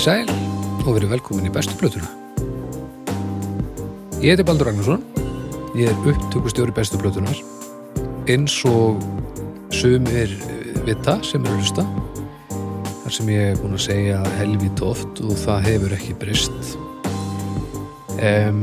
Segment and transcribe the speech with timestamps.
[0.00, 0.30] Í sæl
[0.88, 2.06] og verið velkomin í bestu plötuna.
[4.24, 5.02] Ég heiti Baldur Ragnarsson,
[5.76, 7.36] ég er upptökustjóri bestu plötunar,
[8.24, 9.02] eins og
[9.76, 10.30] sumir
[10.86, 11.84] vita sem eru að hlusta,
[13.02, 16.72] þar sem ég er búin að segja helvít oft og það hefur ekki brist.
[18.24, 18.62] Um,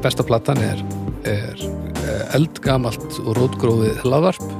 [0.00, 0.80] besta platan er,
[1.28, 4.56] er eh, eldgamalt og rótgrófið hlaðvarp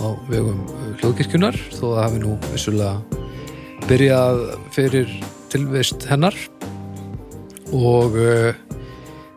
[0.00, 0.64] á vegum
[1.02, 5.12] hljóðkirkjunar, þó að það hafi nú vissulega byrjað fyrir
[5.50, 6.36] tilvist hennar.
[7.70, 8.50] Og uh,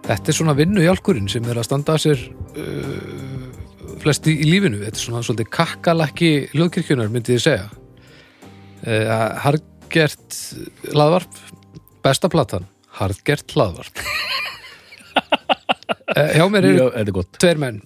[0.08, 2.26] þetta er svona vinnuhjálkurinn sem er að standa að sér
[2.58, 4.82] uh, flesti í lífinu.
[4.82, 7.70] Þetta er svona svolítið kakkalakki hljóðkirkjunar myndi ég segja.
[8.84, 9.08] Uh,
[9.44, 10.40] Hargert
[10.92, 11.40] hlaðvarp
[12.04, 14.04] besta platan Hargert hlaðvarp.
[16.14, 17.10] Hjá mér eru er
[17.40, 17.80] tveir menn.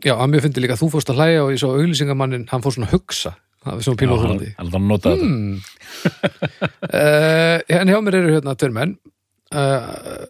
[0.00, 2.62] Já, að mér fyndi líka að þú fórst að hlæja og ég sá auglýsingamannin, hann
[2.64, 4.00] fór svona að hugsa það er svona
[4.50, 5.30] er að nota þetta.
[6.90, 8.94] Uh, en hjá mér eru hérna tveir menn.
[9.50, 10.24] Uh,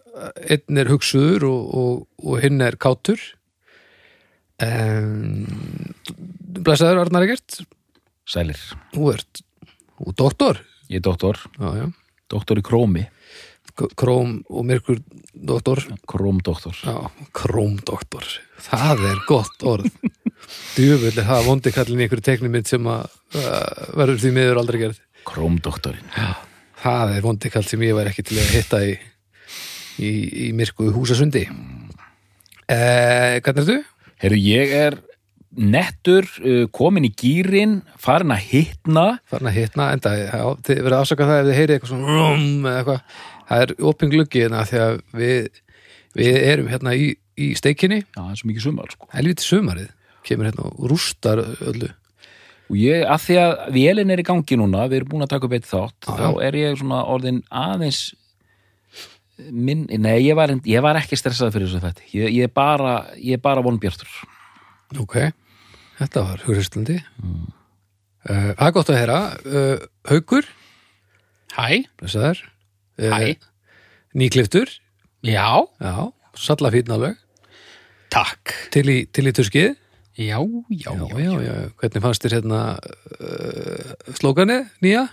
[0.49, 3.21] einn er hugsuður og, og, og hinn er kátur.
[4.61, 5.45] Um,
[6.61, 7.61] Blæsaður Arnar Egert.
[8.29, 8.59] Sælir.
[8.93, 9.43] Þú ert
[10.01, 10.61] og doktor.
[10.91, 11.87] Ég er doktor, já, já.
[12.33, 13.07] doktor í krómi.
[13.95, 14.99] Króm og myrkur
[15.31, 15.79] doktor.
[16.09, 16.75] Krómdoktor
[17.37, 18.27] krómdoktor
[18.61, 19.89] það er gott orð
[20.75, 23.05] djúvill er það vondi kallin í einhverju teknimind sem að
[23.37, 25.03] uh, verður því miður aldrei gerð.
[25.27, 26.11] Krómdoktorinn.
[26.81, 28.95] Það er vondi kall sem ég væri ekki til að hitta í,
[30.01, 30.11] í,
[30.47, 31.45] í myrku húsasundi.
[32.71, 33.77] Eh, hvernig ertu?
[34.21, 34.97] Herru, ég er
[35.51, 39.05] nettur, uh, komin í gýrin farin að hitna.
[39.29, 42.67] Farin að hitna enda, já, þið verið afsaka það ef þið heyrið eitthvað svona rum,
[42.71, 43.17] eitthvað,
[43.49, 45.49] það er opin gluggi hérna því að við,
[46.21, 47.99] við erum hérna í, í steikinni.
[48.05, 49.09] Já, það er svo mikið sumar sko.
[49.17, 49.91] Helviti sumarið,
[50.27, 51.91] kemur hérna og rústar öllu.
[52.71, 55.47] Og ég, að því að vélinn er í gangi núna við erum búin að taka
[55.47, 58.01] upp eitt þátt Já, þá er ég svona orðin aðeins
[59.49, 62.93] minn, nei, ég var, ég var ekki stressað fyrir þessu þetta ég, ég er bara,
[63.17, 64.11] ég er bara vonbjartur.
[65.01, 65.17] Ok,
[65.99, 67.43] þetta var hugristandi mm.
[68.29, 69.19] það er gott að heyra.
[69.43, 70.47] Uh, Haukur,
[71.51, 72.45] Hæ, blessaður.
[73.01, 73.51] Uh, hæ,
[74.15, 74.71] nýkliftur,
[75.27, 75.49] já,
[75.81, 75.95] já,
[76.39, 77.19] salla fínn alveg.
[78.11, 78.55] Takk.
[78.71, 79.73] Til í, til í tuskið
[80.19, 80.37] Já,
[80.69, 85.05] já, já, já, já, hvernig fannst þér hérna uh, slókanið nýja?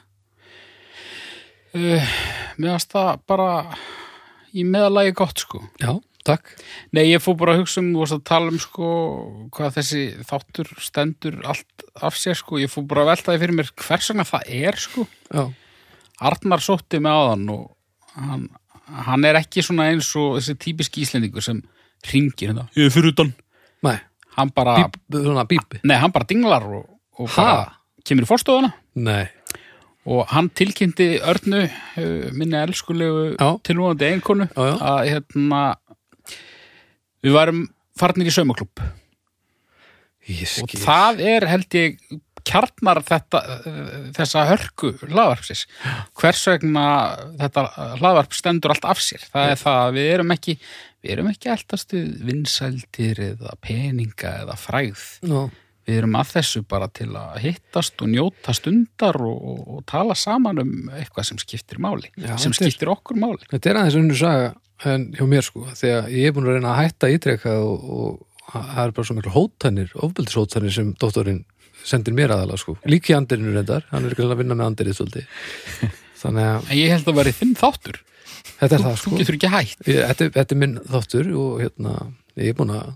[1.77, 2.13] Uh,
[2.59, 3.49] Mér varst það bara
[4.57, 5.61] í meðalagi gott sko.
[5.79, 5.93] Já,
[6.27, 6.51] takk.
[6.97, 8.91] Nei, ég fór bara að hugsa um, þú varst að tala um sko
[9.55, 13.59] hvað þessi þáttur stendur allt af sér sko, ég fór bara að velta því fyrir
[13.61, 15.07] mér hvers vegna það er sko.
[15.31, 15.45] Já,
[16.33, 17.65] Arnar sótti með áðan og
[18.19, 18.49] hann,
[19.07, 21.63] hann er ekki svona eins og þessi típiski íslendingur sem
[22.11, 23.31] ringir hérna, ég er fyrir utan.
[23.87, 23.93] Næ,
[24.39, 24.77] hann bara,
[25.51, 26.87] bíp, nei, hann bara dinglar og,
[27.19, 27.75] og bara Ha?
[28.09, 29.27] kemur í fórstofuna Nei,
[30.09, 33.35] og hann tilkynnti Örnu uh, minni elskulegu
[33.67, 34.77] tilvonandi einkonu Já, já.
[34.93, 35.63] að hérna
[37.27, 37.67] við varum
[37.99, 38.81] farnir í saumaklúb
[40.29, 41.99] ég og það er held ég
[42.49, 45.67] kjarnar þetta, uh, þessa hörku hlaðvarpsis
[46.21, 46.85] hvers vegna
[47.43, 47.65] þetta
[48.01, 49.25] hlaðvarp stendur allt af sér?
[49.33, 50.55] Það er það að við erum ekki
[51.05, 55.43] við erum ekki alltaf stuð vinsældir eða peninga eða frægð Nú,
[55.89, 60.17] við erum að þessu bara til að hittast og njóta stundar og, og, og tala
[60.19, 63.81] saman um eitthvað sem skiptir máli Já, sem þetta er- skiptir okkur máli Þetta er
[63.83, 64.49] aðeins unnur saga
[64.87, 68.53] en hjá mér sko, þegar ég er búin að reyna að hætta ítreka og, og
[68.53, 71.41] það er bara svo miklu hótanir, ofbeldishótanir sem dóttorinn
[71.89, 72.77] sendir mér aðalega sko.
[72.87, 75.27] Líki andirinu reyndar, hann er ekki að vinna með andirið svolítið.
[76.23, 77.99] Þannig að ég held að vera þinn þáttur
[78.61, 79.19] þetta er þú, það þú sko.
[79.21, 81.95] getur ekki hætt Ég, þetta, þetta er minn þáttur og hérna,
[82.41, 82.89] ég er búin að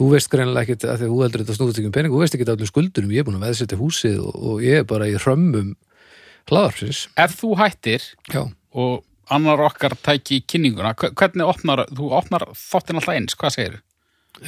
[0.00, 2.20] þú veist greinlega ekkit að því að þú heldur þetta snúðast ekki um pening, þú
[2.22, 5.08] veist ekki öllum skuldurum, ég er búin að veðsetja húsið og, og ég er bara
[5.10, 5.74] í hrömmum
[6.48, 7.02] hlaðarpsins.
[7.20, 8.42] ef þú hættir Já,
[8.72, 13.76] og annar okkar tæki kynninguna hve- hvernig opnar, þú opnar þáttin alltaf eins, hvað segir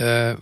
[0.00, 0.34] uh,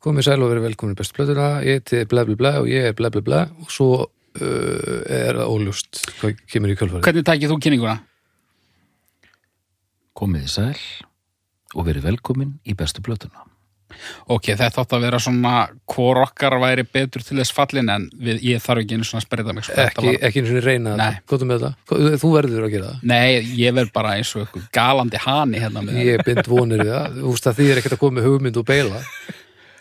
[0.00, 2.86] komið sæl og verið velkomin í bestu plötuna, ég heiti bla bla bla og ég
[2.92, 7.04] er bla bla bla og svo uh, er það óljúst hvað kemur í kjölfarið.
[7.10, 7.98] hvernig tækið þú kynninguna?
[10.18, 10.74] Komið í sæl
[11.76, 13.46] og verið velkomin í bestu blötuna
[14.30, 15.52] ok, þetta átt að vera svona
[15.90, 19.26] hvor okkar væri betur til þess fallin en við, ég þarf ekki einu svona að
[19.26, 19.74] spreita mig sko.
[19.82, 21.06] Ekki, ekki eins og reyna Nei.
[21.16, 22.10] þetta, góðum með þetta.
[22.22, 23.00] Þú verður að gera það.
[23.10, 26.92] nei, ég verð bara eins og eitthvað galandi hani hérna með Ég bind vonir við
[26.94, 27.18] það.
[27.18, 29.02] Þú veist að því er ekkert að koma með hugmynd og beila.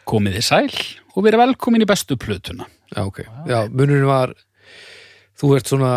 [0.10, 0.84] komið þið sæl
[1.14, 3.20] og verið velkomin í bestu plötuna Já, ok.
[3.46, 4.34] Já, munurinn var
[5.40, 5.92] þú ert svona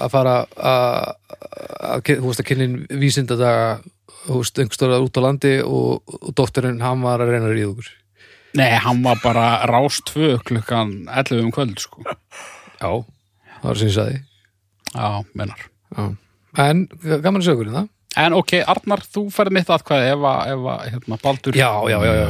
[0.00, 1.10] að fara að,
[1.90, 3.66] að þú veist að kynnin vísindadaga
[4.24, 7.72] þú veist, einhverstóra út á landi og, og dótturinn, hann var að reyna að ríða
[7.74, 7.92] okkur
[8.54, 12.04] Nei, hann var bara rást tvö klukkan 11 um kvöld, sko.
[12.78, 12.86] Já,
[13.58, 14.20] það var sem ég sagði
[14.94, 15.64] Já, mennar.
[15.96, 16.04] Já.
[16.68, 20.66] en gaman að sögur það En ok, Arnar, þú færð mitt atkvæði ef að, ef
[20.70, 22.28] að hérna, Baldur já, já, já, já,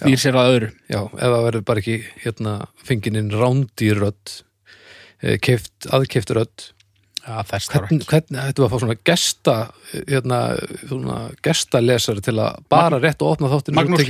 [0.00, 0.70] snýr sér að öðru.
[0.90, 2.54] já ef það verður bara ekki hérna
[2.88, 4.32] fengininn rándýrödd
[5.42, 6.70] keift, aðkeift rödd.
[7.22, 9.52] Þarf hvernig, ættum við að fá svona gesta
[9.94, 10.38] hérna,
[10.80, 14.02] svona gestalesari til að bara rétt og opna þáttin Magnús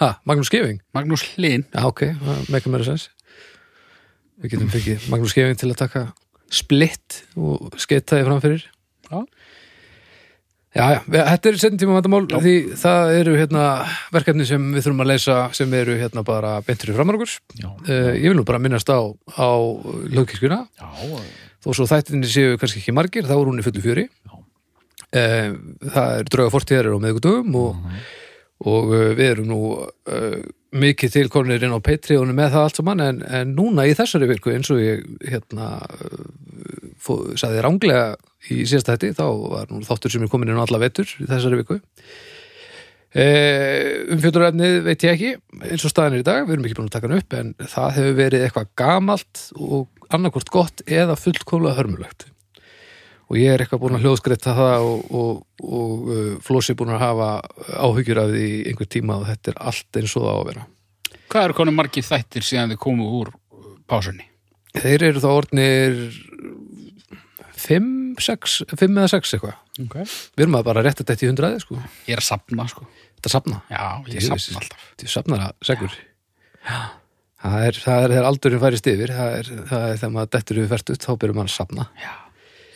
[0.00, 1.66] ha, Magnús Skeving, Magnús Hlyn.
[1.68, 2.06] já ok
[2.48, 3.10] mekka meira sens.
[4.40, 6.06] Við getum fengið Magnús Skeving til að taka
[6.48, 8.66] splitt og skeitta þið framfyrir.
[9.10, 9.20] Já.
[10.76, 11.00] Já, já,
[11.32, 13.64] þetta er setjum tíma vandamál því það eru hérna
[14.14, 17.36] verkefni sem við þurfum að leysa sem eru hérna bara beintur í framar okkur.
[17.56, 19.00] Já, uh, ég vil nú bara minnast á,
[19.40, 19.50] á
[20.12, 20.88] lögkirkjuna já,
[21.64, 24.06] þó svo þættinni séu kannski ekki margir þá er hún í fullu fjöri.
[24.26, 24.36] Já.
[25.16, 25.52] Eh,
[25.94, 27.76] það er drauga fortíðar á meðgudögum og,
[28.64, 30.38] og uh, við erum nú uh,
[30.76, 34.28] mikið til konir inn á Patreonu með það allt saman en, en núna í þessari
[34.30, 36.22] virku eins og ég hérna uh,
[37.00, 38.06] fó, sagði ránglega
[38.52, 41.28] í síðasta hætti þá var nú þáttur sem er komin inn á alla vetur í
[41.28, 41.80] þessari viku.
[43.16, 46.88] Uh, umfjöldurefnið veit ég ekki eins og staðan er í dag, við erum ekki búin
[46.90, 51.78] að taka hann upp en það hefur verið eitthvað gamalt og annarkvort gott eða fullkomlega
[51.78, 52.28] hörmulegt
[53.26, 57.02] og ég er eitthvað búin að hljóðskreita það og, og, og uh, Flósi búin að
[57.02, 57.30] hafa
[57.86, 60.66] áhyggjur af því einhver tíma og þetta er allt eins og það á að vera
[61.26, 64.28] Hvað eru konum margir þættir síðan þið komu úr uh, pásunni?
[64.76, 66.00] þeir eru þá orðnir
[67.56, 67.86] 5,
[68.20, 70.06] 6, 5 eða 6 eitthvað Okay.
[70.08, 71.74] við erum að bara rétta þetta í hundraði sko
[72.08, 72.86] Ég er að sapna, sko.
[73.18, 74.46] þetta sapna, Já, ég Djöfis.
[74.46, 74.84] sapna alltaf.
[74.94, 75.96] þetta sapnar að segur
[77.42, 80.92] það er, er þegar aldurinn færist yfir það er, er þegar maður dettur við fært
[81.04, 82.14] þá byrjum maður að sapna Já.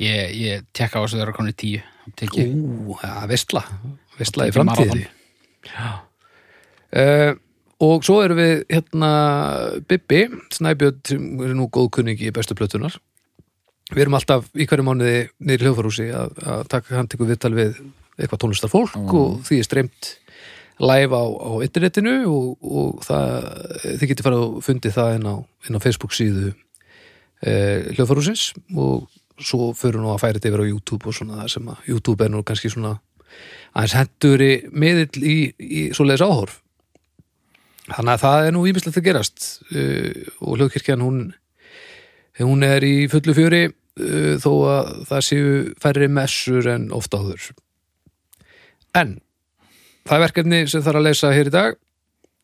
[0.01, 1.81] Ég, ég tekka á þessu þeirra konið tíu.
[2.11, 3.63] Ú, ja, veistla
[4.21, 5.05] veistla í Tekið framtíði
[6.97, 7.33] uh,
[7.81, 9.11] og svo erum við hérna
[9.89, 12.99] Bibbi, Snæbjörn sem er nú góðkunningi í bestu plötunar
[13.91, 17.55] við erum alltaf í hverju mánuði niður í hljóðfarúsi að, að taka hann tekur viðtal
[17.57, 17.79] við
[18.21, 20.11] eitthvað tónlistar fólk og því er streymt
[20.81, 23.49] live á, á internetinu og, og það,
[24.01, 25.35] þið getið farið og fundið það inn á,
[25.69, 26.53] inn á Facebook síðu
[27.45, 29.09] eh, hljóðfarúsins og
[29.45, 32.25] svo fyrir nú að færa þetta yfir á YouTube og svona það sem að YouTube
[32.27, 32.97] er nú kannski svona
[33.73, 36.57] aðeins henduri miðill í, í svoleiðis áhorf.
[37.91, 40.11] Þannig að það er nú ímislegt að gerast uh,
[40.45, 41.21] og hljóðkirkjan hún
[42.41, 45.51] hún er í fullu fjöri uh, þó að það séu
[45.83, 47.51] færri messur en oft áður.
[48.97, 49.19] En
[50.07, 51.79] það er verkefni sem þarf að leysa hér í dag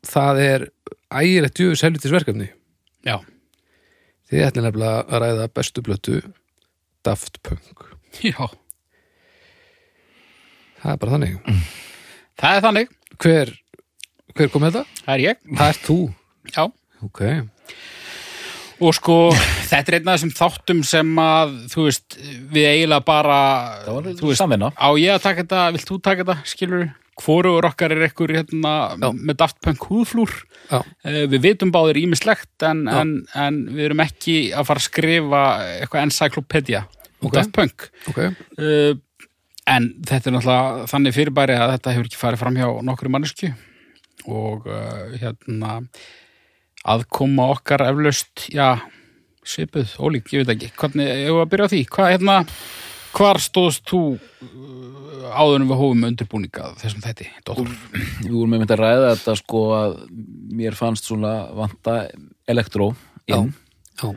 [0.06, 0.66] það er
[1.10, 2.48] ægilegt djöfus helvitis verkefni
[3.06, 3.20] Já.
[4.30, 6.20] þið ætlum nefnilega að ræða bestu blötu
[7.06, 7.86] Daft Punk
[8.24, 8.46] Já.
[10.82, 11.36] það er bara þannig
[12.36, 12.90] Það er þannig.
[13.22, 13.52] hver,
[14.36, 14.82] hver kom þetta?
[15.06, 15.38] Það er ég.
[15.56, 15.98] það er þú
[16.56, 16.64] Já.
[17.06, 17.22] ok,
[18.76, 19.14] Og sko,
[19.70, 22.16] þetta er einn af þessum þáttum sem að, þú veist,
[22.52, 23.38] við eiginlega bara,
[23.86, 26.82] það var þú samvinna á ég að taka þetta, vilt þú taka þetta, skilur
[27.16, 28.72] Hvorugur okkar er ekkur hérna
[29.16, 30.32] með Daft Punk húðflúr.
[30.68, 35.40] Eh, Við vitum báðir ímislegt en, en, en við erum ekki að fara að skrifa
[35.80, 36.82] eitthvað encyclopedia
[37.22, 37.32] um Ok.
[37.38, 37.86] Daft Punk.
[38.12, 38.18] ok.
[38.60, 38.92] Uh,
[39.66, 43.48] en þetta er náttúrulega þannig fyrirbæri að þetta hefur ekki farið fram hjá nokkru mannesku
[44.30, 45.78] og uh, hérna
[46.86, 48.76] aðkoma okkar eflaust, já,
[49.46, 52.36] svipuð, ólík, ég veit ekki, hvernig, ég var að byrja á því, hvað, hérna,
[53.16, 57.72] hvar stóðst þú uh, áður en við hófum undirbúninga þessum þætti, dóttur?
[58.22, 59.98] Við vorum með að ræða þetta sko að
[60.60, 61.98] mér fannst svona vanta
[62.48, 62.92] elektró
[63.26, 63.52] inn.
[63.96, 64.08] Já,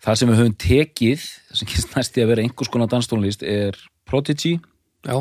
[0.00, 3.42] Það sem við höfum tekið, það sem kynst næst í að vera einhvers konar danstónlist
[3.44, 3.76] er
[4.08, 4.54] Prodigy,
[5.04, 5.18] já,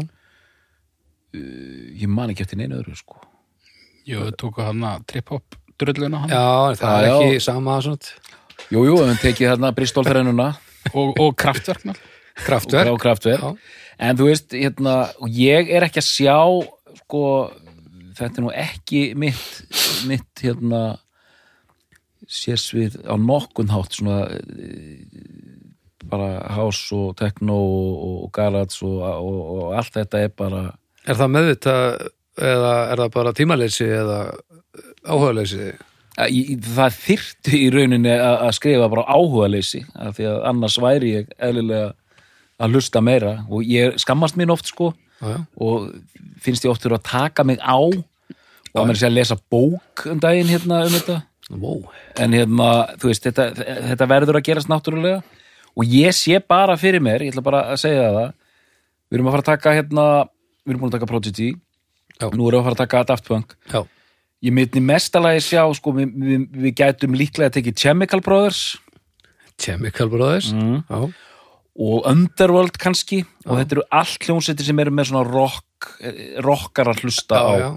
[1.36, 3.20] ég man ekki eftir neina öðru sko.
[4.08, 6.32] Jú, við tókum hann að trip-hop drulluna hann.
[6.32, 7.18] Já það er Já, já.
[7.28, 8.16] ekki sama svona.
[8.70, 10.48] Jú, jú, við höfum tekið þarna Bristol-þrennuna.
[10.96, 12.09] Og, og kraftverk náttúrulega.
[12.46, 12.91] Kraftverk.
[12.93, 13.65] Og kraftverk.
[14.00, 14.96] En þú veist, hérna,
[15.27, 16.38] ég er ekki að sjá
[17.01, 17.24] sko,
[18.17, 19.46] þetta er nú ekki mitt,
[20.08, 20.84] mitt hérna
[22.29, 25.01] sérsvið á nokkun hátt svona eh,
[26.10, 30.63] bara house og techno og, og garage og, og, og allt þetta er bara
[31.10, 31.75] Er það meðvita
[32.39, 34.19] eða er það bara tímaleysi eða
[35.08, 35.72] áhugaleysi?
[36.19, 41.34] það þyrfti í rauninni að að skrifa bara áhugaleysi af því að annars væri ég
[41.39, 41.93] eðlilega
[42.60, 43.39] að hlusta meira.
[43.50, 44.94] Og ég skammast mín oft sko.
[45.20, 45.36] Já.
[45.60, 45.89] og
[46.39, 50.06] finnst ég oft þurfa að taka mig á og að mér sé að lesa bók
[50.08, 51.18] um daginn hérna um þetta.
[51.50, 51.89] Wow.
[52.16, 52.70] en hérna,
[53.01, 53.48] þú veist, þetta,
[53.89, 55.24] þetta verður að gerast náttúrulega.
[55.75, 58.30] Og ég sé bara fyrir mér, ég ætla bara að segja það
[59.10, 60.06] við erum að fara að taka hérna
[60.63, 61.50] við erum búin að taka Prodigy.
[62.20, 63.56] Nú erum við að fara að taka Daft Punk.
[63.72, 63.82] Já,
[64.46, 68.62] ég myndi mestalagi sjá, sko, við, við, við gætum líklega að tekið Chemical Brothers.
[69.60, 70.51] Chemical Brothers.
[70.56, 70.84] Mm.
[70.86, 71.29] Já,
[71.80, 76.92] og Underworld kannski og þetta eru allt hljómsveitir sem eru með svona rock eh, rockar
[76.92, 77.54] að hlusta já, á.
[77.60, 77.70] já.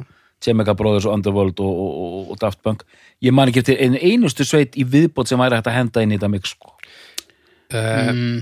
[0.42, 2.82] Chemical Brothers og Underworld og, og, og, og Daft Punk.
[3.22, 6.14] Ég man ekki eftir einu einustu sveit í viðbót sem væri hægt að henda inn
[6.14, 6.74] í þetta mix sko.
[7.72, 8.40] Mm,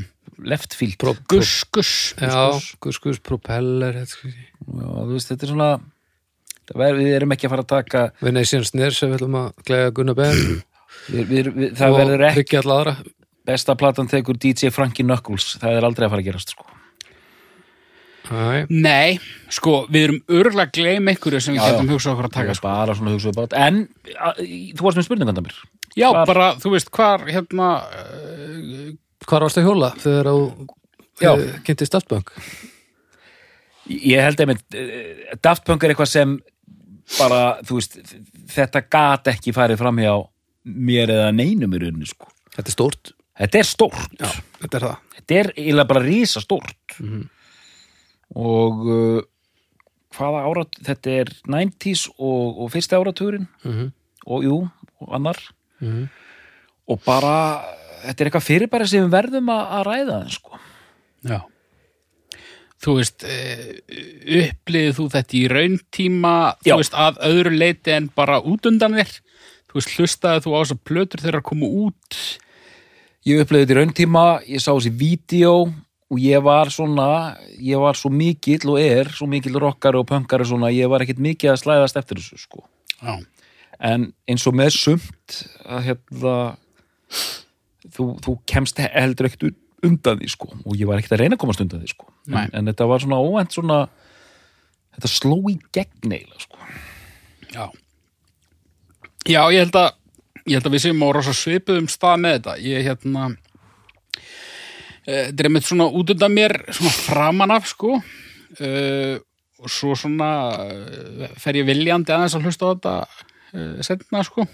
[0.49, 0.97] left field.
[1.29, 4.01] guss já, gus, gus, propeller.
[4.01, 5.71] Já, veist, þetta er svona
[6.75, 9.95] ver, við erum ekki að fara að taka Venetian Snare sem við ætlum að glega
[9.95, 12.61] Gunnar við, við, við, það verður ekki
[13.47, 16.67] besta platan tekur DJ Frankie Knuckles það er aldrei að fara að gerast sko.
[18.31, 19.17] Æ, Nei,
[19.51, 22.69] sko, við erum örgulega að gleyma ykkur sem við getum hugsað okkur að taka sko.
[22.69, 23.81] bara svona hugsaðu bát en
[24.15, 24.43] að,
[24.79, 25.57] þú varst með spurninganda mér
[25.99, 28.93] Já, Hvar- bara, þú veist, hvar hérna uh,
[29.27, 30.69] Hvar varstu að hjóla þegar þú
[31.27, 32.31] uh, kynntist Daftbank?
[33.91, 36.37] ég held einmitt uh, Daft Punk er eitthvað sem
[37.19, 37.97] bara, þú veist,
[38.55, 40.13] þetta gat ekki farið framhjá
[40.71, 42.29] mér eða neinum í rauninni sko.
[42.55, 44.31] Þetta er stórt þetta er stórt Já,
[44.61, 47.23] þetta er það þetta er eiginlega bara rísa stórt Mhm.
[48.37, 49.21] og uh,
[50.15, 53.93] hvaða árat þetta er 90s og, og fyrsti áratugurinn mm -hmm.
[54.27, 54.57] og jú,
[55.01, 55.39] og annar
[55.81, 56.09] Mhm.
[56.89, 57.63] og bara
[58.05, 60.59] þetta er eitthvað fyrirbæri sem við verðum að, að ræða sko.
[61.25, 61.41] Já
[62.81, 63.73] Þú veist, uh,
[64.41, 66.73] upplifið þú þetta í rauntíma, Já.
[66.75, 69.11] þú veist, að öðru leiti en bara út undan þér?
[69.69, 72.17] Þú veist, hlustaði þú á þess að plötur þeirra að koma út?
[73.29, 75.55] Ég upplifði þetta í rauntíma, ég sá þessi vídeo
[76.11, 80.47] og ég var svona ég var svo mikill og er svo mikill rockari og punkari
[80.49, 82.65] svona, ég var ekkit mikið að slæðast eftir þessu sko.
[83.01, 83.17] Já.
[83.81, 86.35] en eins og með sumt að hérna
[87.89, 90.51] þú, þú kemst heldur ekkert undan því sko.
[90.69, 92.11] Og ég var ekkert að reyna að komast undan því sko.
[92.29, 93.79] En, en þetta var svona óvænt svona
[94.97, 96.69] þetta sló í gegn eiginlega sko.
[97.55, 97.65] Já.
[99.29, 99.91] Já, ég held að
[100.51, 102.55] ég held að við séum á rosa svipuðum stað með þetta.
[102.67, 103.27] Ég hérna
[105.07, 109.17] eh, þetta er einmitt svona út undan mér svona framan af sko uh,
[109.61, 110.31] og svo svona
[110.67, 114.47] uh, fer ég viljandi aðeins að hlusta á þetta uh, setna sko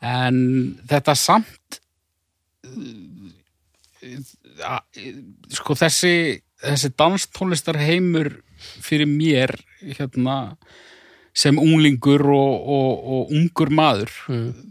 [0.00, 0.38] en
[0.90, 1.80] þetta samt
[5.54, 6.14] sko þessi
[6.60, 8.32] þessi danstónlistar heimur
[8.80, 10.56] fyrir mér hérna
[11.36, 14.69] sem unglingur og, og, og ungur maður Mm.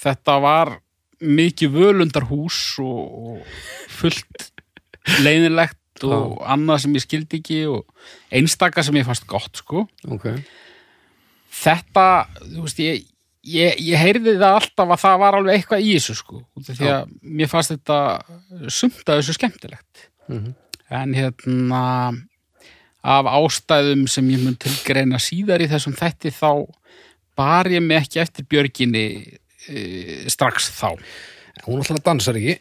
[0.00, 0.72] Þetta var
[1.20, 4.50] mikið völundarhús og, og fullt
[5.20, 7.84] leiðinlegt og annað sem ég skildi ekki og
[8.32, 9.84] einstaka sem ég fannst gott sko.
[10.08, 10.30] Ok.
[11.60, 12.06] Þetta,
[12.46, 13.02] þú veist, ég
[13.46, 17.14] ég, ég heyrði það alltaf að það var alveg eitthvað í þessu sko því að
[17.22, 18.00] mér fannst þetta
[18.72, 20.08] sumt að þessu skemmtilegt.
[20.30, 20.52] Mhm.
[20.90, 21.80] en hérna
[23.02, 26.66] af ástæðum sem ég mun tilgreina síðar í þessum þætti þá
[27.40, 29.04] bar ég mig ekki eftir björginni
[29.66, 29.80] e,
[30.30, 30.92] strax þá.
[31.64, 32.60] Hún alltaf dansar ekki.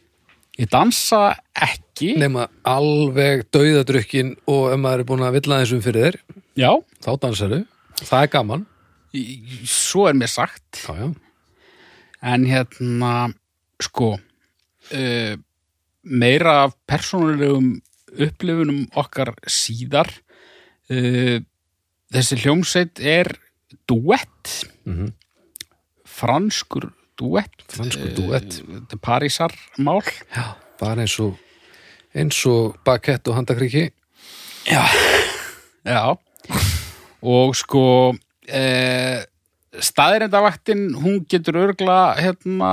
[0.59, 1.21] Ég dansa
[1.55, 2.15] ekki.
[2.19, 6.17] Nema alveg dauðadrukkin og ef maður er búin að villa þessum fyrir þér
[6.59, 6.71] já,
[7.03, 7.59] þá dansaru,
[8.01, 8.65] það er gaman.
[9.65, 10.83] Svo er mér sagt.
[10.83, 11.09] Já, já,
[12.19, 13.29] En hérna,
[13.79, 14.17] sko,
[14.91, 15.35] uh,
[16.03, 17.77] meira af persónulegum
[18.19, 20.11] upplifunum okkar síðar.
[20.91, 21.39] Uh,
[22.11, 23.31] þessi hljómsveit er
[23.87, 24.53] duett,
[24.85, 25.13] Mhm.
[26.05, 27.61] franskur duett.
[27.67, 28.61] Franskur duett.
[28.63, 30.01] Uh, Þetta er Parísar mál.
[30.35, 31.35] já bara eins og
[32.15, 33.89] eins og bakett og handakriki
[35.85, 36.15] Já.
[37.21, 39.19] Og sko, uh,
[39.79, 42.69] staðirindavaktin, hún getur örgla, hérna,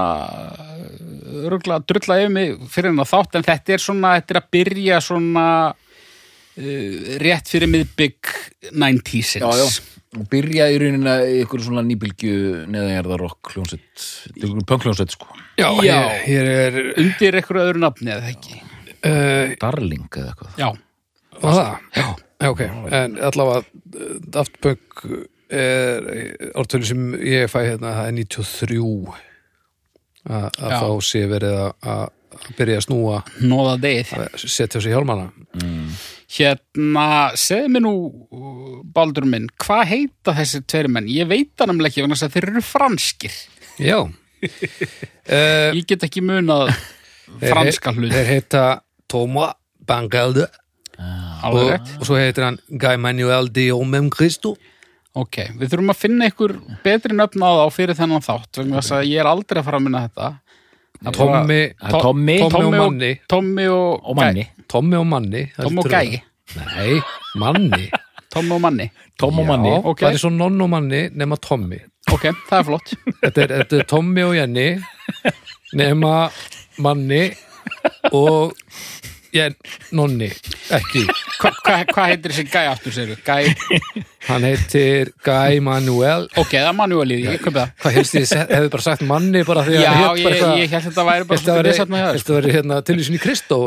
[1.47, 5.01] örgla drulla yfir mig fyrir hennar þátt, en þetta er svona, þetta er að byrja
[5.03, 8.33] svona uh, rétt fyrir miðbygg
[8.73, 9.43] 90-sins.
[9.43, 9.96] Já, já.
[10.17, 12.37] Og byrja í rauninni í ykkur svona nýbylgju
[12.71, 15.27] neðanjarða rock hljónsett ykkur punk hljónsett sko.
[15.59, 15.99] Já, Já.
[16.25, 18.61] Hér, hér er Undir einhverju öðru nafni eða ekki.
[19.07, 20.59] uh, Darling eða eitthvað.
[20.63, 20.69] Já,
[21.37, 21.73] og það?
[21.99, 22.07] Já,
[22.53, 22.61] ok,
[23.01, 25.07] en allavega uh, Daft Punk
[25.51, 26.07] er
[26.59, 28.81] ártölu sem ég fæ hérna það er 93
[30.27, 30.79] að Já.
[30.83, 32.13] þá sé verið að-
[32.59, 34.11] byrja að snúa nóða degið.
[34.19, 35.29] að setja þessi hjálmana
[36.27, 37.07] Hérna,
[37.39, 37.95] segðu mér nú,
[38.95, 41.11] Baldur minn, hvað heita þessi tveiri menn?
[41.13, 43.37] Ég veit það namlega ekki, þess að þeir eru franskir.
[43.79, 46.73] Já uh, Ég get ekki munað
[47.53, 48.11] franska hlut.
[48.15, 48.65] Þeir heita
[49.11, 49.55] Thomas
[49.87, 50.49] Bangalde
[50.97, 54.55] Alveg og, og svo heitir hann Guy Manuel de Omem Christo
[55.17, 56.53] Ok, við þurfum að finna ykkur
[56.85, 59.81] betri nöfn á þá fyrir þennan þátt vegna þess að ég er aldrei að fara
[59.81, 60.31] að minna þetta
[61.13, 61.61] Tommy,
[61.91, 63.13] Tommy og Manni.
[63.29, 64.47] Tommy og, Manni.
[64.69, 64.97] Tommy
[65.81, 66.23] og Gæi.
[66.57, 67.01] Nei,
[67.41, 67.91] Manni.
[68.35, 68.89] Tommy og Manni.
[69.19, 69.75] Tom og Manni.
[69.97, 71.79] Það er svo nonn og Manni nema Tommy
[72.13, 72.93] Ok, það er flott.
[73.23, 74.67] Þetta er, þetta er Tommy og Jenny
[75.81, 76.13] nema
[76.79, 77.25] manni
[78.15, 78.53] og
[79.37, 79.55] ég,
[79.97, 80.29] nonni,
[80.77, 81.03] ekki.
[81.41, 83.37] Hvað hva, hva heitir þessi gæ aftur, segir Gæ,
[84.27, 86.27] hann heitir Guy Manuel.
[86.41, 87.73] Ok, það er manualið, ég köpi það.
[87.85, 90.81] Hvað helst ég hefði bara sagt manni bara því að Já, ég, eitthvað- ég held
[90.81, 93.61] að þetta væri bara svona viðsatt með það Þetta verið hérna tilvísin í Kristó?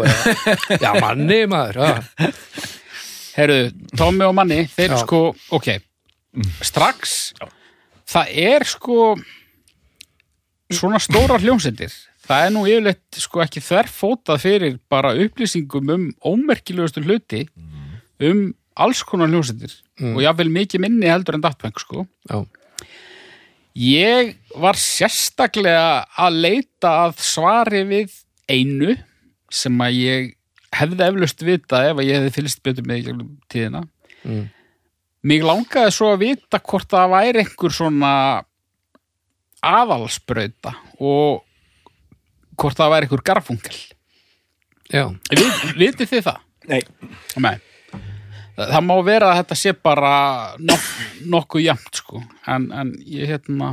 [0.83, 2.31] Já, manni maður já.
[3.39, 3.59] Herru,
[3.95, 4.99] Tommi og Manni, þeir Já.
[5.05, 5.19] sko,
[5.55, 5.67] ok,
[6.65, 7.13] strax,
[8.09, 9.13] það er sko
[10.75, 11.93] svona stóra hljómsendir,
[12.29, 17.47] það er nú yfirleitt sko ekki þverfótað fyrir bara upplýsingum um ómerkilegustu hluti
[18.29, 19.73] um alls konar hljómsendir
[20.13, 22.05] og jáfnvel mikið minni heldur en Daft Punk sko.
[22.29, 22.45] Já.
[23.79, 28.15] Ég var sérstaklega að leita að svari við
[28.49, 28.95] einu
[29.53, 30.31] sem að ég
[30.75, 33.11] hefði eflaust vita ef að ég hefði fylgst betur með
[33.51, 33.83] tíðina.
[34.23, 34.47] Mm.
[35.29, 38.13] Mig langaði svo að vita hvort það væri einhver svona
[39.65, 41.43] aðalsbrauta og
[42.59, 43.79] hvort það væri einhver garfungel.
[44.89, 45.03] Já.
[45.31, 46.39] Vit, vitið þið það?
[46.69, 46.81] Nei.
[47.45, 47.55] Nei.
[48.59, 50.13] Það, má vera að þetta sé bara
[50.59, 50.87] nok
[51.31, 52.19] nokkuð jæmt sko.
[52.51, 53.69] En, en ég hérna,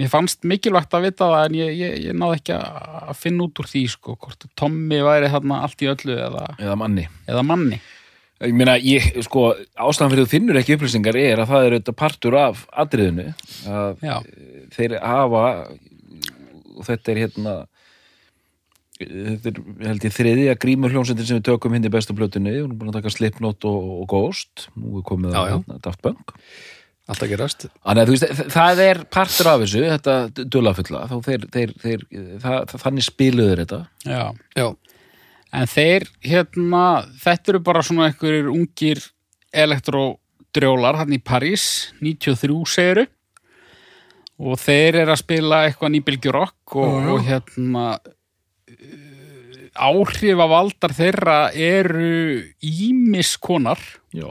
[0.00, 3.60] mér fannst mikilvægt að vita það en ég, ég, ég náði ekki að finna út
[3.60, 4.14] úr því sko.
[4.22, 7.04] Hvort Tommy væri þarna allt í öllu eða, Eða manni.
[7.28, 7.80] eða manni.
[8.40, 11.98] Ég meina, ég, sko, ástæðan fyrir þú finnur ekki upplýsingar er að það er auðvitað
[12.00, 13.26] partur af atriðinu.
[13.68, 14.14] Að Já,
[14.78, 15.42] þeir hafa,
[16.78, 17.54] og þetta er hérna,
[19.00, 22.76] þetta er held ég þriðja grímur hljómsveitin sem við tökum hindi bestu plötunni, við erum
[22.80, 26.34] búin að taka Slipknot og, og Ghost, nú er komið Já, að hérna, Daft Punk.
[27.10, 27.66] Alltaf gerast.
[27.82, 32.04] Þannig að þú veist, það er partur af þessu, þetta dullafulla, þá þeir, þeir, þeir,
[32.44, 33.80] það, þannig spiluður þetta.
[34.06, 34.24] já.
[34.58, 34.68] Já.
[35.50, 36.84] En þeir, hérna,
[37.18, 39.00] þetta eru bara svona einhverjir ungir
[39.50, 41.64] elektrodrjólar hann í París,
[41.98, 43.08] 93 segiru
[44.40, 47.86] og þeir eru að spila eitthvað nýbylgjurokk og, og hérna
[49.80, 53.80] áhrif af valdar þeirra eru ímiskonar
[54.14, 54.28] Já.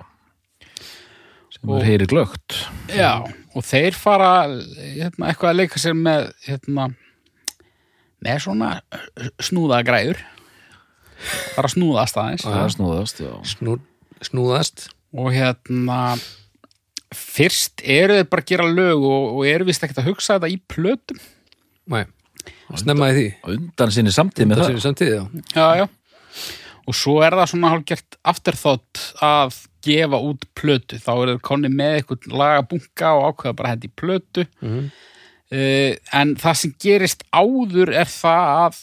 [1.50, 2.56] Sem er heyri glögt.
[2.94, 3.26] Já,
[3.58, 6.90] og þeir fara hérna, eitthvað að leika sér með hérna,
[8.24, 8.74] með svona
[9.44, 10.22] snúðagræður
[11.56, 13.34] bara snúðast aðeins er snúðast, já.
[13.48, 13.76] Snú,
[14.24, 14.88] snúðast.
[15.16, 16.00] og hérna
[17.16, 20.52] fyrst eru þeir bara að gera lög og, og eru vist ekkert að hugsa þetta
[20.54, 21.22] í plötum
[21.90, 22.06] Nei.
[22.78, 23.28] Snemma í því.
[23.56, 24.82] Undan sinni samtíð með Það það.
[24.86, 25.24] samtíð, já.
[25.56, 25.88] já, já.
[26.90, 31.70] og svo er það svona hálfgert afturþótt að gefa út plötu þá eru þeir konni
[31.72, 34.92] með eitthvað lagabunga og ákveða bara í plötu Mhm.
[35.52, 38.80] uh, en það sem gerist áður er það að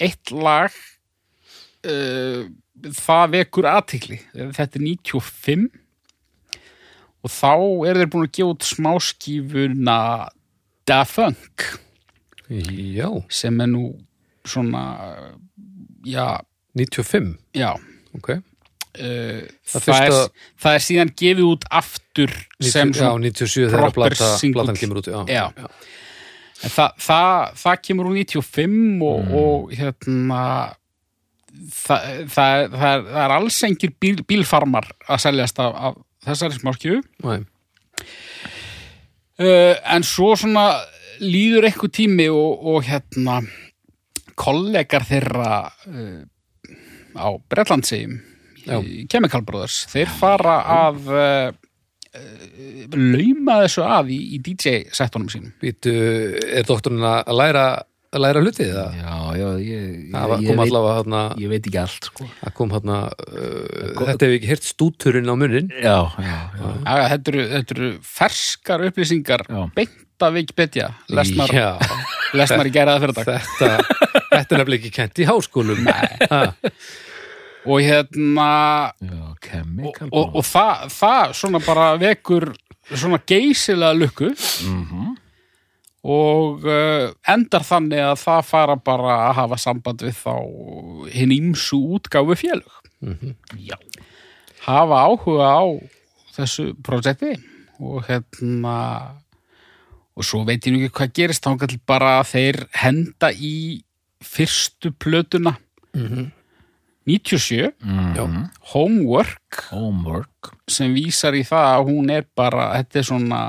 [0.00, 0.70] eitt lag
[1.86, 2.44] uh,
[2.98, 5.68] það vekur aðtikli þetta er 95
[7.24, 7.52] og þá
[7.88, 9.98] eru þeir búin að gefa út smáskífuna
[10.86, 11.62] Da Funk
[12.50, 13.08] Já.
[13.30, 13.84] sem er nú
[14.44, 14.82] svona
[16.04, 16.40] já,
[16.76, 17.38] 95.
[17.56, 17.72] já
[18.14, 18.28] Ok.
[18.30, 18.40] uh,
[19.64, 20.30] það, fyrsta- er,
[20.60, 22.30] það er síðan gefið út aftur
[22.60, 24.62] 90, sem já, svona 97 þegar single.
[24.62, 25.08] platan kemur út.
[25.08, 25.24] Já.
[25.26, 25.68] Já.
[26.64, 30.42] Það, það, það kemur úr 95 og, og hérna
[31.70, 37.02] það, það, er- það, það alls engir bíl, bílfarmar að seljast af, af þessari smáskjöfu
[39.38, 40.68] uh, en svo svona
[41.22, 43.40] líður eitthvað tími og, og hérna
[44.38, 46.22] kollegar þeirra uh,
[47.14, 48.18] á Bretlandsegjum
[48.64, 50.56] Chemical Brothers þeir fara
[50.88, 51.50] að uh,
[52.16, 55.52] uh, lauma þessu að í, í DJ-settunum sínum.
[55.60, 55.92] Býtu,
[56.40, 57.66] er doktorinn að læra,
[58.18, 58.94] að læra hluti það?
[59.00, 62.28] Já, já, ég, Það ég, kom allavega þarna, ég veit ekki allt, sko.
[62.40, 65.70] það kom þarna, uh, þetta hefur ekki hirt stúturinn á munnin.
[65.82, 66.72] Já, já, já.
[66.86, 69.46] Ja, þetta, eru, þetta eru ferskar upplýsingar
[69.76, 71.70] beint af Wikipedia lesnar, Já,
[72.38, 73.70] lesnar í gæraða fyrir dag þetta,
[74.30, 75.82] þetta er nefnilega ekki kent í háskólum.
[75.84, 76.70] Nei.
[77.64, 78.48] og hérna
[79.00, 82.50] og, og, og það, það svona bara vekur
[82.94, 84.28] svona geysilega lukku
[84.68, 85.03] Mhm.
[86.04, 90.34] Og uh, endar þannig að það fara bara að hafa samband við þá
[91.14, 92.80] hinn ímsu útgáfu félög
[93.60, 93.76] Já.
[94.66, 95.64] hafa áhuga á
[96.36, 97.34] þessu projekti
[97.80, 98.76] og hérna
[100.14, 103.82] og svo veit ég nú ekki hvað gerist þá kannski bara að þeir henda í
[104.24, 105.56] fyrstu plötuna
[105.94, 106.32] Mhm.
[107.06, 107.72] 97
[108.16, 108.24] Já.
[108.72, 110.54] Homework Homework.
[110.66, 113.40] sem vísar í það að hún er bara þetta er svona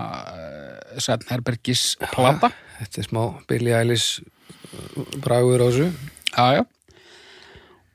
[0.95, 5.91] uh, Svefn Herbergis plata Þetta er smá Billy Eilish uh, bragur á þessu.
[6.35, 6.63] já, já.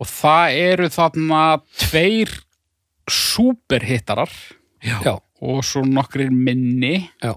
[0.01, 1.41] og það eru þarna
[1.83, 2.31] tveir
[3.11, 4.31] superhittarar
[4.81, 7.35] Já, og svo nokkrir minni já,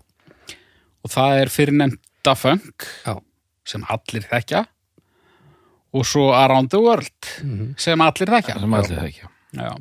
[1.04, 3.17] og það er fyrirnefnda funk já.
[3.67, 4.62] sem allir þekkja
[5.93, 7.12] og svo Around the World
[7.43, 7.73] Mhm.
[7.78, 9.19] sem allir þekkja sem allir
[9.54, 9.76] Já.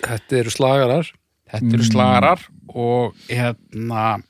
[0.00, 1.10] Þetta eru slagarar
[1.50, 4.22] Þetta eru slagarar og hérna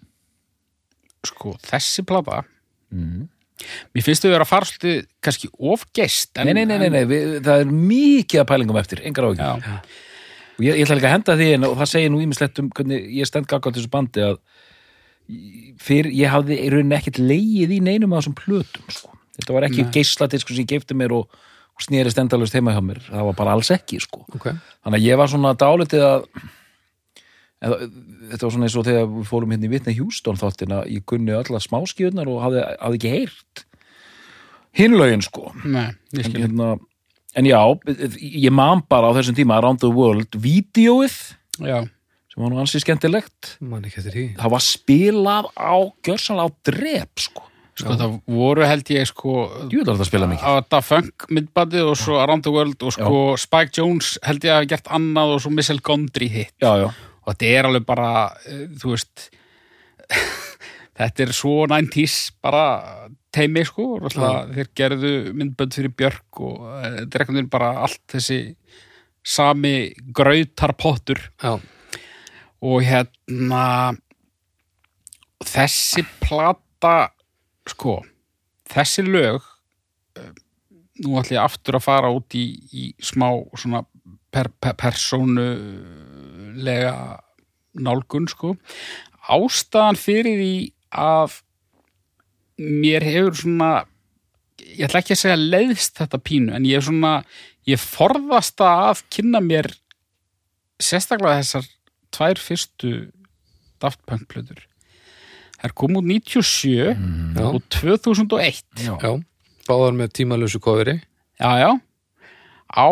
[1.28, 2.42] sko, þessi plata
[2.94, 3.24] mm.
[3.94, 7.08] mér finnst þau vera að fara svolítið kannski ofgeist en, Nei, nei, nei, nei, nei
[7.08, 9.82] við, það er mikið að pælingum eftir, engar á ekki Já,
[10.58, 12.70] og ég, ég ætla líka að henda því en og það segir nú ímislegt um
[12.74, 14.40] hvernig ég stend gaggat þessu bandi að
[15.82, 19.12] fyrir, ég hafði í rauninni ekkert leið í neinum af þessum plötum sko.
[19.38, 19.92] þetta var ekki Nei.
[19.94, 21.40] geisladiskur sem ég gefti mér og,
[21.76, 24.24] og snerist endalust heima hjá mér það var bara alls ekki sko.
[24.34, 26.24] Ok, þannig að ég var svona dálítið að
[27.64, 27.88] eða,
[28.32, 31.34] þetta var svona eins og þegar við fórum hérna í Vitna Hjústón þáttina ég kunni
[31.36, 33.64] alla smáskjöðnar og hafði, hafði ekki heyrt
[34.78, 35.50] hinlögin sko.
[35.64, 36.70] Nei, ég en, hérna,
[37.38, 37.60] en já,
[38.20, 41.16] ég man bara á þessum tíma Around the World, vídeóið
[41.66, 41.82] Já,
[42.30, 43.54] sem var nú ansið skemmtilegt.
[43.64, 44.24] Mann ekki eftir því.
[44.38, 45.74] Það var spilað á
[46.06, 47.44] gjörsanlega á drep sko,
[47.78, 49.34] sko það voru held ég sko
[49.70, 54.60] þetta funk myndbandið og svo Around the World og sko Spike Jones held ég að
[54.60, 56.54] hafa gert annað og svo Michelle Gondry hitt.
[56.62, 56.88] Já, já,
[57.28, 58.10] og þetta er alveg bara
[58.48, 59.28] eh, þú veist
[60.98, 62.64] þetta er svo 90s bara
[63.34, 63.98] teimi sko.
[64.00, 68.40] Rótlega, þeir gerðu myndbönd fyrir Björk og eh, þetta er einhvern veginn bara allt þessi
[69.28, 69.74] sami
[70.16, 71.20] grautarpottur.
[71.42, 71.58] Já,
[72.64, 73.64] og hérna
[75.44, 77.12] þessi plata
[77.68, 78.00] sko
[78.72, 79.44] þessi lög
[80.18, 80.32] eh,
[81.04, 83.84] nú ætlum ég aftur að fara út í, í smá svona
[84.34, 84.74] per, per,
[86.58, 87.22] persónulega
[87.78, 88.56] nálgun sko.
[89.28, 90.54] Ástæðan fyrir því
[90.90, 91.42] að
[92.58, 93.70] mér hefur svona
[94.58, 97.12] ég ætla ekki að segja leiðst þetta pínu en ég er svona
[97.68, 99.70] ég forðast að kynna mér
[100.80, 101.68] sérstaklega þessar
[102.14, 102.92] tvær fyrstu
[103.78, 104.64] Daft Punk plötur.
[105.58, 108.94] Þær kom út 97 já, og 2001 já.
[108.98, 109.12] já.
[109.68, 110.98] Báðar með tímalösu kofiri
[111.38, 111.70] já, já.
[112.74, 112.90] Á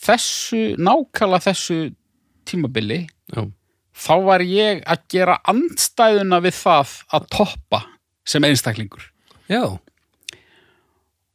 [0.00, 1.80] þessu, nákvæmlega þessu
[2.50, 3.44] tímabili Já,
[3.94, 7.84] þá var ég að gera andstæðuna við það að toppa
[8.28, 9.06] sem einstaklingur.
[9.50, 9.64] Já.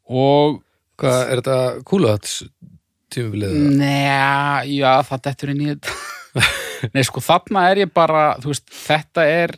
[0.05, 0.61] Og
[0.95, 2.35] Hvað er þetta kúlahats
[3.11, 3.55] tímabilið?
[3.75, 5.95] Nei, já, það dettur inn í þetta.
[6.95, 9.55] Nei, sko, þarna er ég bara veist, þetta er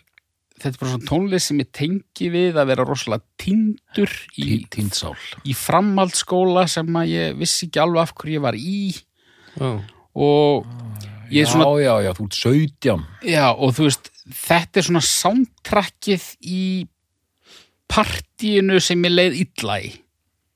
[0.58, 4.64] þetta er bara svona tónlist sem ég tengi við að vera rosalega tindur í,
[5.46, 8.80] í framhaldsskóla sem að ég vissi ekki alveg af hverju ég var í.
[9.58, 9.70] Já,
[10.18, 10.66] og
[11.06, 14.12] ég já, er svona já, já, þú ert 17 já, og þú veist,
[14.48, 16.66] þetta er svona soundtrackið í
[17.88, 19.94] partíinu sem ég leið illa í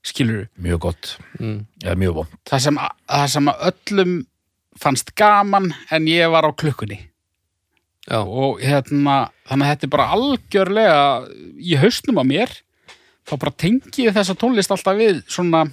[0.02, 1.62] skilur mjög gott, mm.
[1.84, 2.34] eða mjög vond.
[2.50, 4.18] Það sem, það sem öllum
[4.82, 6.98] fannst gaman en ég var á klukkunni.
[8.08, 11.02] Já, og hérna, þannig að þetta er bara algjörlega
[11.62, 12.56] í hausnum á mér.
[13.22, 15.68] Þá bara tengi ég þessa tónlist alltaf við svona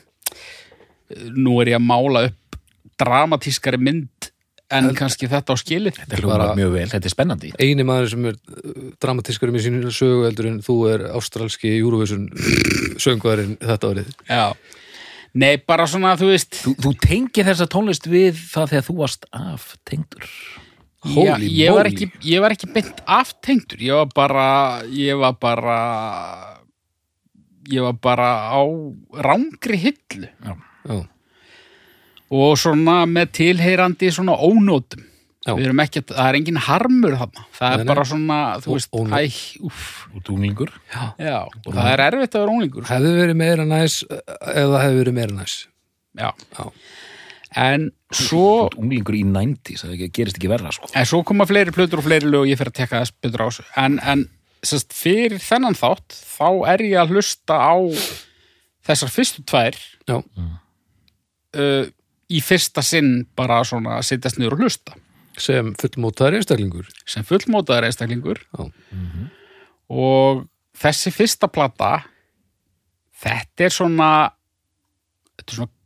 [1.33, 2.59] nú er ég að mála upp
[2.99, 4.18] dramatískari mynd
[4.77, 5.99] en kannski þetta á skilið.
[6.03, 7.51] Þetta hljómar Bara- mjög vel, þetta er spennandi.
[7.59, 12.27] Eini maður sem er uh, dramatískur með sínu sögu heldur en þú er ástralski Eurovision
[13.01, 14.13] söngvarinn þetta árið.
[14.29, 14.53] Já.
[15.39, 19.27] Nei, bara svona, þú veist þú, þú tengir þessa tónlist við það þegar þú varst
[19.29, 20.25] af tengdur
[20.99, 23.79] Já, Holy ég, var ekki, ég var ekki beint aftengdur.
[23.79, 24.47] Ég var bara
[24.91, 25.75] ég var bara
[27.71, 28.59] ég var bara á
[29.23, 30.27] rángri hillu.
[30.27, 30.57] Já,
[32.29, 35.05] og svona með tilheyrandi svona ónótum
[35.49, 37.43] við erum ekki, það er engin harmur þarna.
[37.57, 37.89] Það er Nei, nei.
[37.89, 39.15] bara svona, þú Ó- veist ónót.
[39.17, 39.21] æ,
[39.65, 40.69] úff, og dunglingur
[41.17, 45.15] já, og það er erfitt að vera ónlingur hefði verið meira næs eða hefði verið
[45.17, 45.55] meira næs.
[46.19, 46.29] Já.
[46.59, 46.67] Já.
[47.63, 50.91] en svo unglingur í 90s, það gerist ekki verra sko.
[50.93, 53.41] en svo koma fleiri plötur og fleiri lög og ég fer að tekka þess betur
[53.41, 53.65] á þessu.
[53.77, 54.27] En, en
[54.61, 57.73] sest, fyrir þennan þátt þá er ég að hlusta á
[58.85, 59.79] þessar fyrstu tvær.
[60.05, 60.19] Já,
[61.57, 61.85] uh,
[62.29, 64.97] í fyrsta sinn bara svona sittast niður og hlusta
[65.39, 68.67] sem fullmótaður einstaklingur sem fullmótaður einstaklingur Já.
[69.89, 70.43] og
[70.79, 71.91] þessi fyrsta plata
[73.23, 74.09] þetta er svona
[75.39, 75.77] þetta er svona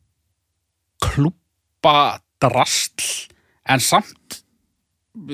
[1.04, 1.98] klúpa
[2.44, 3.30] drastl
[3.70, 4.42] en samt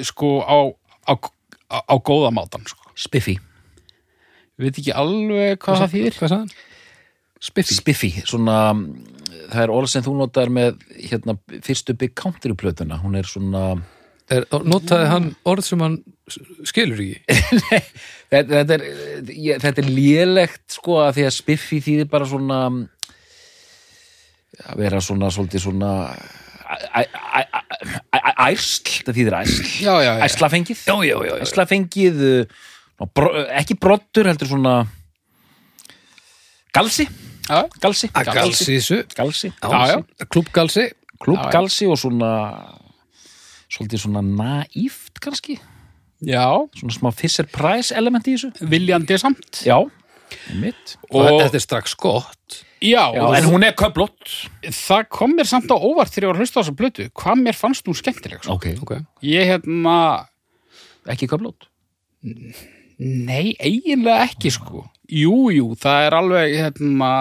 [0.05, 0.57] sko á,
[1.07, 2.91] á, á, á góða mátan sko.
[2.99, 3.37] Spiffy
[4.59, 6.68] Ég veit ekki alveg hvað það þýðir Hvað sagði hann?
[7.39, 7.75] Spiffy.
[7.77, 8.57] Spiffy, svona
[9.49, 12.99] það er orð sem þú notar með hérna, fyrstu Big Country plötuna.
[13.01, 13.63] Hún er svona
[14.29, 15.99] er, Notaði hann orð sem hann
[16.67, 17.21] skilur ekki?
[18.29, 22.59] Þetta, þetta, er, ég, þetta er lélegt sko að því að Spiffy þýðir bara svona
[24.69, 25.93] að vera svona svolítið svona
[28.45, 29.63] ærsl, það þýðir ærsl.
[29.81, 30.21] Já, já, já.
[30.27, 31.41] æslafengið Já, já, já, já.
[31.47, 34.75] æslafengið uh, bro, ekki brottur heldur svona
[36.75, 37.07] galsi
[37.49, 38.09] Já, galsi.
[38.13, 39.97] Að galsi þessu galsi, Já, já.
[40.29, 40.85] Klúbgalsi
[41.19, 42.29] klúbgalsi og svona
[43.69, 45.57] svolítið svona naíft kannski,
[46.23, 49.61] Já, svona smá Fisher Price element í þessu viljandi samt.
[49.65, 49.77] já,
[50.59, 54.33] mitt og Og, þetta er strax gott já, já, en hún er köflott
[54.63, 57.07] það kom mér samt á óvart þegar ég var að hlusta á þessa blötu.
[57.17, 58.43] Hvað mér fannst hún skemmtileg?
[58.43, 58.55] Sko.
[58.55, 58.93] ok, ok,
[59.25, 59.95] Ég hérna,
[61.09, 61.67] ekki köflott
[62.99, 64.85] nei, eiginlega ekki sko.
[65.09, 67.11] Jú, jú, það er alveg, hérna,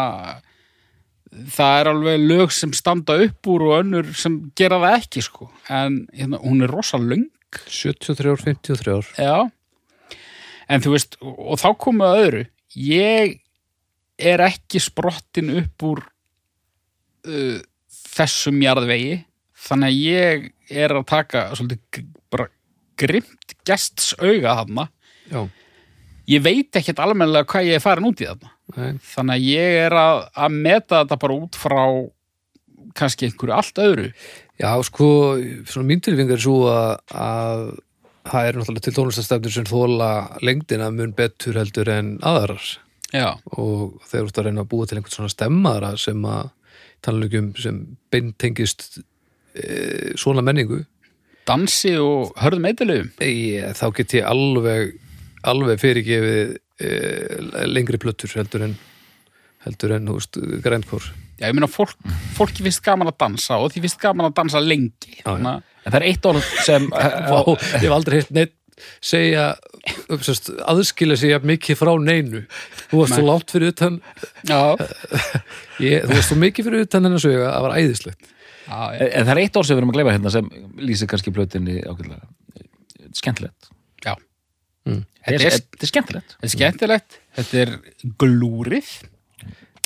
[1.55, 5.48] það er alveg lög sem standa upp úr og önnur sem gera það ekki sko.
[5.72, 7.29] En hérna, hún er rosa löng.
[7.64, 9.09] 73 ár, 53 ár.
[9.16, 10.18] Já,
[10.68, 12.42] en þú veist, og þá komum við að öðru,
[12.88, 13.38] ég
[14.18, 17.57] er ekki sprottin upp úr uh,
[18.12, 19.22] þessum jarðvegi,
[19.68, 20.48] þannig að ég
[20.85, 22.05] er að taka svolítið
[22.98, 24.88] grimt gests auga þarna.
[25.31, 25.40] já,
[26.28, 28.50] Ég veit ekkert almennilega hvað ég er farin út í þarna.
[28.76, 31.80] nei, Þannig að ég er að, að meta þetta bara út frá
[32.98, 34.08] kannski einhverju allt öðru.
[34.58, 35.06] já, sko
[35.70, 37.62] svona mín tilfing er svo að, að
[38.28, 40.10] það er náttúrulega til tónlistastefnir sem þóla
[40.44, 42.60] lengdina mun betur heldur en aðrar
[43.14, 46.50] Já, og þeir eru út að reyna að búa til einhvern svona stemmara sem að
[47.06, 47.78] tannlögjum sem
[48.12, 48.98] beintengist
[49.56, 50.82] e, svona menningu
[51.48, 53.08] dansi og hörðum eitthilugum.
[53.24, 54.98] e, þá get ég alveg
[55.50, 56.92] alveg fyrirgefið e,
[57.68, 58.76] lengri plötur heldur en
[59.66, 61.08] heldur en, þú veist, grænkór
[61.38, 61.94] Já, ég meina fólk,
[62.34, 65.20] fólki finnst gaman að dansa og því finnst gaman að dansa lengi.
[65.20, 65.46] Já, en
[65.84, 66.88] það er eitt orð sem
[67.30, 68.54] Vá, ég hef aldrei heilt neitt
[69.02, 69.52] segja
[70.70, 72.42] aðskilja sig jafn mikið frá neinu.
[72.90, 74.00] Þú varst svo látt fyrir utan.
[74.50, 74.74] Já,
[75.87, 78.34] ég, þú varst svo mikið fyrir utan hennar sögja að það var æðislegt.
[78.68, 81.34] Já, en það er eitt orð sem við erum að gleyma hérna sem lýsir kannski
[81.34, 83.70] plötinni ákveðlega skemmtilegt.
[84.88, 85.05] Mm.
[85.29, 87.72] þetta er, Þetta er, skemmtilegt þetta er skemmtilegt, þetta er
[88.22, 88.90] glúrið,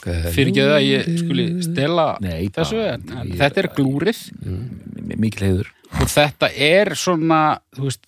[0.03, 5.13] fyrir ekki að ég skuli stela Nei, þessu, en, en ég- þetta er glúrið M-
[5.23, 7.41] mikil heiður og þetta er svona,
[7.77, 8.07] þú veist,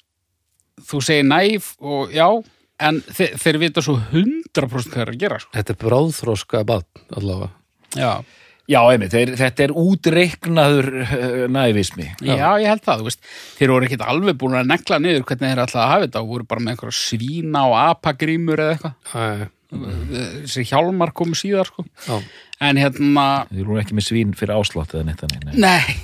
[0.89, 2.27] þú segir næf og já,
[2.89, 5.53] en þe þeir vita svo 100% hvað er að gera, sko.
[5.59, 7.51] þetta er bráðþróska bann allavega
[7.95, 8.15] Já.
[8.71, 12.07] Já, einmitt, þeir, þetta er útreiknaður uh, nævismi.
[12.25, 13.27] Já, ég held það, þú veist,
[13.59, 16.33] þeir voru ekkit alveg búin að negla niður hvernig þeir ætlaði að hafa þetta og
[16.33, 19.45] voru bara með einhverja svína og apagrímur eða eitthvað.
[19.75, 21.85] Þessi hjálmar komu síðar, sko.
[22.07, 22.19] já.
[22.65, 25.57] En hérna, þeir eru ekki með svín fyrir áslátt eða neitt þannig nei.
[25.65, 25.97] nei,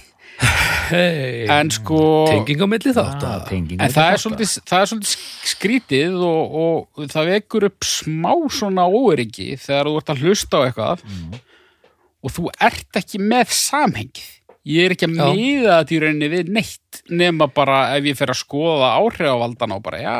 [0.90, 1.98] Hey, en sko...
[2.26, 5.12] tenging á milli þátt Ah, tenging En er það er, svolítið, það er svolítið
[5.52, 10.60] skrítið og, og það vekur upp smá svona óöryggi þegar þú ert að hlusta á
[10.66, 11.04] eitthvað
[12.20, 14.28] og þú ert ekki með samhengið.
[14.68, 15.28] Ég er ekki að Já.
[15.32, 19.84] miða þetta í rauninni við neitt nema bara ef ég fer að skoða áhrifavaldana og
[19.86, 20.16] bara já,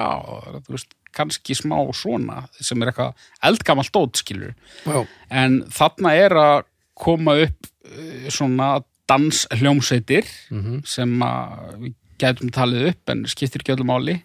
[0.65, 4.55] þú veist, kannski smá svona sem er eitthvað eldgamalt dót skilur.
[4.87, 6.57] já, En þarna er að
[7.01, 8.71] koma upp uh, svona
[9.11, 14.19] danshljómsveitir mhm, sem að við gætum talið upp en skiptir ekki öllu máli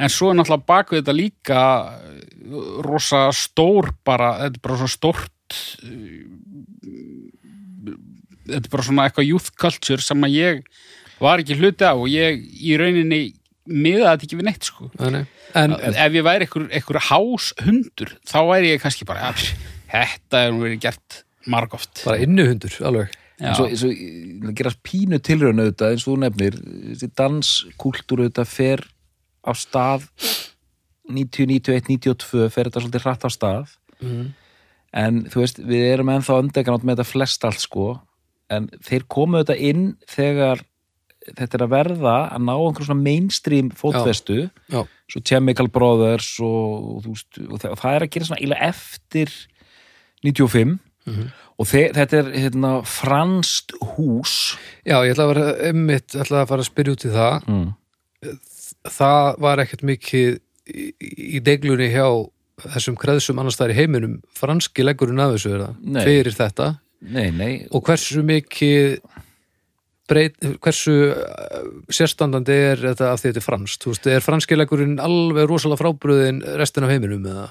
[0.00, 1.62] en svo er náttúrulega baku þetta líka
[1.96, 6.28] uh, rosa stór bara, þetta er bara svo stórt uh,
[8.50, 10.64] þetta er bara svona eitthvað youth culture sem að ég
[11.20, 13.22] var ekki hluti af og ég í rauninni
[13.70, 15.24] miða þetta ekki við neitt sko Nei, nei.
[15.58, 19.48] en, ef ég væri einhver, háshundur þá væri ég kannski bara ja,
[19.92, 23.54] þetta er nú verið gert margóft bara innuhundur, alveg Já.
[23.54, 26.56] og það gerast pínu tilraun auðvitað eins og þú nefnir,
[26.90, 28.84] þessi danskúltúr auðvitað fer
[29.40, 30.08] á stað
[31.10, 34.26] 90, 91, 92 fer þetta svolítið hratt á stað mm.
[35.00, 37.88] en þú veist, við erum ennþá öndeganátt með þetta flest allt sko
[38.50, 40.64] en þeir komu auðvitað inn þegar
[41.36, 44.46] þetta er að verða að ná einhver svona mainstream fótfestu.
[44.72, 48.70] Já, svo Chemical Brothers og, og, og, það, og það er að gera svona eiginlega
[48.70, 49.36] eftir
[50.24, 50.78] 95
[51.60, 54.34] og þe þetta er hérna, franskt hús.
[54.86, 57.48] Já, ég ætla að vera einmitt, ætla að fara að spyrja út í það.
[57.50, 57.70] Mm.
[58.96, 60.28] það var ekkert mikið
[60.70, 60.86] í,
[61.36, 62.06] í deglunni hjá
[62.60, 64.18] þessum kreðsum annars staðar í heiminum.
[64.36, 68.98] Franski leggurinn af þessu er það, fyrir þetta nei, nei, og hversu mikið
[70.10, 70.34] breyt,
[70.64, 74.96] hversu uh, sérstandandi er þetta af því þetta er franskt, þú veist, er franski leggurinn
[75.02, 77.44] alveg rosalega frábröðin restin af heiminum eða?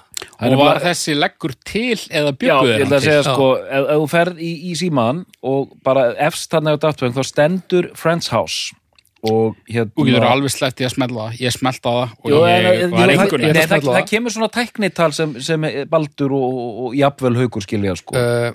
[0.43, 3.29] Er og var þessi leggur til eða Já, bygguð ég ætla að segja Já.
[3.31, 7.23] sko, ef, ef þú ferð í, í síman og bara efst þarna á dagtvöng þá
[7.31, 8.75] stendur Friends House
[9.23, 12.67] og hérna og getur alveg sleppt í að smelta það ég smelta það og en-
[12.67, 14.09] ég en- var engur nei, að smella það það.
[14.11, 18.15] kemur svona tæknital sem, sem Baldur og, og, og jafnvel haukur skilja sko.
[18.19, 18.51] Uh,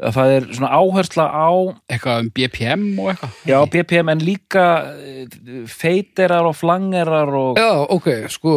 [0.00, 1.50] það er svona áhersla á
[1.90, 5.26] eitthvað um BPM og eitthvað já, BPM en líka eh,
[5.68, 8.54] feiterar og flangerar og já, ok, sko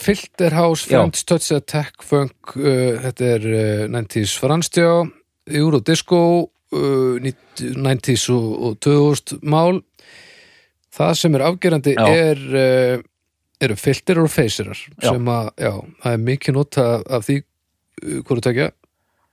[0.00, 0.86] Filter House.
[0.86, 4.88] French Touch Attack Funk, uh, þetta er uh, 90s franstjá,
[5.50, 9.82] Eurodisco uh, 90s og, og 2000 mál
[10.94, 12.06] það sem er afgerandi Já.
[12.08, 12.40] er
[13.60, 17.36] eru filterar og feysirar sem að, já, það er mikið nota af því
[18.26, 18.70] hvoru takja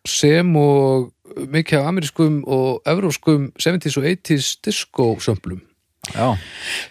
[0.08, 1.12] sem og
[1.52, 5.62] mikið af amerískum og evróskum 70s og 80s disco sömplum
[6.14, 6.38] Já,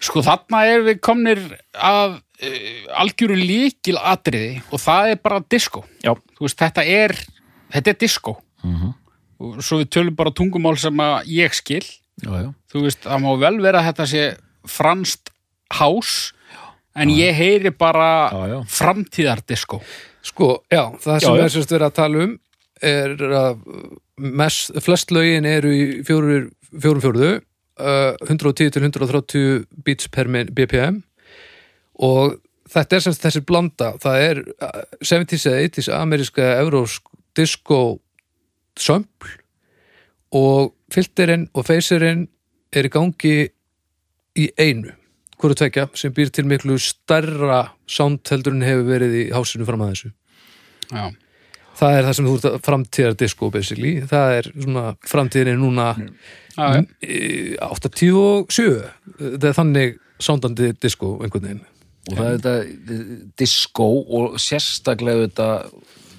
[0.03, 1.39] Sko þarna er við komnir
[1.73, 5.81] að uh, algjöru líkil atriði og það er bara disco.
[6.05, 7.15] já, Þú veist, þetta er,
[7.73, 8.35] þetta er disco.
[8.61, 8.91] Mhm.
[9.41, 11.81] Og svo við tölum bara tungumál sem að ég skil.
[12.21, 12.53] já, já.
[12.73, 14.23] Þú veist, það má vel vera þetta sé
[14.69, 15.29] franskt
[15.73, 16.33] hás,
[16.95, 18.57] en ég heyri bara já.
[18.69, 19.81] framtíðardisco.
[20.21, 21.43] Sko, já, það sem Já, já.
[21.45, 22.37] er sérst verið að tala um
[22.85, 23.61] er að
[24.17, 31.01] mest, flest lögin eru í fjórum fjórðu uh, 110 til 130 beats per BPM
[32.03, 32.37] og
[32.67, 33.93] þetta er semst þessi blanda.
[34.01, 37.99] Það er uh, 70s eða 80s ameríska evrósk disco
[38.77, 39.37] sömpl
[40.37, 42.27] og filterinn og feyserinn
[42.75, 43.35] er í gangi
[44.37, 44.93] í einu
[45.37, 49.83] hverju tvekja sem býr til miklu stærra sound heldur en hefur verið í hásinu fram
[49.85, 50.11] að þessu.
[50.89, 51.03] Já.
[51.77, 55.61] Það er það sem þú ert að framtíðar disco basically, það er svona framtíðin er
[55.61, 55.87] núna
[56.57, 56.83] Já, já.
[57.05, 58.77] eh, 87
[59.17, 61.65] það er þannig soundandi disco einhvern veginn
[62.07, 62.97] og það er þetta
[63.37, 63.87] disco
[64.17, 65.49] og sérstaklega þetta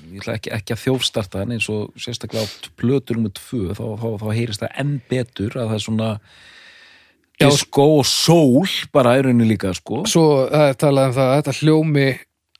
[0.08, 3.82] ég ætla ekki, ekki að þjófstarta en eins og sérstaklega á plötur um tvö þá,
[4.00, 6.10] þá, þá heyrist það enn betur að það er svona
[7.38, 7.46] Já.
[7.48, 11.36] disco og soul bara er rauninni líka sko svo það er talað um það að
[11.40, 12.06] þetta hljómi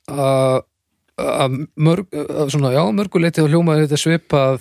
[0.09, 0.59] að
[1.19, 4.55] að mörg, að svona, já, mörguleiti þá hljómaði þetta svipað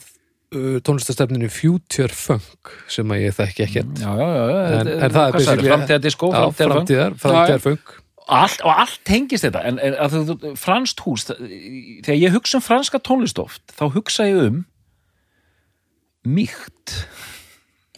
[0.55, 4.03] uh, tónlistastefninu Future Funk sem að ég þekki ekkert.
[4.03, 7.97] Já, já, já, En- en það er basically- framtíðar disco, framtíðar framtíðar framtíðar, framtíðar funk
[8.29, 9.62] allt, og allt tengist þetta.
[9.64, 11.38] En, en að þú, franskt hús það,
[12.05, 14.59] þegar ég hugsa um franska tónlist oft þá hugsa ég um
[16.29, 16.92] mýkt.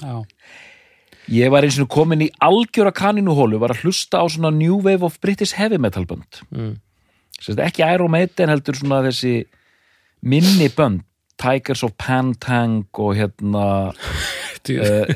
[0.00, 0.20] Já.
[1.30, 5.04] Ég var eins og komin í algjöra kaninuhólu, var að hlusta á svona New Wave
[5.06, 6.40] of British Heavy Metal bönd.
[6.50, 6.76] Mm.
[7.40, 9.44] Sérst, ekki Iron Maiden heldur svona þessi
[10.20, 11.06] minni bönd,
[11.40, 13.66] Tigers of Pantang og hérna
[14.68, 15.12] uh,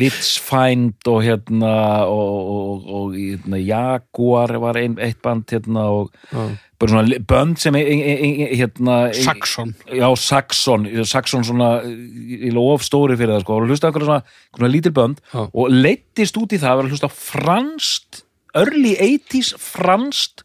[0.00, 1.70] Witchfind og hérna
[2.04, 6.44] og, og, og hérna, Jaguar var ein, eitt band hérna og Já.
[6.80, 9.72] bara svona bönd sem e, e, e, hérna Saxon.
[9.88, 14.72] Já, Saxon, Saxon svona í lof stóri fyrir það sko, og hlusta einhverja svona, svona
[14.74, 15.46] lítil bönd Já.
[15.48, 18.22] og leittist út í það að vera hlusta á franskt,
[18.60, 20.44] early 80s franskt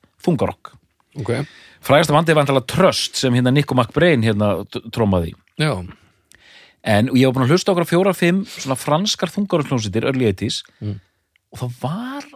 [1.15, 1.54] þungarokk ok,
[1.86, 4.54] frægasta bandið var antalega Trust sem hérna Nico McBrain hérna
[4.91, 5.34] trómaði.
[5.62, 5.71] Já,
[6.86, 10.62] en ég var búin að hlusta á okkur fjóra fimm svona franskar þungarokkljónsitir early 80s
[10.82, 10.99] Mm.
[11.54, 12.28] og það var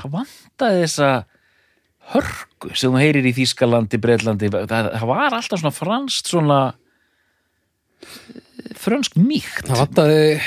[0.00, 1.08] það vantaði þessa
[2.10, 6.60] hörku sem þú heyrir í Þýskalandi, Breitlandi það, það var alltaf svona franskt svona
[8.02, 9.66] eh, frönsk mýkt.
[9.68, 10.40] Það vantaði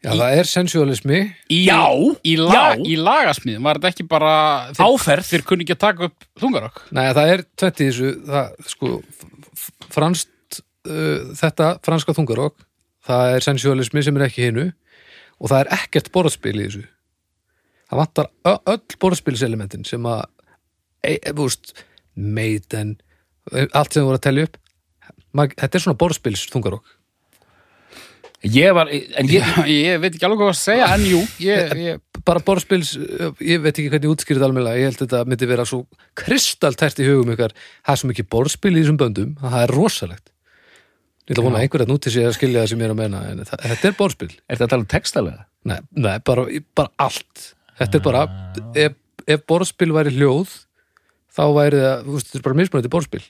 [0.00, 1.20] já, það er sensualismi.
[1.52, 1.82] Já,
[2.24, 2.80] í, la, já.
[2.88, 4.34] í lagasmíðum var þetta ekki bara
[4.72, 5.28] þeir, Áferð.
[5.28, 6.82] þeir kunni ekki að taka upp þungarokk?
[6.96, 8.92] Nei, það er tvent í þessu það, sko,
[9.92, 12.66] franskt uh, þetta, franska þungarokk
[13.06, 14.66] það er sensualismi sem er ekki hinu
[15.40, 16.86] og það er ekkert borðspil í þessu.
[17.90, 18.28] Það vantar
[18.70, 20.22] öll borðspilselementin sem að
[21.02, 21.72] e, e, þú veist,
[22.14, 22.94] Maiden
[23.50, 24.58] e, allt sem þú voru að telja upp.
[25.32, 26.96] Þetta er svona borðspils þungarokk
[28.46, 32.00] ég var, en ég ég veit ekki alveg hvað að segja en jú ég, ég,
[32.24, 32.94] bara borðspils,
[33.44, 35.82] ég veit ekki hvernig útskýrið almennilega, ég held að þetta myndi vera svo
[36.18, 37.54] kristalltært í hugum ykkar.
[37.84, 40.32] Það er svo mikið borðspil í þessum böndum, að það er rosalegt.
[41.28, 42.94] Ég ætla að vona að einhver að núti sé að skilja það sem ég er
[42.94, 44.30] að menna, en það, þetta er borðspil.
[44.30, 45.46] Er þetta að tala um textalega?
[45.68, 46.46] nei, nei bara,
[46.76, 47.44] bara allt.
[47.80, 48.24] Þetta er bara,
[48.80, 48.96] ef,
[49.28, 50.56] ef borðspil væri hljóð
[51.30, 53.22] þá væri það, þú veist, þetta er bara mismunandi borðspil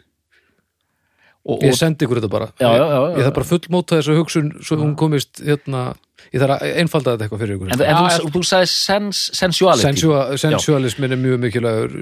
[1.40, 2.50] Og, ég sendi ykkur þetta bara.
[2.60, 3.16] Já, já, já, já.
[3.16, 5.84] ég þarf bara fullmóta þessu hugsun svo hún komist, hérna
[6.28, 7.70] ég þarf að einfalda þetta eitthvað fyrir ykkur.
[7.72, 9.86] En, en þú, þú sagði sens, sensuality.
[9.88, 11.96] Sensua, sensualismin er mjög mikilvægur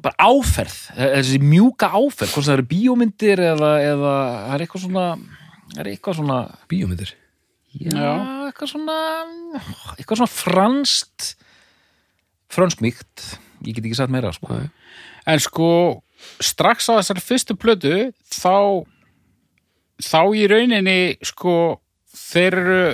[0.00, 4.14] bara áferð, þessi mjúka áferð hvort það eru bíómyndir eða, eða
[4.54, 5.06] er eitthvað svona
[5.76, 6.40] er eitthvað svona
[6.72, 7.14] bíómyndir?
[7.74, 8.12] Já, Já.
[8.48, 8.98] eitthvað svona
[9.98, 11.34] eitthvað svona franskt
[12.54, 13.28] franskmíkt
[13.64, 14.54] ég get ekki sagt meira sko.
[14.54, 14.70] Nei.
[15.26, 15.68] en sko
[16.42, 17.94] strax á þessari fyrstu plötu
[18.30, 18.84] þá
[20.02, 21.80] þá í rauninni sko
[22.14, 22.84] þeir eru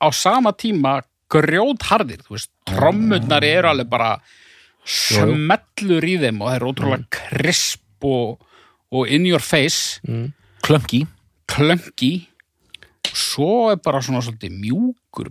[0.00, 0.98] á sama tíma
[1.32, 4.10] grjótharðir, þú veist, trommurnar eru alveg bara
[4.84, 8.44] smellur í þeim og það er ótrúlega krisp og,
[8.92, 10.00] og in your face.
[10.64, 11.04] Klönki
[11.54, 12.12] klöngi
[13.14, 15.30] svo er bara svona svolítið mjúkur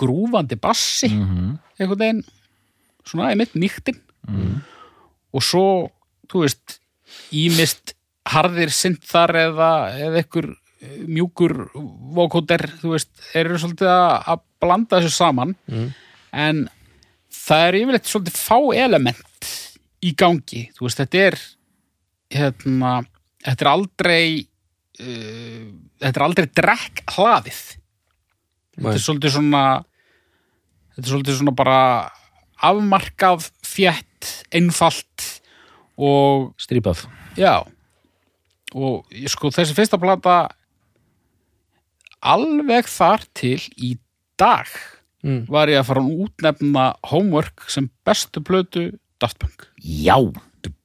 [0.00, 1.58] grúfandi bassi mm -hmm.
[1.78, 2.24] einhvern veginn.
[3.04, 4.00] Svona einmitt nýttin
[5.32, 5.90] og svo
[6.30, 6.79] þú veist,
[7.32, 7.94] ímist
[8.30, 10.50] harðir synthar eða, eða ykkur
[11.10, 11.54] mjúkur
[12.16, 15.90] vókóter, þú veist, eru svolítið að, blanda þessu saman Mm.
[16.32, 16.58] en
[17.32, 19.50] það er yfirleitt svolítið fá element
[20.04, 21.36] í gangi, þú veist, þetta er
[22.30, 22.92] hérna,
[23.44, 24.24] þetta er aldrei
[25.00, 25.68] uh,
[26.00, 27.60] þetta er aldrei drekk hlaðið
[28.76, 29.64] þetta er svolítið svona
[30.94, 31.80] þetta er svolítið svona bara
[32.60, 35.26] afmarkað, fjett einfalt
[35.96, 37.06] og Strípað.
[37.40, 37.54] Já
[38.76, 40.34] og sko þessi fyrsta plata
[42.22, 43.94] alveg þar til í
[44.40, 44.68] dag
[45.20, 45.42] Mm.
[45.52, 48.86] var ég að fara að útnefna Homework sem bestu plötu
[49.20, 49.66] Daft Punk.
[49.84, 50.14] Já.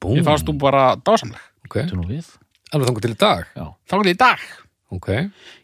[0.03, 0.17] Búm.
[0.17, 1.39] Ég fannst þú bara dásamleg.
[1.63, 2.27] Ok, Þetta nú við.
[2.73, 3.45] alveg þangur til í dag
[4.01, 4.43] var ég í dag.
[4.91, 5.07] Ok,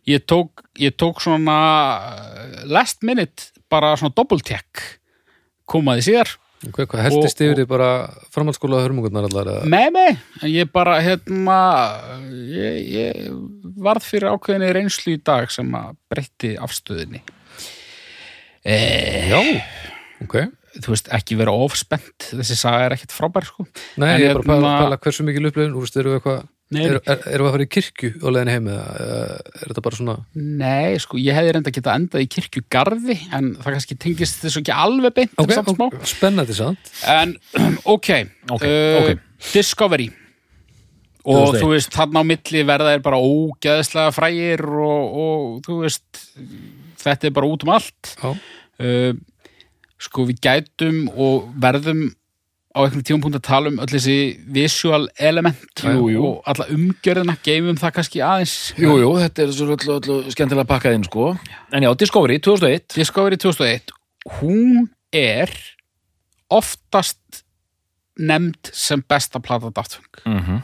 [0.07, 1.57] Ég tók, ég tók svona
[1.99, 4.85] uh, last minute bara svona doppeltek
[5.67, 6.31] komaði síðar.
[6.69, 7.89] Ok, hvað heldist yfir því bara
[8.33, 11.57] framhaldsskóla hörmungurnar allar mig, en ég bara hérna
[12.29, 13.29] ég, ég
[13.81, 17.23] varð fyrir ákveðinni reynslu í dag sem að breytti afstöðinni.
[18.61, 19.39] Eh, Já,
[20.21, 20.35] ok.
[20.77, 23.65] þú veist, ekki vera ofspennt þessi saga er ekkert frábær sko.
[23.97, 26.19] Nei, En ég er bara að pæla, hérna- hversu mikil upplifun, þú veist, eru við
[26.21, 28.85] eitthvað Nei, Erum er, erum við að fara í kirkju á leiðinni heim eða
[29.41, 33.75] er þetta bara svona Nei, sko, ég hefði reynda geta endað í kirkjugarði en það
[33.75, 37.35] kannski tengist þessu ekki alveg beint Ok, samt ok, spennandi sant En,
[37.95, 38.09] ok,
[38.55, 39.25] Ok, uh, ok.
[39.51, 40.07] Discovery.
[41.21, 41.59] Og 2001.
[41.61, 46.23] þú veist, þarna á milli verða er bara ógeðslega frægir og, og þú veist
[47.01, 48.15] þetta er bara út um allt.
[48.15, 49.11] Já, uh,
[50.01, 52.07] sko við gætum og verðum
[52.71, 54.15] á einhvern tímapunkt að tala um öll þessi
[54.55, 56.21] visual element Jú, jú.
[56.27, 60.69] og alla umgjörðina geymum það kannski aðeins Jú, jú, þetta er svo öllu, öllu skemmtilega
[60.69, 61.33] pakkað inn, sko.
[61.75, 62.95] En já, Discovery, 2001.
[62.95, 63.91] Discovery 2001
[64.39, 65.51] hún er
[66.51, 67.43] oftast
[68.19, 70.61] nefnd sem besta plata Daft Punk Mm -hmm.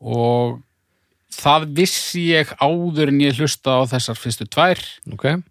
[0.00, 0.60] og
[1.32, 4.78] það vissi ég áður en ég hlusta á þessar fyrstu tvær
[5.12, 5.42] ok,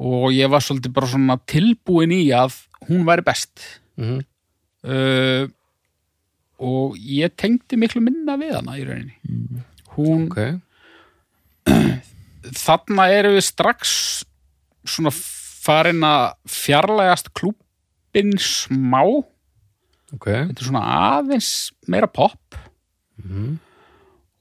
[0.00, 2.52] og ég var svolítið bara svona tilbúin í að
[2.88, 4.20] hún væri best mm
[4.84, 5.46] uh,
[6.60, 9.62] og ég tengdi miklu minna við hana í rauninni.
[9.94, 10.60] Hún, ok.
[12.66, 13.94] Þarna erum við strax
[14.84, 19.00] svona farin að fjarlægast klúbbin smá.
[20.10, 20.84] Ok, þetta er svona
[21.14, 21.50] aðeins
[21.88, 22.56] meira pop
[23.22, 23.52] mm.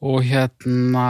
[0.02, 1.10] og hérna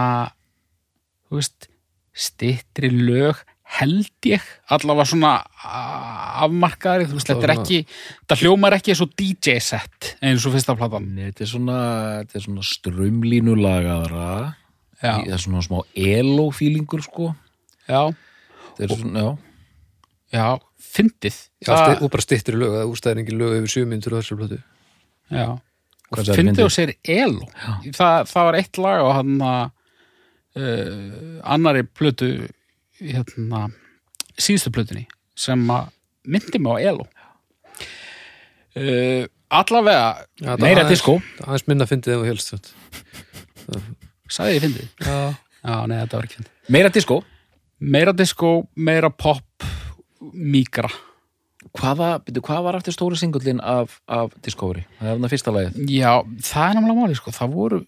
[1.29, 1.69] þú veist
[2.11, 3.39] stittri lög
[3.69, 4.41] held ég
[4.73, 7.79] allavega svona a- afmarkaðari, þú veist, þetta er ekki
[8.29, 11.05] það hljómar ekki eins og DJ set eins og fyrsta platan.
[11.19, 11.77] Þetta er svona,
[12.23, 14.31] þetta svona strömlínulagaðra.
[14.99, 17.29] Það er svona smá elo-fílingur, sko.
[17.87, 18.01] já,
[18.79, 19.29] Þetta er svona, já.
[20.33, 20.47] já,
[20.89, 21.37] fyndið.
[22.01, 24.59] Og bara stittir lög, það úrstæðir engin lög yfir sjö myndur á þessu plötu.
[25.29, 25.47] Já,
[26.33, 27.47] fyndið og segir elo.
[27.95, 29.69] Þa, það var eitt lag á hann uh,
[31.53, 32.31] annari plötu
[32.99, 33.65] hérna
[34.39, 35.05] síðustu plötunni
[35.39, 35.61] sem
[36.27, 37.05] myndi mig á elo
[38.77, 40.07] uh, allavega
[40.39, 41.17] Já, það Meira disco.
[41.45, 42.71] Aðeins minna fyndið en þú helst
[44.29, 45.17] sagði ég fyndið Já,
[45.63, 47.19] já, nei, þetta var ekki fyndið Meira disco.
[47.79, 49.65] meira disco, meira pop
[50.33, 50.91] mígra
[51.75, 54.85] Hvaða, byrju, hvað var aftur stóri singullin af, af Discovery?
[54.97, 55.75] Það er þarna fyrsta lagið.
[55.93, 56.13] já,
[56.47, 57.33] það er náttúrulega máli sko.
[57.35, 57.79] það voru,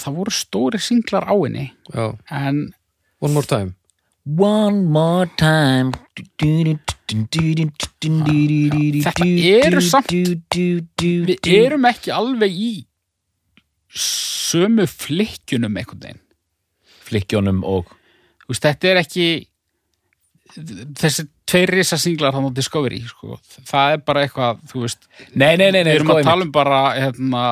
[0.00, 2.62] það voru stóri singlar á henni já, en
[3.20, 3.74] one more time
[4.26, 5.92] One more time.
[9.06, 12.72] Þetta eru samt- við erum ekki alveg í
[13.96, 16.20] sömu flikkjunum einhvern veginn.
[17.06, 17.86] Flikkjónum og
[18.46, 19.26] Þú veist, þetta er ekki
[20.56, 23.38] þessi tveir risa singlar hann á Discovery sko.
[23.66, 26.52] það er bara eitthvað þú veist, Nei, nei, nei, nei við erum að tala um
[26.54, 27.42] bara hérna,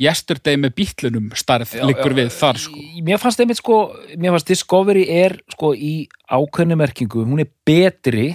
[0.00, 2.84] yesterday með bítlunum starf liggur við þar sko.
[3.06, 3.80] Mér fannst einmitt sko,
[4.16, 8.30] mér fannst Discovery er sko í ákveðnu merkingu, hún er betri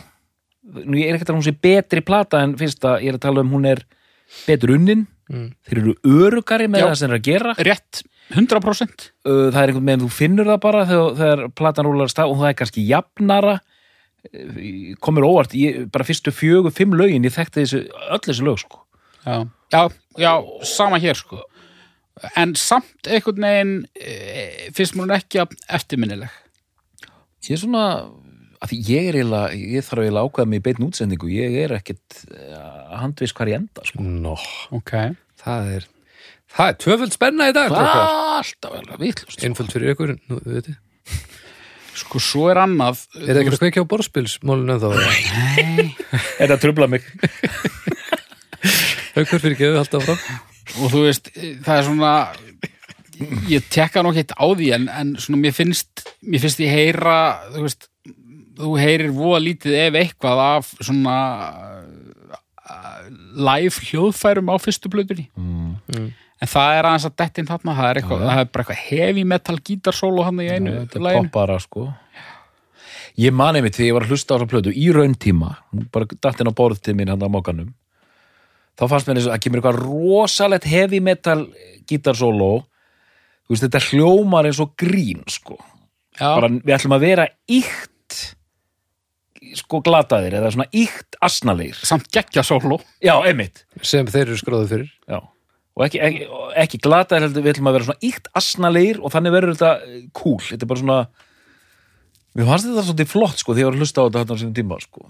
[0.66, 3.20] nú ég er ekki að tala um hún sé betri plata en fyrsta, ég er
[3.20, 3.84] að tala um hún er
[4.48, 5.48] betur unnin, mm.
[5.68, 5.96] þeir eru
[6.26, 6.88] örugari með Já.
[6.88, 10.46] það sem þeir eru að gera rétt 100% Uh, það er einhvern veginn, þú finnur
[10.46, 13.56] það bara þegar, þegar platan rúlar stað og það er kannski jafnara
[15.02, 17.82] komur óvart, ég, bara fyrstu fjögur, fimm lögin, ég þekkti þessu,
[18.14, 18.82] öll þessu lög sko.
[19.26, 19.36] já,
[19.74, 19.82] já,
[20.22, 20.32] já,
[20.66, 21.42] sama hér sko.
[22.36, 24.14] En samt einhvern veginn e,
[24.76, 25.42] finnst mér hún ekki
[25.80, 26.38] eftirminnileg.
[27.46, 27.88] Ég er svona
[28.72, 32.24] ég er eiginlega, ég þarf eiginlega að ákveða mig í beitin útsendingu, ég er ekkit
[32.56, 34.06] að handvis hvar ég enda sko.
[34.06, 34.34] Nó,
[34.74, 34.96] ok,
[35.42, 35.86] það er
[36.56, 40.60] það er tvöföld spenna í dag alltaf vel að vitlust einföld fyrir ykkur, nú, við
[40.60, 40.80] veitir
[41.96, 44.90] sko svo er annað Er það ekki að kveikja á borðspilsmálinu en þá?
[45.00, 45.86] Nei,
[46.42, 47.06] þetta trubla mig?
[49.16, 50.16] Haukur fyrir geðu alltaf frá
[50.74, 51.32] og þú veist,
[51.66, 52.14] það er svona
[53.50, 57.18] ég tekka nokk eitt á því en, en svona mér finnst mér finnst ég heyra
[57.54, 57.88] þú veist,
[58.60, 61.18] þú heyrir voða lítið ef eitthvað af svona
[62.36, 65.28] uh, live hljóðfærum á fyrstu blöðunni.
[65.36, 66.14] Mm.
[66.42, 68.30] en það er aðeins að dettin þarna það er, eitthvað, já.
[68.30, 71.88] það er bara eitthvað heavy metal gítarsólo hann í einu þetta er poppara sko.
[73.16, 76.08] Ég mani mitt þegar ég var að hlusta á þessa plötu í rauntíma, hún bara
[76.20, 77.72] datt inn á borð til mín hann á mókanum
[78.76, 81.42] þá fannst mér eins og að kemur eitthvað rosalegt heavy metal
[81.90, 82.54] gítarsóló
[83.46, 85.60] þú veist þetta hljómar eins og grín sko,
[86.18, 88.24] Já, bara við ætlum að vera íkt
[89.56, 91.78] sko glataðir eða svona íkt asnalegir.
[91.86, 93.64] Samt geggja sólo já, einmitt.
[93.86, 94.90] Sem þeir eru skráðið fyrir.
[95.06, 95.20] Já,
[95.76, 96.26] og ekki, ekki,
[96.64, 100.02] ekki glata heldur, við ætlum að vera svona íkt asnalegir og þannig verður þetta eh,
[100.16, 101.00] cool, þetta er bara svona
[102.36, 104.42] mér fannst þetta svolítið flott sko þegar ég var að hlusta á þetta hérna á
[104.42, 105.10] sínum tíma sko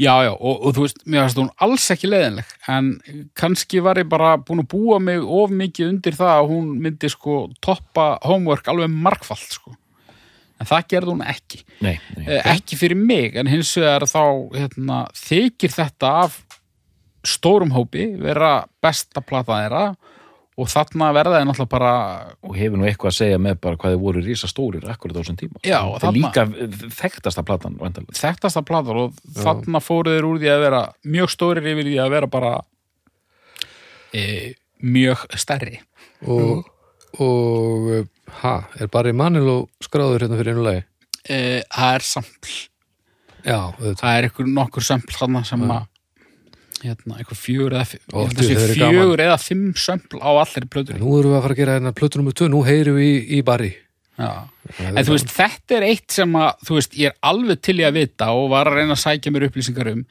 [0.00, 2.88] Já, já, og, og þú veist, mér finnst hún alls ekki leiðinleg, en
[3.38, 7.10] kannski var ég bara búin að búa mig of mikið undir það að hún myndi
[7.12, 9.74] sko toppa homework alveg margfald sko.
[10.62, 11.60] En það gerði hún ekki.
[11.82, 14.22] Nei, nei, Eh, Ekki fyrir mig, en hins vegar þá
[14.54, 16.40] hérna, þykir þetta af
[17.26, 19.84] stórum hópi vera besta plata þeirra
[20.60, 21.92] og þarna verða þeir náttúrulega bara
[22.44, 25.20] og hefur nú eitthvað að segja með bara hvað þið voru rísa stórir akkurat á
[25.22, 25.60] þessum tíma.
[25.64, 27.78] Já, þetta er þarna- líka þekktasta platan
[28.12, 32.10] þekktasta platan og þarna fóru þeir úr því að vera mjög stórir yfir því að
[32.16, 32.52] vera bara
[34.12, 35.80] e, mjög stærri.
[36.26, 36.66] og,
[37.18, 38.06] og
[38.42, 40.84] ha, er Barry Manilow skráður hérna fyrir einu lagi?
[41.28, 42.52] E, það er sampl.
[43.42, 43.58] Já,
[43.98, 45.88] það er einhver nokkur sömpl þarna sem að
[46.82, 50.98] hérna, einhver fjögur eða, fimm- Ó, ég djú, fjögur eða fimm sömpl á allir plötur
[50.98, 53.38] nú erum við að fara að gera hérna plötu nummer 2 nú heyrum við í,
[53.38, 53.72] í Barry.
[54.18, 54.32] Já.
[54.78, 57.86] en þú veist, þetta er eitt sem að þú veist, ég er alveg til í
[57.88, 60.04] að vita og var að reyna að sækja mér upplýsingar um.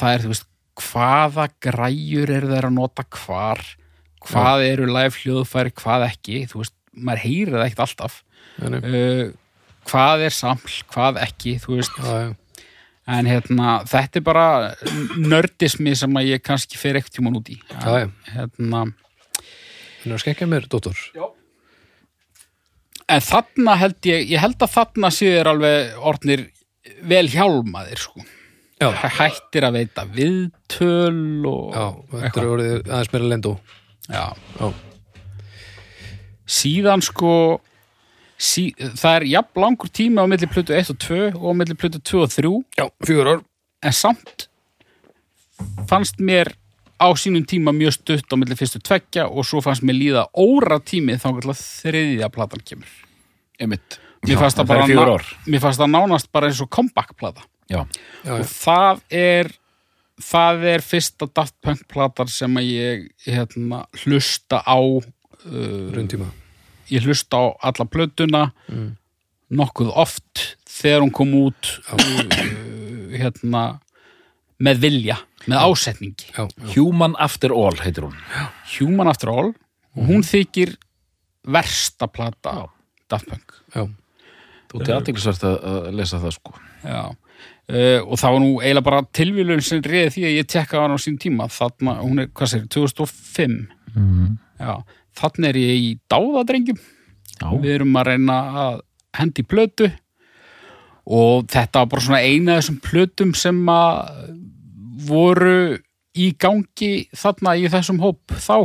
[0.00, 3.62] Það er, þú veist, hvaða græjur eru þeir að nota hvar
[4.24, 8.14] hvað eru live hljóðfæri, hvað ekki þú veist, maður heyrir það ekkert alltaf.
[8.64, 9.32] Uh,
[9.90, 12.32] hvað er saml, hvað ekki þú veist, já, já.
[13.04, 14.44] En hérna, þetta er bara
[15.20, 17.58] nördismi sem að ég kannski fer ekkert tíman út í.
[17.68, 18.06] Já, já.
[18.32, 18.84] Hérna,
[20.04, 21.00] Þannig að skekja mér, dóttor
[23.08, 26.46] en þarna held ég, ég held að þarna séu þér alveg orðnir
[27.08, 28.24] vel hjálmaðir, sko.
[28.80, 28.88] Já,
[29.18, 31.84] Hættir að veita viðtöl og já,
[32.24, 33.52] þetta er orðið aðeins meira lendó
[34.10, 34.24] Já.
[34.58, 34.66] Já,
[36.44, 37.30] Síðan sko,
[38.44, 41.76] sí, það er jafn langur tími á milli plötu 1 og 2 og á milli
[41.78, 43.40] plötu 2 og 3, já fjögur ár.
[43.84, 44.48] En samt
[45.88, 46.52] fannst mér
[47.00, 50.78] á sínum tíma mjög stutt á milli fyrstu tveggja og svo fannst mér líða óra
[50.80, 51.28] tími þá
[51.58, 52.88] þriðja platan kemur.
[53.60, 53.98] einmitt.
[54.24, 57.44] Mér fannst það það bara mér fannst það nánast bara eins og comeback-plata.
[57.68, 57.84] Já,
[58.24, 59.52] Já, og já, það er
[60.20, 66.30] það er fyrsta Daft Punk platar sem að ég hérna, hlusta á uh, rauntíma
[66.92, 68.96] ég hlusta á alla plötuna Mm.
[69.54, 73.64] nokkuð oft þegar hún kom út uh, hérna
[74.64, 76.30] með vilja, með ásetningi.
[76.32, 78.16] Já, já, Human After All heitir hún.
[78.78, 79.52] Human After All.
[79.94, 80.72] Og hún þykir
[81.46, 82.64] versta plata
[83.10, 83.52] Daft Punk.
[83.74, 83.84] Já,
[84.72, 86.54] þú til aðteglisvert að að lesa það sko.
[86.82, 90.82] Já, uh, og það var nú eiginlega bara tilvílun sem reyði því að ég tekka
[90.82, 93.58] hann á sín tíma, þarna, hún er, hvað segir, 2005,
[93.94, 94.32] mm.
[94.64, 94.74] já,
[95.18, 96.80] þarna er ég í dáðadrengjum,
[97.40, 98.80] já, við erum að reyna að
[99.18, 99.90] hendi plötu.
[101.04, 104.30] Og þetta var bara svona eina af þessum plötum sem að
[105.04, 105.76] voru
[106.16, 108.56] í gangi þarna í þessum hóp þá.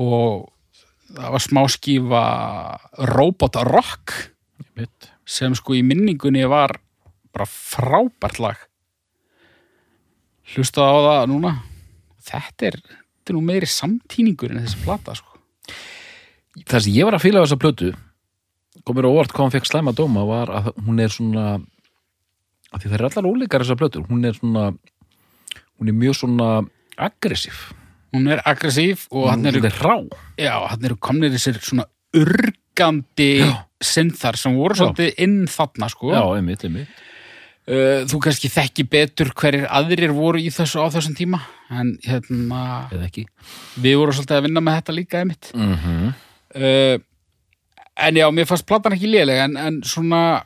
[0.00, 0.48] Og
[1.10, 2.24] það var smáskífa
[3.12, 4.16] Robot Rock
[5.30, 6.78] sem sko í minningunni var
[7.30, 8.58] bara frábært lag.
[10.50, 11.52] Hlustaði á það núna.
[12.30, 12.78] Þetta er,
[13.20, 15.36] þetta er nú meiri samtíningur en þessi plata sko.
[16.64, 17.90] Það sem ég var að fíla á þessa plötu
[18.86, 21.44] komur á óvart hvað hann fekk slæma dóma var að hún er svona
[22.70, 26.48] að því það er allar ólíkar þessar plötur hún er svona hún er mjög svona
[27.00, 27.60] aggressív.
[28.14, 29.96] Hún er aggressív og hann hún eru, er rá.
[30.40, 33.30] Já, hann eru komnir þessir svona urgandi
[33.80, 36.10] synþar sem voru svolítið inn þarna sko.
[36.12, 37.06] Já, einmitt, einmitt
[38.10, 41.38] þú kannski þekki betur hverjir aðrir voru í þessu á þessum tíma
[41.70, 42.88] en hérna
[43.78, 46.08] við vorum svolítið að vinna með þetta líka einmitt mm -hmm.
[46.58, 46.96] uh,
[48.00, 50.42] en já, mér fannst platan ekki léleg en, en svona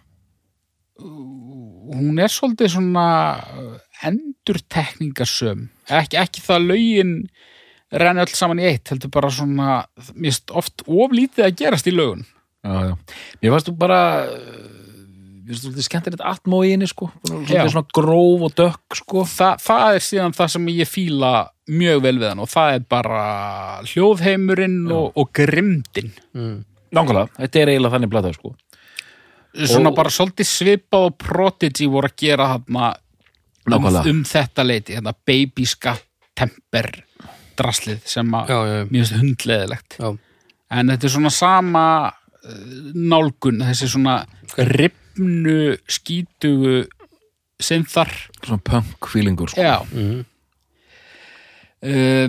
[0.99, 3.07] hún er svolítið svona
[4.05, 7.17] endurtekningasöm ekki, ekki það lögin
[7.95, 11.95] renni öll saman í eitt heldur bara svona, mér finnst oft oflítið að gerast í
[11.95, 12.25] lögun
[12.65, 12.95] já, já.
[13.41, 17.11] mér fannst þú bara uh, mér finnst þú svolítið skemmtilegt atmó í henni sko.
[17.27, 19.25] Svolítið svona gróf og dökk sko.
[19.29, 21.33] Þa, það er síðan það sem ég fíla
[21.71, 23.23] mjög vel við hann og það er bara
[23.89, 26.57] hljóðheimurinn og, og grimdin mm.
[26.95, 28.53] Nákvæmlega, þetta er eiginlega þannig blata sko.
[29.55, 34.99] svona Og- bara svolítið svipað og Prodigy voru að gera hann um, um þetta leiti,
[34.99, 36.91] þetta baby skatt temper
[37.55, 38.53] draslið sem að
[38.91, 40.09] finnst hundleðilegt já,
[40.75, 42.55] en þetta er svona sama uh,
[42.95, 44.17] nálgun, þessi svona
[45.15, 46.85] ripnu skítugu
[47.63, 48.11] synþar
[48.45, 49.61] Svona punk feelingur sko.
[49.61, 50.25] já mm.
[51.83, 52.29] uh,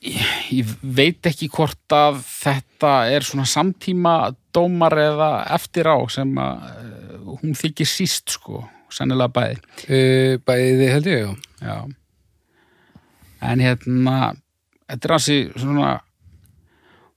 [0.00, 6.32] ég, ég veit ekki hvort að þetta er svona samtíma dómar eða eftir á sem
[6.38, 11.86] að uh, hún þykir síst sko, sennilega bæði e, bæði held ég, já Já.
[13.46, 14.34] En hérna,
[14.88, 15.88] þetta er hansi svona,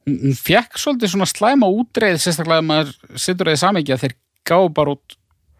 [0.05, 4.15] hún, fekk svolítið svona slæma útreið, sérstaklega að maður setur það í að þeir
[4.49, 5.17] gáðu bara út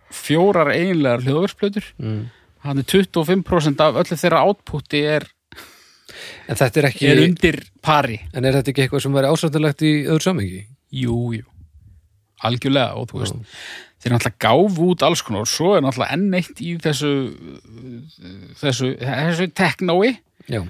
[0.10, 1.94] fjórar einlegar hljóðversplötur.
[2.02, 2.22] mm.
[2.66, 5.24] Hann er 25% af öllu þeirra átputti er,
[6.50, 8.18] en þetta er ekki er undir pari.
[8.34, 10.66] en er þetta ekki eitthvað sem væri ásættilegt í öðru samengi?
[10.92, 11.46] Jú, jú.
[12.44, 13.40] Algjörlega og þú veist,
[14.04, 17.14] þeir náttúrulega gáfu út alls konar og svo er náttúrulega enn eitt í þessu,
[18.60, 20.18] þessu, þessu teknói.
[20.52, 20.62] já,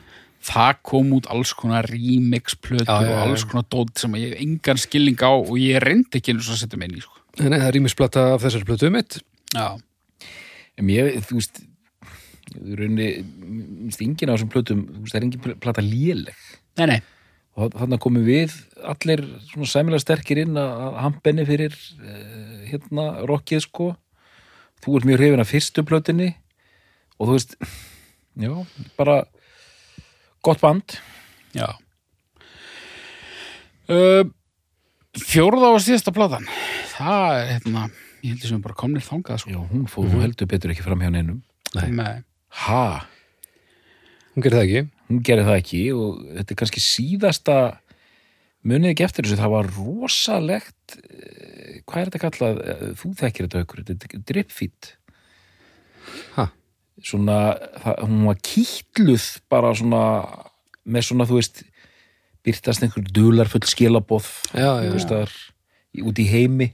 [0.46, 4.82] það kom út alls konar remix já, og alls konar dót sem ég hef engan
[4.82, 7.19] skilning á og ég reyndi ekki einu svo að setja mig inn í sko.
[7.40, 9.22] En það er rýmisplata af þessari plötu mitt
[9.56, 9.80] Já,
[10.80, 11.62] En ég, þú veist
[12.56, 13.08] í rauninni,
[13.44, 16.46] minnst enginn á þessum plötum þú veist, það er engin plata léleg.
[16.80, 17.00] Nei, nei,
[17.60, 18.56] og þannig komum við
[18.88, 23.92] allir svona sæmilega sterkir inn að að hampenni fyrir uh, hérna rockið sko.
[24.80, 26.32] Þú ert mjög hrifin af fyrstu plötinni
[27.20, 27.56] og þú veist
[28.40, 28.54] já,
[28.96, 29.20] bara
[30.46, 30.96] gott band.
[31.58, 31.68] Já.
[33.90, 34.24] Uh,
[35.20, 36.46] Fjórða og síðasta platan
[37.00, 37.84] það er hérna
[38.20, 39.54] ég heldur sem bara komnir þangað sko.
[39.56, 41.42] já, hún fór mm heldur betur ekki fram hjá neinum.
[41.76, 41.90] Nei.
[41.96, 42.16] Nei.
[42.66, 43.06] ha,
[44.36, 44.82] hún gerir það ekki?
[45.10, 47.56] Hún gerði það ekki og þetta er kannski síðasta
[48.70, 52.60] munið ekki eftir þessu, það var rosalegt eh, hvað er þetta kallað?
[52.66, 54.90] Eh, þú þekkir þetta aukur, þetta er dripfít
[56.36, 56.48] ha,
[57.06, 57.38] svona,
[57.84, 60.02] það, hún var kýtluð bara svona
[60.90, 61.64] með svona, þú veist
[62.46, 64.28] byrtast einhver dularfull skilaboð
[64.58, 65.34] já, já, staðar
[65.96, 66.70] í- út í heimi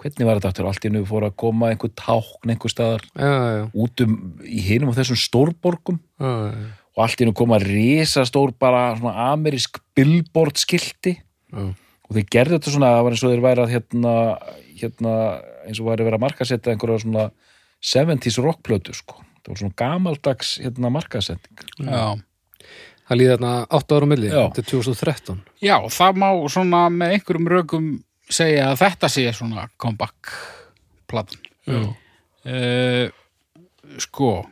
[0.00, 3.30] hvernig var þetta aftur, allt í einu fór að koma einhver tákn einhver staðar já,
[3.30, 6.00] já, út um í hinum og þessum stórborgum.
[6.20, 11.70] Já, já, og allt í einu koma risastór bara svona amerísk billboard skilti já.
[11.70, 14.14] og þeir gerðu þetta svona, það var eins og þeir væri að hérna,
[14.80, 15.16] hérna
[15.68, 17.30] eins og væri að vera að markasetta einhverja svona
[17.80, 19.22] 70s rockplötu sko.
[19.40, 22.18] Það var svona gamaldags hérna markasending Já.
[23.08, 27.50] það líði þarna 8 ára milli, þetta er 2013 Já, það má svona með einhverjum
[27.50, 27.88] rökum
[28.30, 30.34] segja að þetta sé svona comeback
[31.10, 31.42] platan.
[32.46, 33.10] Uh,
[34.00, 34.44] Sko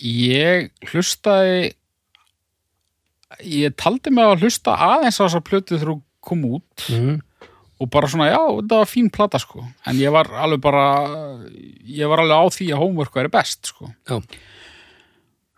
[0.00, 1.72] ég hlustaði
[3.46, 7.18] ég taldi mig að hlusta aðeins á þessa plötu þegar hún kom út mm.
[7.80, 9.64] og bara svona, já, þetta var fín plata sko.
[9.88, 10.86] En ég var alveg bara
[11.84, 13.92] ég var alveg á því að homework væri best sko.
[14.08, 14.20] Já,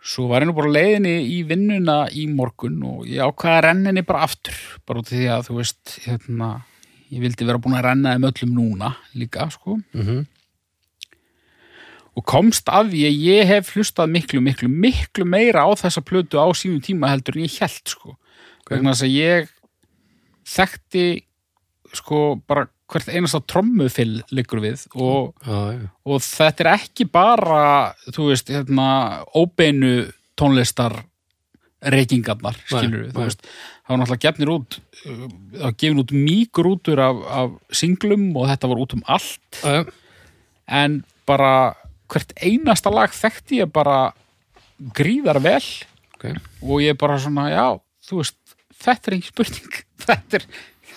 [0.03, 3.91] svo var ég nú bara leiðinni í vinnuna í morgun og ég ákvaða að renna
[3.91, 6.51] henni bara aftur bara út af því að þú veist hérna,
[7.13, 9.79] ég vildi vera búin að renna þeim öllum núna líka sko.
[9.93, 10.23] Mm
[12.13, 16.37] og komst að því að ég hef hlustað miklu, miklu, miklu meira á þessa plötu
[16.37, 18.17] á sínum tíma heldur en ég held sko.
[18.69, 19.53] Vegna þess að ég
[20.53, 21.05] þekkti
[21.93, 27.63] sko bara hvert einasta trommufill liggur við og, já, og þetta er ekki bara
[28.11, 30.99] þú veist, hérna óbeinu tónlistar
[31.83, 33.47] reykingarnar, skilur við, þú veist
[33.83, 35.23] það var náttúrulega gefnir út uh,
[35.53, 39.61] það var gefin út mígrútur af, af singlum og þetta var út um allt.
[39.61, 39.83] Já.
[40.67, 41.53] en bara
[42.11, 44.13] hvert einasta lag þekkti ég bara
[44.95, 45.63] gríðar vel.
[46.15, 46.29] Ok,
[46.63, 47.67] og ég bara svona, já,
[48.07, 48.39] þú veist
[48.83, 49.81] þetta er ekki spurning.
[50.03, 50.45] Þetta er,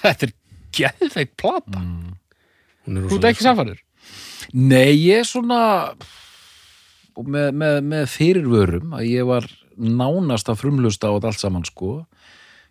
[0.01, 0.30] þetta er
[0.74, 1.78] geðveik plata.
[2.87, 3.82] Hún er þú ert ekki samfæður
[4.55, 5.61] Nei, ég er svona
[7.16, 11.93] með, með, með fyrirvörum að ég var nánast að frumlusta á þetta allt saman sko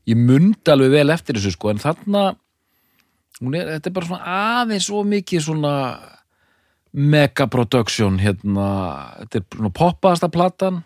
[0.10, 2.26] ég mundi alveg vel eftir þessu sko en þarna
[3.52, 5.74] er, þetta er bara svona aðeins svo mikið svona
[6.96, 8.68] megaproduction hérna,
[9.24, 10.84] þetta er svona poppaðasta platan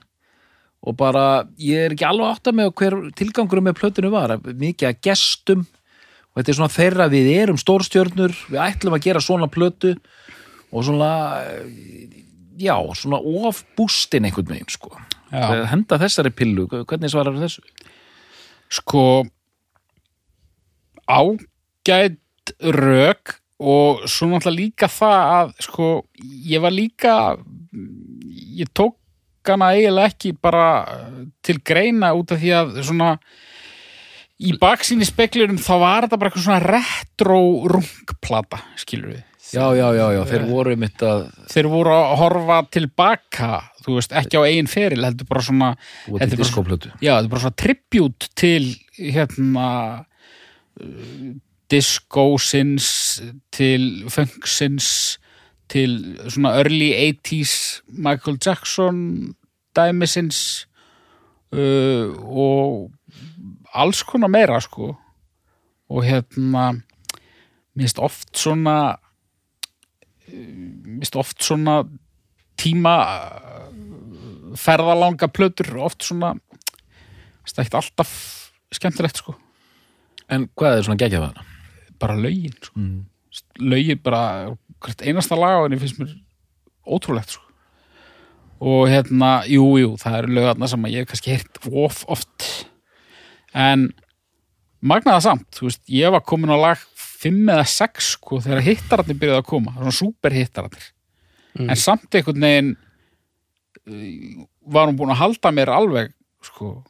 [0.80, 1.26] og bara
[1.60, 5.68] ég er ekki alveg átt að með hver tilgangur með plötinu var, mikið að gestum
[5.68, 9.94] og þetta er svona þeirra við erum stórstjörnur, við ætlum að gera svona plötu
[10.72, 11.12] og svona
[12.60, 14.96] já, svona ofbústin einhvern veginn sko
[15.30, 15.68] Já.
[15.70, 17.62] henda þessari pillu, hvernig svarar þessu?
[18.70, 19.26] Sko
[21.10, 25.90] ágætt rök og svo náttúrulega líka það að sko,
[26.48, 27.14] ég var líka
[28.56, 29.00] ég tók
[29.50, 30.68] runga eiginlega ekki bara
[31.42, 33.10] til greina út af því að svona
[34.40, 37.42] í baksýni speklurum þá var þetta bara eitthvað svona retro
[37.74, 42.58] rungplata, skilur við Já, já, já, já, þeir voru mitt að þeir voru að horfa
[42.76, 43.50] tilbaka
[43.84, 45.08] þú veist, ekki á eigin feril
[45.42, 45.72] svona,
[46.06, 46.52] Þetta er bara-
[47.02, 48.68] já, þetta er bara svona tribute til
[49.00, 49.70] hérna
[50.80, 51.34] uh,
[51.70, 53.22] discosins
[53.52, 55.18] til funksins
[55.70, 55.98] til
[56.30, 59.36] svona early 80s Michael Jackson
[59.78, 60.68] dæmisins
[61.54, 62.90] uh, og
[63.74, 64.96] alls konar meira sko.
[65.90, 66.82] Og hérna
[67.78, 68.98] mér finnst oft svona
[70.30, 71.82] finnst oft svona
[72.60, 72.96] tíma
[74.60, 78.18] ferðalanga plötur oft svona mér finnst ekki alltaf
[78.76, 79.38] skemmtilegt sko
[80.30, 81.46] En hvað er svona geggjað það?
[82.00, 82.80] bara lögin sko.
[82.80, 83.06] Mm.
[83.60, 86.14] lögin bara hvert einasta lag á henni finnst mér
[86.88, 87.44] ótrúlegt sko.
[88.60, 92.48] og hérna, jú, jú það eru lögarna sem ég hef kannski heyrt of oft
[93.54, 93.90] en
[94.80, 96.84] magnaða samt, þú veist ég var komin á lag
[97.20, 99.74] 5 eða 6 sko, þegar hittararnir byrjuðu að koma.
[99.80, 100.88] Svona super hittararnir
[101.60, 101.66] Mm.
[101.74, 102.68] en samt einhvern veginn
[103.90, 106.12] uh, var hún búin að halda mér alveg
[106.46, 106.84] sko,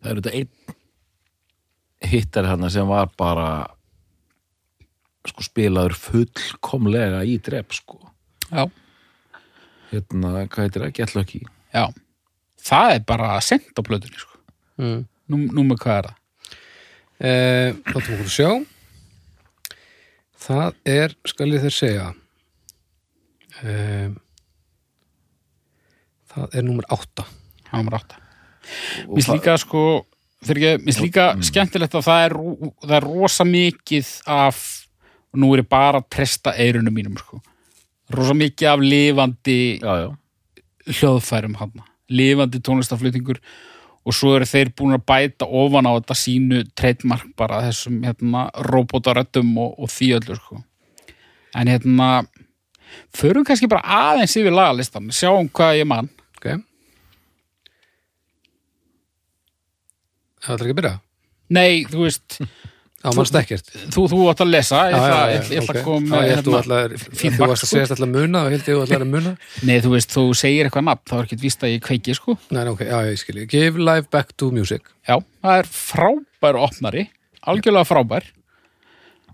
[0.00, 3.48] Það eru þetta einn hittar hérna sem var bara
[5.28, 7.98] sko spilaður fullkomlega í drep sko.
[8.48, 8.64] Já,
[9.90, 11.42] hérna, hvað heitir það, Get Lucky.
[11.74, 11.84] Já.
[12.70, 14.38] Það er bara sent á plötunni sko.
[14.80, 15.02] mm.
[15.34, 16.16] nú, nú með hvað er það?
[17.20, 18.50] Eh, Látum okkur sjá
[20.40, 22.06] Það er, skal ég þér segja
[23.62, 24.10] eh,
[26.30, 27.24] Það er númer átta.
[27.66, 28.20] Það var maður átta.
[28.20, 29.82] Mér finnst það- líka sko,
[30.46, 32.34] ekki, mér finnst líka skemmtilegt að það er,
[32.86, 34.60] það er rosa mikið af,
[35.32, 37.40] og nú er ég bara að treysta eirunum mínum sko,
[38.14, 40.08] rosa mikið af lifandi Já, já,
[40.86, 43.40] hljóðfærum hann, lifandi tónlistaflutningur
[44.06, 48.46] og svo eru þeir búin að bæta ofan á þetta sínu treytmark bara þessum hérna
[48.70, 50.62] robotaröttum og, og því öllu sko.
[51.58, 52.08] En hérna,
[53.16, 56.10] förum kannski bara aðeins yfir lagalistan, sjáum hvað ég man.
[56.40, 56.48] Ok
[60.40, 60.96] Það er ekki að byrja
[61.50, 62.38] Nei, þú veist,
[63.00, 63.68] Já, mannst ekkert?
[63.94, 66.52] Þú, þú átt að lesa ég ætla, ætla- ætla að koma Já, með ég þú
[66.52, 69.32] hérna, allar feedback, Þú að segja allar muna og held ég þú allar að muna?
[69.70, 72.34] Nei þú veist, þú segir eitthvað nafn þá er ekki víst að ég kveiki sko.
[72.52, 74.92] Nei, ok, já, ég skilji Give life back to music.
[75.08, 77.06] Já, það er frábær opnari
[77.48, 78.26] algjörlega frábær.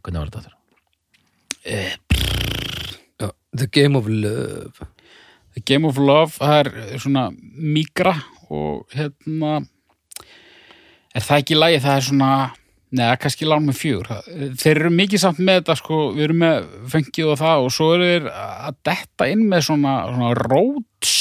[0.07, 0.53] Hvernig var þetta þér?
[3.19, 4.87] já, The Game of Love.
[5.57, 8.15] The Game of Love, það er svona migra
[8.53, 9.57] og hérna
[11.17, 12.31] er það ekki lagi, það er svona
[12.97, 14.11] neða, kannski lán með fjör
[14.59, 17.91] þeir eru mikið samt með þetta sko við erum með fengið og það og svo
[17.97, 21.15] eru þeir að detta inn með svona, svona róts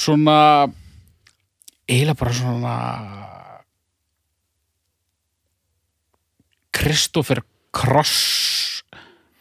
[0.00, 0.38] svona
[1.90, 2.76] eiginlega bara svona
[6.80, 7.42] Christopher
[7.76, 8.82] Cross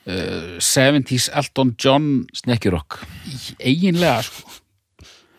[0.10, 2.26] uh, 70s Elton John.
[2.36, 3.00] Snekkjurokk.
[3.60, 4.58] Eiginlega sko.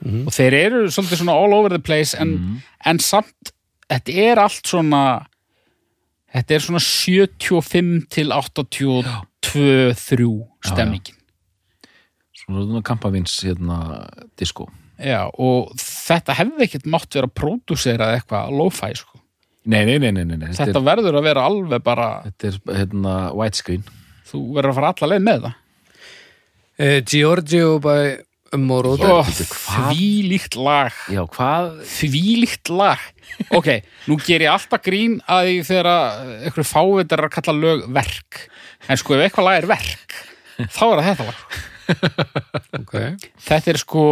[0.01, 3.51] og þeir eru svolítið svona all over the place en, en samt
[3.91, 5.01] þetta er allt svona
[6.35, 9.17] þetta er svona 75 til 82
[9.51, 10.29] 3
[10.71, 11.17] stemningin
[12.37, 13.81] svona svona kampavins hérna
[14.39, 14.69] disco
[15.01, 19.21] já, og þetta hefði ekkert mátt vera pródúserað eitthvað lo-fi sko.
[19.65, 20.51] nei, nei, nei, nei, nei, nei.
[20.53, 23.85] þetta Þetta, verður að vera alveg bara er, þetta er hérna widescreen
[24.31, 25.55] þú verður að fara alla leið með það
[26.81, 28.01] eh, Giorgio by
[29.55, 30.97] því líkt lag.
[31.13, 33.05] Já, hvað, þvílíkt lag.
[33.55, 33.69] Ok,
[34.11, 35.91] nú ger ég alltaf grín að því þegar
[36.49, 38.41] eitthvað fávitar að kalla lög verk.
[38.91, 40.19] En sko ef eitthvað lag er verk
[40.69, 41.45] þá er það þetta lag.
[42.81, 42.93] Ok,
[43.43, 44.03] þetta er sko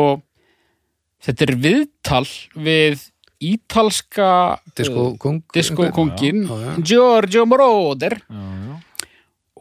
[1.22, 2.24] þetta er viðtal
[2.59, 3.05] við
[3.39, 4.30] ítalska
[4.74, 6.72] Disco Kung disco kongin Já, já.
[6.82, 8.16] Giorgio Moroder.
[8.26, 8.78] Já, já.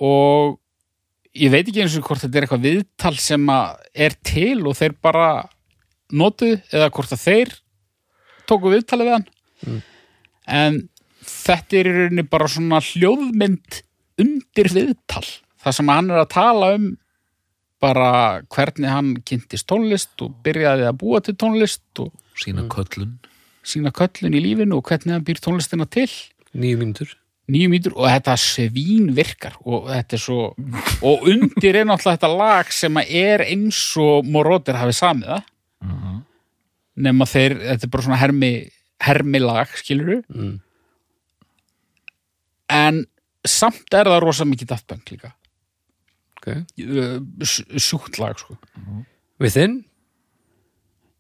[0.02, 0.58] og
[1.38, 4.78] ég veit ekki eins og hvort þetta er eitthvað viðtal sem að er til og
[4.78, 5.28] þeir bara
[6.16, 7.56] notuð eða hvort að þeir
[8.48, 9.28] tóku viðtalið við hann.
[9.58, 9.82] Mm.
[10.54, 10.76] en
[11.28, 13.82] þetta er í rauninni bara svona hljóðmynd
[14.22, 15.26] undir viðtal.
[15.64, 16.88] Það sem hann er að tala um
[17.82, 18.12] bara
[18.54, 23.18] hvernig hann kynntist tónlist og byrjaði að búa til tónlist og sína köllun.
[23.66, 26.10] sína köllun í lífinu og hvernig hann býr tónlistina til.
[26.54, 27.12] Níu mínútur
[27.48, 30.42] nýju mínútur og þetta svín virkar og þetta er svo
[31.08, 35.54] og undir er náttúrulega þetta lag sem er eins og Moroder hafi samið það.
[35.86, 36.16] Mhm.
[36.98, 38.52] nema þeir, þetta er bara svona hermi
[39.06, 40.56] hermi lag, skilur mm.
[42.74, 43.04] en
[43.46, 45.36] samt er það rosa mikið Daft Punk líka.
[46.40, 46.64] Okay.
[46.82, 47.20] Uh,
[47.78, 48.58] sjúkt lag sko.
[49.38, 49.84] Within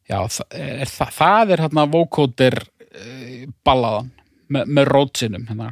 [0.07, 4.11] Já, það er, það, það er hérna vocoder uh, ballaðan
[4.53, 5.67] með, með rótsinum hérna.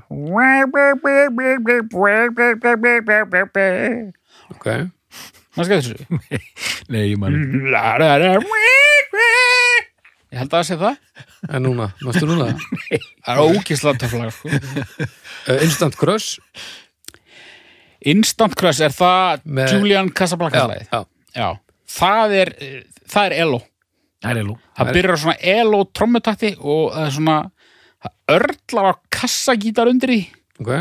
[4.55, 4.67] ok.
[5.55, 5.97] Maður skæði þessu?
[6.91, 7.36] Nei, ég man
[10.34, 10.95] Ég held að það sé það.
[11.55, 12.47] En núna, mástu núna?
[13.26, 14.49] Það er ókíslega töflag sko.
[14.51, 16.41] uh, Instant Crush?
[18.05, 20.89] Instant Crush, er það Með- Julian Casablanca lagið?
[20.91, 21.05] já.
[21.36, 21.47] Já,
[21.95, 22.76] það er eh,
[23.11, 23.61] það er elo.
[24.23, 24.39] Það er
[24.76, 27.38] Það byrjar á svona elo trommutakti og það er svona
[28.06, 30.20] það örlar á kassagítar undir því.
[30.62, 30.72] Ok,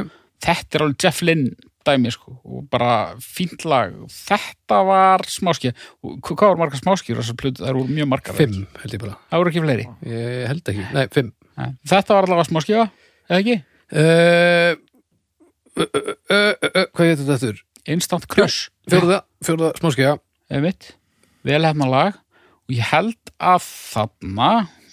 [0.45, 1.47] þetta er alveg Jeff Lynn
[1.85, 3.93] dæmi sko og bara fínt lag.
[4.09, 8.95] Þetta var hva- hvað var margar smáskið þessar plötu, það voru mjög margar fimm held
[8.97, 9.01] ég.
[9.03, 9.19] bara.
[9.31, 9.87] Það voru ekki fleiri?
[10.09, 11.33] Ég held ekki, nei, fimm.
[11.59, 11.69] Nei.
[11.87, 12.87] þetta var allavega smáskiða,
[13.29, 13.57] eða ekki?
[13.95, 14.75] uh,
[15.77, 15.87] uh,
[16.33, 17.61] uh, hvað heitir þetta þurr?
[17.95, 18.71] Instant Crush.
[18.89, 20.15] Fjóruða, fjóruða smáskja
[20.51, 20.95] einmitt,
[21.45, 22.17] vel hefna lag.
[22.65, 23.61] Og ég held að
[23.93, 24.51] þarna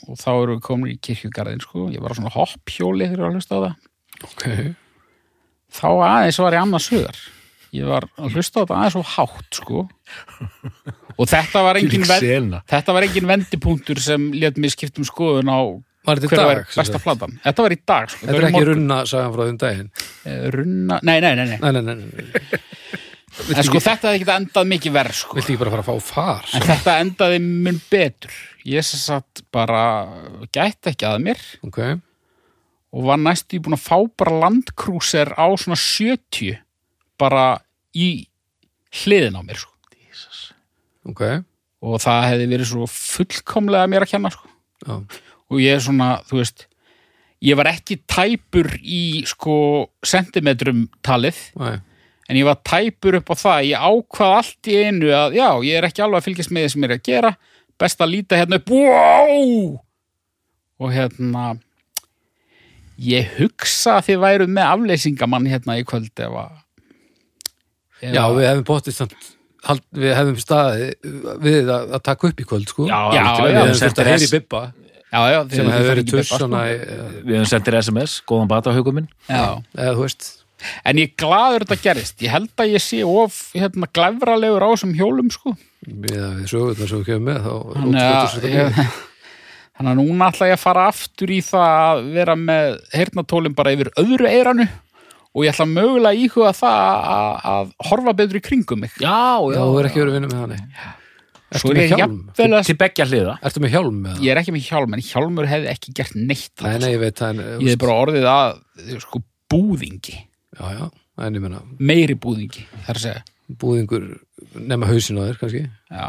[0.08, 3.26] og þá erum við komin í kirkjugarðin sko, ég var á svona hopphjóli þegar ég
[3.26, 4.48] var að hlusta á það ok,
[5.82, 7.22] þá aðeins var ég annars hugar
[7.72, 9.86] ég var að hlusta á þetta aðeins svo hátt sko
[11.20, 15.62] og þetta var engin, ven, þetta var engin vendipunktur sem let mér skiptum skoðun á
[16.08, 16.50] var þetta í hver dag?
[16.50, 17.04] var besta sagt?
[17.06, 18.26] platan þetta var í dag sko.
[18.26, 19.90] þetta er ekki runna sagan frá þeim daginn
[20.26, 21.58] runna runna, nei, nei, nei, nei.
[21.62, 23.56] nei, nei, nei, nei.
[23.56, 25.38] en sko þetta hefði ekki endað mikið verð sko.
[25.38, 29.44] viltu ekki bara fara að fá far en þetta endaði mun betur ég sem sagt
[29.54, 29.84] bara
[30.54, 31.80] gæti ekki að mér ok,
[32.92, 36.60] og var næstu búin að fá bara landkrúser á svona 70
[37.22, 37.46] bara
[37.96, 38.28] í
[39.04, 39.72] hliðin á mér sko.
[41.08, 41.24] ok.
[41.82, 44.50] Og það hefði verið svo fullkomlega mér að kenna sko.
[44.86, 44.96] já,
[45.50, 46.68] og ég er svona, þú veist
[47.42, 49.56] ég var ekki tæpur í sko
[50.06, 51.80] sentimetrum talið nei,
[52.30, 53.64] en ég var tæpur upp á það.
[53.72, 56.74] Ég ákvað allt í einu að já, ég er ekki alveg að fylgjast með því
[56.74, 57.32] sem ég er að gera
[57.82, 59.76] best að líta hérna upp wow!
[60.82, 61.46] og hérna
[63.02, 66.58] ég hugsa að þið væru með afleysingamann hérna í kvöld ef að
[68.02, 69.32] ef já, við hefum bóttist samt
[69.66, 70.92] hald, við hefum staði
[71.42, 73.92] við að, að taka upp í kvöld sko Já, Já, við hefum höfum þurft sendt
[73.98, 74.64] að þér heyri S- bibba
[75.12, 76.48] já, sem hefur verið tuss sko.
[76.48, 79.60] Við höfum sendt þér SMS, góðan bata huguminn já.
[79.76, 80.30] eða þú veist
[80.86, 84.70] en ég er glaður þetta gerist ég held að ég sé of hérna, glæfralegur á
[84.74, 88.86] þessum hjólum sko að við sögum sem við kemum með þá Þannig að, þetta
[89.90, 93.92] að núna ætla ég að fara aftur í það að vera með heyrnatólin bara yfir
[94.02, 94.68] öðru eiranu
[95.32, 98.98] og ég ætla mögulega að íhuga það að, að horfa betur í kringum mig.
[99.00, 100.90] Já, Já, þú er ekki verið að vinna með þannig
[101.52, 102.20] Svo Ertu er með hjálm?
[102.32, 102.60] að...
[102.64, 104.22] Til beggja hliða Ertu með hjálm með það?
[104.24, 106.64] Ég er ekki með hjálm, en hjálmur hefði ekki gert neitt.
[106.64, 108.54] Nei, nei, ég veit það Ég hef bara orðið að
[109.04, 110.16] sko, búðingi,
[110.62, 110.88] Já, já,
[111.26, 113.24] en ég menna meiri búðingi, þar að segja.
[113.62, 114.04] búðingur
[114.62, 115.64] nema hausin á þér kannski.
[115.90, 116.08] Já.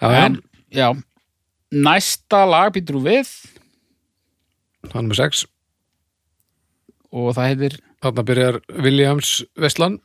[0.00, 0.38] Já, En,
[0.72, 0.88] já,
[1.74, 3.28] næsta lag býtur við.
[4.94, 5.44] Hann er með sex.
[7.12, 9.30] Og það heitir, Þarna byrjar Williams
[9.60, 9.98] Vestland.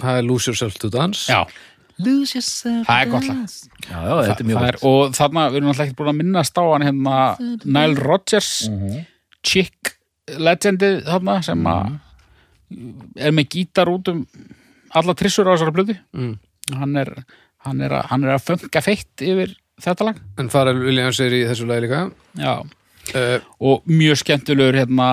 [0.00, 1.28] Það er Lose Yourself to Dance.
[1.30, 1.44] Já,
[2.02, 3.52] Lose yourself Það er gott lag.
[3.84, 6.64] Já, já, þetta er er, og þarna við erum alltaf ekki búin að minnast á
[6.66, 7.14] hann hérna
[7.64, 9.06] Nile Rodgers Mhm.
[9.42, 9.94] chick
[10.28, 12.00] legendið þarna sem að
[13.16, 14.24] er með gítar út um
[14.96, 16.34] alla trissur á þessari blödu mm.
[16.80, 17.12] hann er,
[17.66, 21.36] hann er, að, hann er að funka feitt yfir þetta lag En Farrell Williams er
[21.36, 22.06] í þessu lagi líka
[22.38, 22.54] Já.
[22.62, 25.10] uh, og mjög skemmtilegur hérna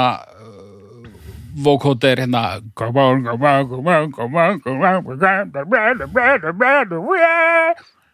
[1.55, 2.59] vókóta er hérna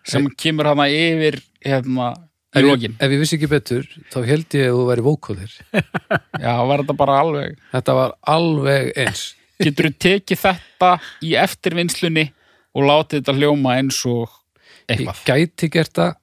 [0.04, 2.14] sem kemur hana yfir hérna
[2.60, 2.95] í ég, lokin.
[2.99, 5.54] ef ég vissi ekki betur þá held ég að þú væri vókóðir.
[6.43, 7.58] Já, var þetta bara alveg?
[7.72, 9.22] Þetta var alveg eins.
[9.64, 10.89] Getur þú tekið þetta
[11.24, 12.26] í eftirvinnslunni
[12.76, 14.38] og látið þetta hljóma eins og
[14.91, 15.22] Ég eitthvað?
[15.30, 16.16] gæti gert það.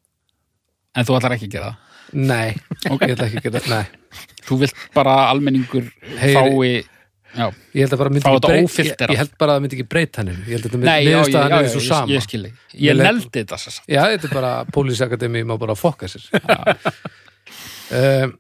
[0.99, 1.85] En þú ætlar ekki að gera það?
[2.19, 2.49] Nei,
[2.85, 3.87] ég ætla ekki að gera það Nei,
[4.49, 6.71] Þú vilt bara almenningur Heyri- fái
[7.39, 8.13] Já, ég held að bara
[9.53, 11.83] að það myndi ekki breyta hann Ég held að þetta já, niðurstaðan já, er svo
[11.87, 12.11] sama.
[12.11, 12.25] ég
[12.75, 16.27] Ég Ég neldi þetta svo satt Já, þetta er bara Pólisakademi má bara fokka sér.
[17.89, 18.35] Um,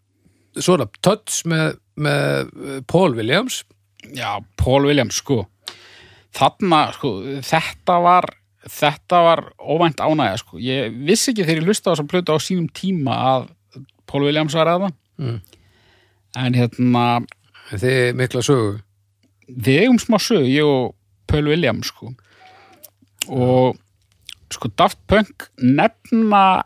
[0.59, 3.63] Svo það Touch með, með uh, Paul Williams.
[4.13, 5.45] Já, Paul Williams, sko.
[6.37, 7.13] Þarna, sko,
[7.47, 8.29] þetta var
[8.69, 10.59] þetta var óvænt ánægja, sko.
[10.61, 13.49] Ég vissi ekki þegar ég hlusta á þess að plötu á sínum tíma að
[14.09, 14.99] Paul Williams var að það.
[15.23, 15.39] Mm.
[16.39, 17.05] En hérna
[17.69, 18.77] Þið mikla sögu
[19.49, 20.95] við eigum smá sög, ég og
[21.29, 22.13] Paul Williams sko.
[23.29, 23.79] Og
[24.53, 26.65] sko Daft Punk nefna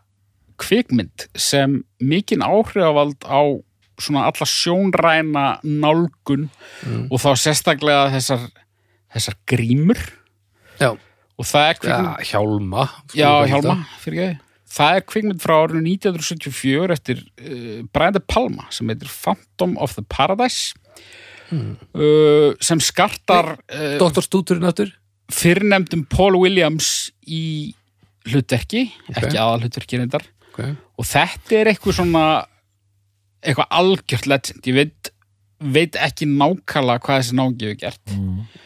[0.62, 3.43] kvikmynd sem mikinn áhrifavald á
[4.03, 6.49] svona alla sjónræna nálgun
[7.11, 8.47] og þá sérstaklega þessar
[9.12, 10.01] þessar grímur.
[10.80, 12.87] Já, og það er ja, kvikmynd Hjálma
[13.18, 13.76] já, Hjálma,
[14.72, 19.99] það er kvikmynd frá árinu 1974 eftir uh, Brian De Palma sem heitir Phantom of
[19.99, 20.72] the Paradise
[21.53, 24.92] uh, sem skartar uh, Doktorstúturinn aftur
[25.32, 27.72] fyrrnefndum Paul Williams í
[28.28, 29.18] hlutverki, Ok.
[29.18, 30.74] ekki aðal hlutverki reyndar okay.
[30.98, 32.24] og þetta er eitthvað svona
[33.42, 35.12] eitthvað algjört legend ég veit,
[35.59, 38.18] veit ekki nákvæmlega hvað þessi náungi hefur gert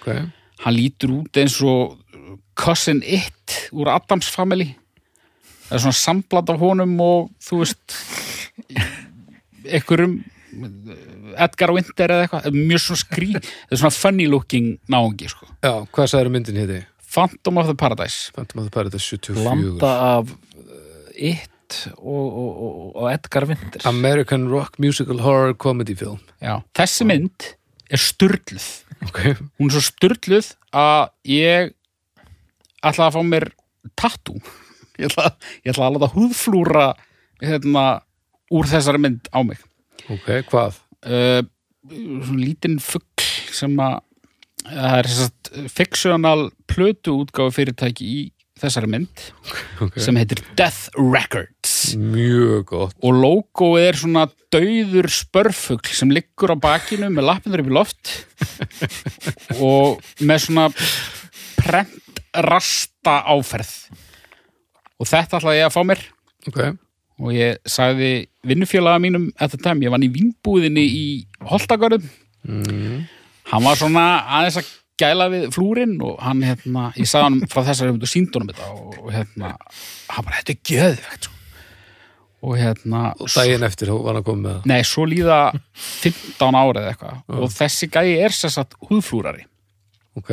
[0.07, 0.27] Okay.
[0.63, 1.97] hann lítur út eins og
[2.57, 4.69] cousin it úr Adams family
[5.67, 7.97] það er svona sambland af honum og þú veist
[9.75, 10.21] einhverjum
[11.47, 15.49] Edgar Winter eða eitthvað mjög svona skrí, það er svona funny looking náungi sko.
[15.65, 16.81] Já, hvað sagður myndin héti?
[17.17, 18.33] Phantom of the Paradise.
[18.37, 20.73] Phantom of the Paradise 74 Landa af uh,
[21.17, 21.53] It
[21.97, 26.21] og, og, og, og Edgar Winters American Rock Musical Horror Comedy Film.
[26.43, 26.61] Já.
[26.77, 27.49] þessi mynd
[27.91, 28.67] er styrluð
[29.05, 29.19] Ok,
[29.59, 31.73] hún er svo styrluð að ég
[32.87, 33.51] ætla að fá mér
[33.99, 34.41] tattoo.
[34.97, 35.33] Ég ætla,
[35.67, 36.87] ég ætla að láta húðflúra
[37.43, 37.85] hérna,
[38.55, 39.61] úr þessari mynd á mig
[40.13, 40.81] ok, hvað?
[41.07, 41.43] uh,
[42.37, 44.01] lítinn fugl sem að
[44.67, 48.23] það er sérst fictional plötu útgáfu fyrirtæki í
[48.57, 49.23] þessari mynd
[49.85, 50.01] okay.
[50.01, 51.93] sem heitir Death Records.
[52.01, 52.97] Mjög gott.
[53.05, 58.15] Og logoið er svona dauður spörfugl sem liggur á bakinu með lappindur upp í loft
[59.69, 60.67] og með svona
[61.61, 63.75] prentrasta áferð.
[64.97, 66.05] Og þetta ætlaði ég að fá mér.
[66.49, 66.61] Ok,
[67.23, 71.07] og ég sagði vinnufélaga mínum þetta time, ég vann í vinnbúðinni í
[71.49, 72.09] Holtagörðum.
[72.47, 73.07] Mm.
[73.51, 74.03] hann var svona
[74.39, 74.69] aðeins að
[75.01, 79.09] gæla við flúrin og hann hérna, ég sagði hann frá þessari honum þetta og, og
[79.13, 79.51] hérna,
[80.13, 81.35] hann bara, þetta er geðvegt sko.
[82.47, 85.41] og hérna og daginn eftir þá var hann koma með Nei, svo líða
[85.75, 87.21] 15 ára eða eitthvað.
[87.41, 89.47] Og þessi gæi er sér satt húðflúrari.
[90.17, 90.33] Ok,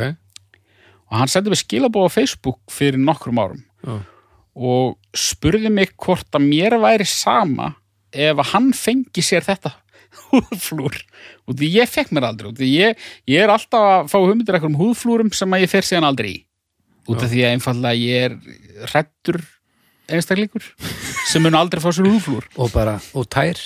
[1.10, 3.64] og hann sendi mig skilabóð á Facebook fyrir nokkrum árum.
[3.84, 3.98] Já,
[4.54, 7.72] og spurði mig hvort að mér væri sama
[8.14, 9.74] ef að hann fengi sér þetta
[10.30, 10.98] húðflúr.
[11.48, 14.56] Og því ég fekk mér aldrei og því ég, ég er alltaf að fá hugmyndir
[14.58, 16.38] eitthvað um húðflúrum sem að ég fer síðan aldrei í.
[17.10, 18.36] Út af því að einfallega ég er
[18.92, 19.42] hrættur
[20.08, 20.70] einstaklingur
[21.28, 22.46] sem mun aldrei fá sér húðflúr.
[22.60, 23.58] Og bara, og tær.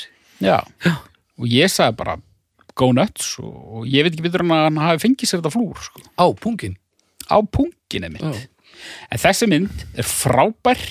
[0.42, 0.62] Já.
[1.38, 2.18] og ég sagði bara
[2.78, 5.54] go nuts og, og ég veit ekki betur en að hann hafi fengið sér þetta
[5.54, 6.76] flúr sko, á pungin
[7.26, 7.36] á
[8.14, 8.46] mynd Já,
[9.10, 10.82] en þessi mynd er frábær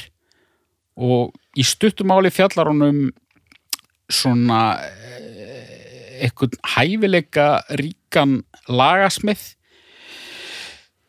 [0.97, 3.01] og í stuttumáli fjallar hún um
[4.09, 9.43] svona eh, einhvern hæfileika ríkan lagasmið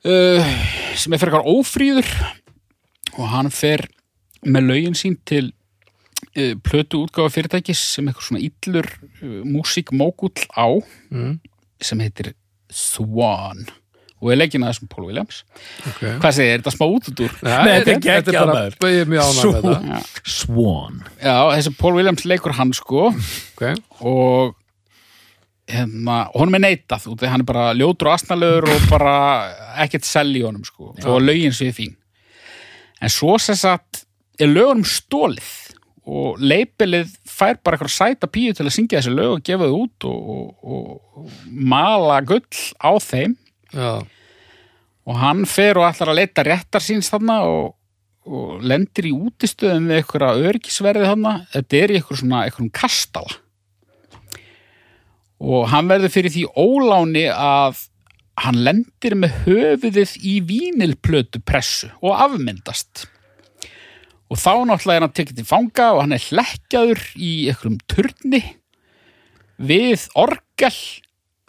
[0.04, 0.50] uh,
[0.98, 2.10] sem er fyrir eitthvað ófríður
[3.18, 3.86] og hann fer
[4.46, 8.90] með lögin sín til uh, plötu útgáfa fyrirtækis sem eitthvað svona illur
[9.22, 10.68] uh, músíkmókull á
[11.10, 11.38] mm.
[11.80, 12.34] sem heitir
[12.68, 13.64] Swan
[14.20, 15.42] og er leggin að þessum Paul Williams.
[15.86, 16.00] Ok.
[16.22, 17.34] Hvað segir, er þetta smá útudur?
[17.42, 17.92] Ja, Nei, þetta
[18.88, 19.74] er ég með Svo- þetta.
[19.92, 20.00] Já.
[20.38, 21.02] Swan.
[21.22, 23.08] Já, þessi Paul Williams leikur hann sko.
[23.54, 23.64] Ok,
[24.00, 24.56] og
[25.68, 29.14] hérna, honum er neitað út hann er bara ljótur og astnalegur og bara
[29.84, 30.94] ekkert sell í honum sko.
[31.04, 31.94] Og lögin séu fín.
[33.00, 34.04] En svo sem sagt
[34.40, 35.50] er lögunum stólið
[36.08, 39.76] og leipilið fær bara eitthvað sæta píu til að syngja þessi lög og gefa þau
[39.84, 40.78] út og, og,
[41.12, 43.36] og mala gull á þeim
[43.74, 43.90] já,
[45.08, 47.74] og hann fer og ætlar að leita réttar síns þarna og,
[48.28, 51.34] og lendir í útistöðum við einhverja örgisverði þarna.
[51.54, 53.38] Þetta er einhver svona einhverjum kastala.
[55.38, 57.86] Og hann verður fyrir því óláni að
[58.42, 63.06] hann lendir með höfuðið í vínilplötu pressu og afmyndast.
[64.28, 68.42] Og þá náttúrulega er hann tekið til fanga og hann er hlekkjaður í einhverjum turni
[69.58, 70.74] við orgel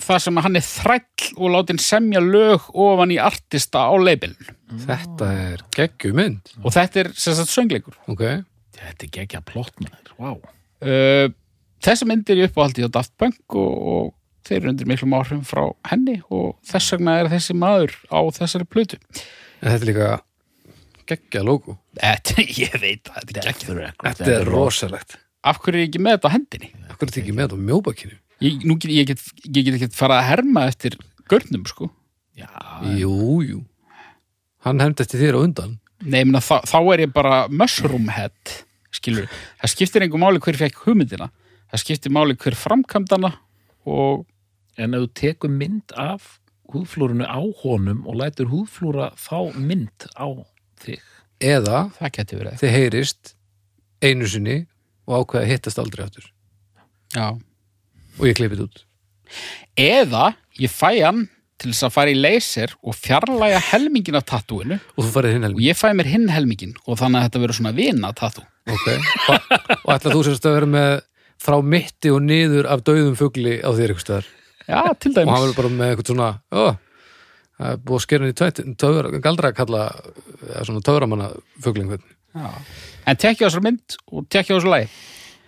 [0.03, 5.31] þar sem hann er þræll og látin semja lög ofan í artista á leibilun þetta
[5.49, 7.97] er geggjumynd og þetta er sagt söngleikur.
[8.11, 8.23] Ok,
[8.79, 10.29] Þetta er geggja plott með þér, vá.
[10.79, 11.25] Uh,
[11.83, 14.05] þessi mynd er í uppáhaldi á Daft Punk og, og
[14.47, 18.69] þeir eru undir miklum áhrifum frá henni og þess vegna er þessi maður á þessari
[18.71, 18.99] plötu.
[19.59, 20.09] En þetta er líka
[21.09, 21.75] geggja logo.
[21.99, 25.19] Þetta, ég veit að þetta er ekki Þetta er rosalegt.
[25.43, 26.71] af hverju er ég ekki með þetta á hendinni?
[26.87, 29.77] Akkur er þetta ekki með þetta á mjóbakinu ég, nú get, ég, get, ég get
[29.79, 30.97] ekki fara að herma eftir
[31.31, 31.89] görnum sko
[32.39, 32.47] Já,
[32.95, 33.59] Jú, jú
[34.63, 38.05] Hann hefndi eftir þér á undan Nei, ég meina, þá, þá er ég bara mushroom
[38.15, 38.51] head,
[38.95, 39.25] skilur.
[39.59, 41.25] Það skiptir einhver máli hver fekk hugmyndina.
[41.73, 43.33] Það skiptir máli hver framkvæmdana
[43.83, 44.23] og
[44.79, 46.37] en ef þú tekur mynd af
[46.71, 50.27] húðflúrunu á honum og lætur húðflúra þá mynd á
[50.79, 51.03] þig
[51.43, 52.57] Eða það geti verið.
[52.63, 53.33] þið heyrist
[53.99, 54.57] einu sinni
[55.03, 56.31] og ákveða að hittast aldrei áttur
[57.11, 57.27] Já.
[58.19, 58.85] Og ég klippið út.
[59.79, 61.27] Eða ég fæ hann
[61.59, 65.91] til þess að fara í laser og fjarlæga helmingin af tattúinu og og ég fæ
[65.97, 68.87] mér hinn helmingin og þannig að þetta verður svona vina tattú ok,
[69.33, 70.93] og, ætla þú sérst að vera með
[71.39, 74.29] frá mitti og niður af dauðum fugli á þér ykkur stöðar
[74.69, 76.29] Já, til og hann dæmis verður bara með eitthvað svona
[77.73, 79.85] er búið að skera hann í galdra að kalla
[80.63, 81.31] svona töframanna
[82.29, 82.49] Já.
[83.09, 84.87] En tekja á þessar mynd og tekja þessu lagi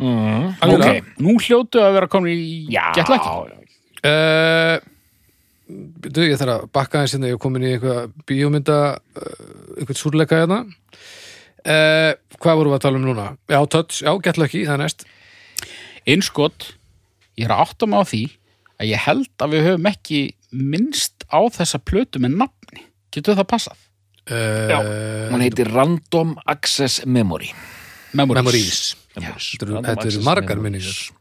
[0.02, 0.98] mm, Algjörlega.
[1.02, 2.52] Ok, nú hljótu að vera komin í
[2.98, 3.60] getlaki
[4.02, 4.80] Uh,
[5.70, 9.44] du, ég þarf að bakka aðeins hérna, ég er komin í eitthvað bíómynda uh,
[9.78, 10.58] eitthvað súrleika hérna.
[11.62, 13.26] Uh, hvað vorum við að tala um núna?
[13.46, 15.06] Já, touch, já, get lucky, það er næst.
[16.10, 16.72] Innskot,
[17.38, 18.24] ég er að átta mig á því
[18.82, 20.22] að ég held að við höfum ekki
[20.74, 22.88] minnst á þessa plötu með nafni.
[23.14, 23.86] Getur það passað?
[24.34, 24.80] uh, Já,
[25.30, 27.54] Hún heitir Random Access Memory.
[28.18, 28.42] Memories.
[28.42, 28.82] Memories.
[29.16, 31.12] Þetta eru- margar minningar.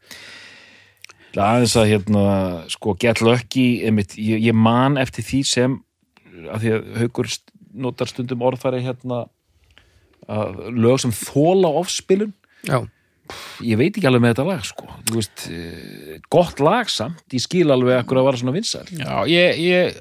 [1.36, 2.24] aðeins að hérna
[2.70, 5.76] sko Get Lucky einmitt, ég, ég man eftir því sem
[6.51, 9.28] að því að haukur st- notar stundum orðfæri hérna
[10.30, 12.32] að lög sem þóla ofspilun.
[12.66, 12.80] Já,
[13.62, 14.86] ég veit ekki alveg með þetta lag sko.
[15.09, 18.84] Þú veist, eh, gott lag samt ég skil alveg akkur að vara svona vinsæl.
[18.91, 20.01] Já, ég, ég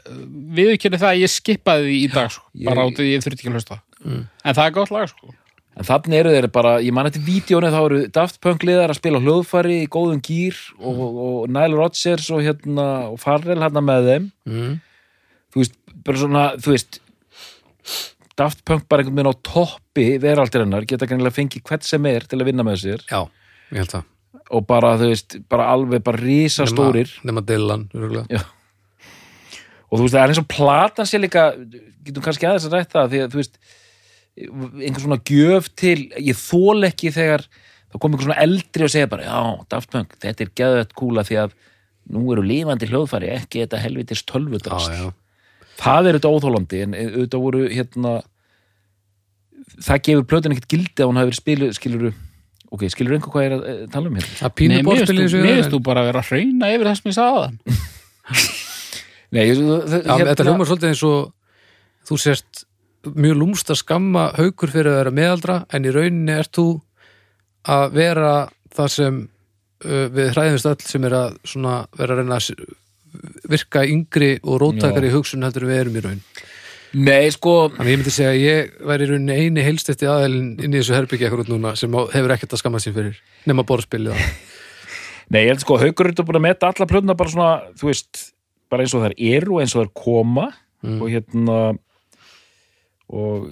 [0.58, 3.50] viðurkenni það að ég skipaði því í dag sko, Ég- bara átið ég þurfti ekki
[3.54, 3.80] að hlusta.
[4.10, 5.34] En það er gott lag sko
[5.80, 9.00] en þannig eru þeir bara, ég man eftir vídjónu þá eru Daft Punk liðar að
[9.00, 13.84] spila á hljóðfæri í góðum gýr og, og Nile Rodgers og hérna og Farrell hérna
[13.86, 14.30] með þeim.
[14.50, 14.76] Mm.
[15.54, 17.02] þú veist, bara svona, þú veist
[18.40, 22.40] Daft Punk bara einhvern veginn á toppi veraldirinnar, geta kannilega fengið hvert sem er til
[22.40, 23.04] að vinna með sér.
[23.10, 23.26] Já,
[23.72, 24.08] ég held það.
[24.56, 27.88] Og bara, þú veist, bara alveg bara rísa stórir Nema Dylan,
[29.90, 31.50] og þú veist, það er eins og platan sér líka
[32.06, 33.60] getum kannski aðeins að rætta það því að, þú veist,
[34.40, 37.46] einhver svona gjöf til, ég þól ekki þegar
[37.90, 39.40] það kom einhver svona eldri og segja bara já,
[39.74, 41.56] Daft Punk, þetta er geðvægt kúla því að
[42.14, 45.10] nú eru lifandi hljóðfæri ekki þetta helvitis Já, tölvudrast já,
[45.82, 48.16] það er auðvitað óþólandi en auðvitað voru hérna
[49.80, 52.14] það gefur plötin ekkert gildi að hún hafi verið spilu skiluru,
[52.74, 54.54] ok, skilur einhver hvað ég er að eh, tala um hérna?
[54.70, 57.86] Nei, mér þessu þú- bara að vera að hrauna yfir það sem ég sagði það
[59.30, 61.20] Nei, ég, það, Já, þetta hljómar svolítið eins og
[62.10, 62.64] þú sérst
[63.08, 66.68] mjög lúmst að skamma haukur fyrir að vera meðaldra en í rauninni ert þú
[67.70, 68.34] að vera
[68.76, 69.18] það sem
[69.86, 72.64] uh, við hræðumst öll sem er að vera að reyna að
[73.50, 76.22] virka yngri og róttakari hugsun heldur við erum í raun.
[77.00, 80.74] Nei, sko Þannig ég myndi segja að ég væri í rauninni eini heilstætti aðeilin inn
[80.74, 83.20] í þessu herbyggja akkurat núna sem hefur ekkert að skamma sín fyrir
[83.50, 84.18] nema borðspilið.
[85.34, 88.24] Nei, ég held sko, haukur eru búin að meta alla plötuna bara svona, þú veist,
[88.74, 91.02] bara eins og þær eru eins og þær koma Mm.
[91.04, 91.56] og hérna
[93.10, 93.47] og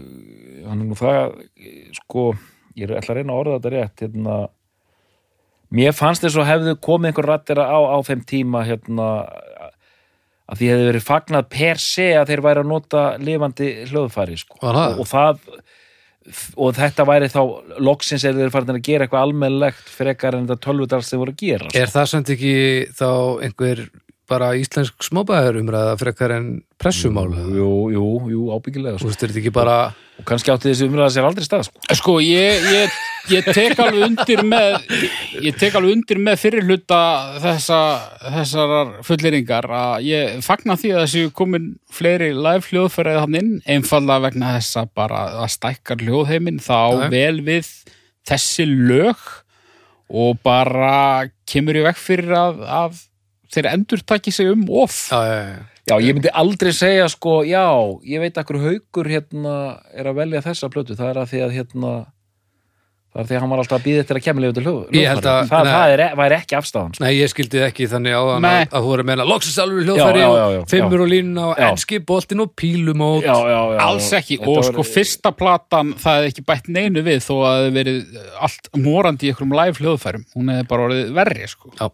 [0.68, 1.34] hann er nú það
[1.98, 2.30] sko,
[2.78, 4.38] ég ætla að reyna að orða þetta rétt hérna
[5.74, 9.10] mér fannst þess að hefðu komið einhver rættir á, á þeim tíma hérna
[10.48, 14.62] að því hefði verið fagnað per se að þeir væri að nota lifandi hljóðfæri sko.
[14.64, 15.42] Og, og það
[16.60, 17.42] og þetta væri þá
[17.84, 21.44] loksins eða þeir farin að gera eitthvað almennlegt frekar en þetta tölvudals þeir voru að
[21.44, 21.80] gera sko.
[21.80, 22.56] Er það samt ekki
[22.98, 23.10] þá
[23.48, 23.84] einhver
[24.30, 26.50] bara íslensk smábæður umræða frekar en
[26.80, 27.30] pressumál?
[27.32, 29.12] Jú, jú, jú, ábyggilega Þú sko.
[29.12, 29.78] veist, er þetta ekki bara
[30.18, 31.82] og kannski átti þessi umræða sér aldrei stað sko.
[32.00, 32.96] Sko, ég, ég,
[33.36, 34.78] ég tek alveg undir með
[35.46, 37.02] ég tek alveg undir með fyrir hluta
[37.44, 37.80] þessa,
[38.38, 44.26] þessar fulleringar að ég fagna því að þessi komin fleiri live hljóðfærið hann inn einfallega
[44.28, 47.10] vegna þess að bara að stækkar hljóðheiminn þá já.
[47.14, 47.70] vel við
[48.28, 49.28] þessi lög
[50.08, 53.04] og bara kemur í vekk fyrir að, að
[53.54, 55.58] þeir endur taki sig um of Já, já, já.
[55.88, 57.64] Já, ég myndi aldrei segja sko, já,
[58.04, 59.54] ég veit akkur haukur hérna
[59.96, 61.92] er að velja þessa plötu, það er að því að hérna
[63.08, 64.92] það er því að hann var alltaf að býða eftir að kemja lifa til hljóð
[64.98, 65.72] Ég held að- það, nei.
[65.78, 67.04] það er, væri ekki afstæðan sko.
[67.06, 68.66] Nei, ég skildi ekki þannig á að, Nei.
[68.68, 72.44] að þú voru að meina loksins alveg hljóðfæri og fimmur og línuna og enski boltin
[72.44, 76.46] og pílumót já, já, já, Alls ekki, og var- sko fyrsta platan það hefði ekki
[76.52, 80.52] bætt neinu við þó að það hefði verið allt morandi í einhverjum live hljóðfærum hún
[80.54, 81.90] hefði bara orðið verri sko Já.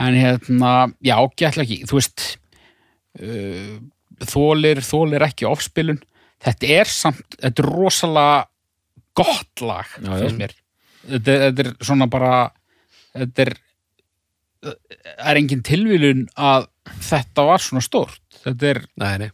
[0.00, 0.72] En hérna,
[1.04, 1.82] já, gætla ekki.
[1.88, 2.24] Þú veist
[3.20, 3.76] uh,
[4.32, 6.00] þólir, þólir ekki ofspilun.
[6.42, 8.40] Þetta er samt, þetta er rosalega
[9.18, 10.30] gott lag, Já, já.
[11.04, 12.32] þetta, þetta er svona bara
[13.12, 13.52] þetta er
[14.62, 16.68] er engin tilvílun að
[17.02, 18.22] þetta var svona stórt.
[18.44, 19.30] Þetta er Nei, nei,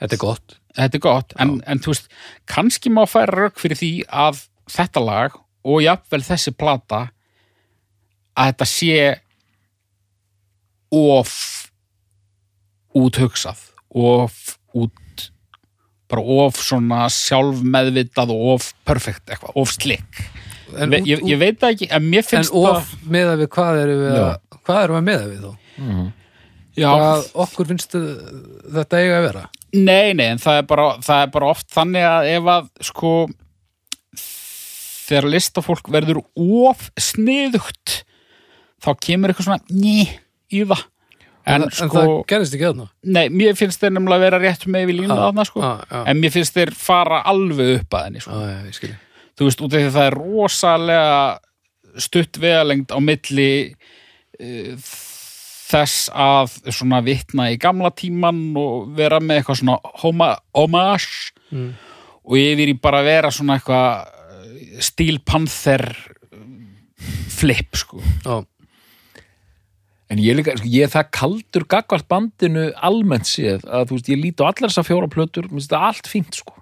[0.00, 0.56] þetta er gott.
[0.76, 2.10] Þetta er gott, en, en þú veist
[2.48, 5.34] kannski má færa rauk fyrir því að þetta lag
[5.66, 7.00] og jafnvel þessi plata
[8.38, 9.00] að þetta sé
[11.18, 11.34] of
[12.96, 13.60] úthugsað
[13.90, 14.36] of
[14.76, 15.30] út
[16.10, 20.22] bara of svona sjálfmeðvitað og of perfect eitthvað, of slick.
[20.74, 23.82] En, Ve, út, ég, ég veit ekki, en mér en finnst of meða við hvað
[23.84, 24.32] erum við að,
[24.66, 25.52] hvað erum við að meða við þó?
[25.80, 26.08] Mhm.
[26.80, 29.44] Já, hvað okkur finnst þetta eiga að vera?
[29.74, 33.12] Nei, nei, en það er bara, það er bara oft þannig að ef að sko
[35.10, 38.00] þegar listafólk verður of sniðugt
[38.80, 40.06] þá kemur eitthvað svona ný
[40.50, 40.62] í
[41.46, 42.86] en, en, en sko, það gerist ekki þarna
[43.16, 45.70] nei, mér finnst þeir nefnilega að vera rétt með við línu Já, þarna sko já,
[45.90, 46.00] já.
[46.12, 48.40] en mér finnst þeir fara alveg upp að henni sko.
[48.66, 48.96] Ég skilji
[49.40, 54.90] þú veist, út af því að það er rosalega stutt vegalengd á milli uh,
[55.70, 61.72] þess að svona vitna í gamla tíman og vera með eitthvað svona homa, homage Mm.
[62.30, 65.82] og yfir í bara vera svona eitthvað eh, Steel Panther
[67.30, 68.36] flip sko Já,
[70.10, 74.08] En ég, líka, sko, ég er það kaldur gagvart bandinu almennt séð að þú veist,
[74.10, 76.56] ég líti á allar þessar fjóra plötur, mér finnst það allt fínt sko.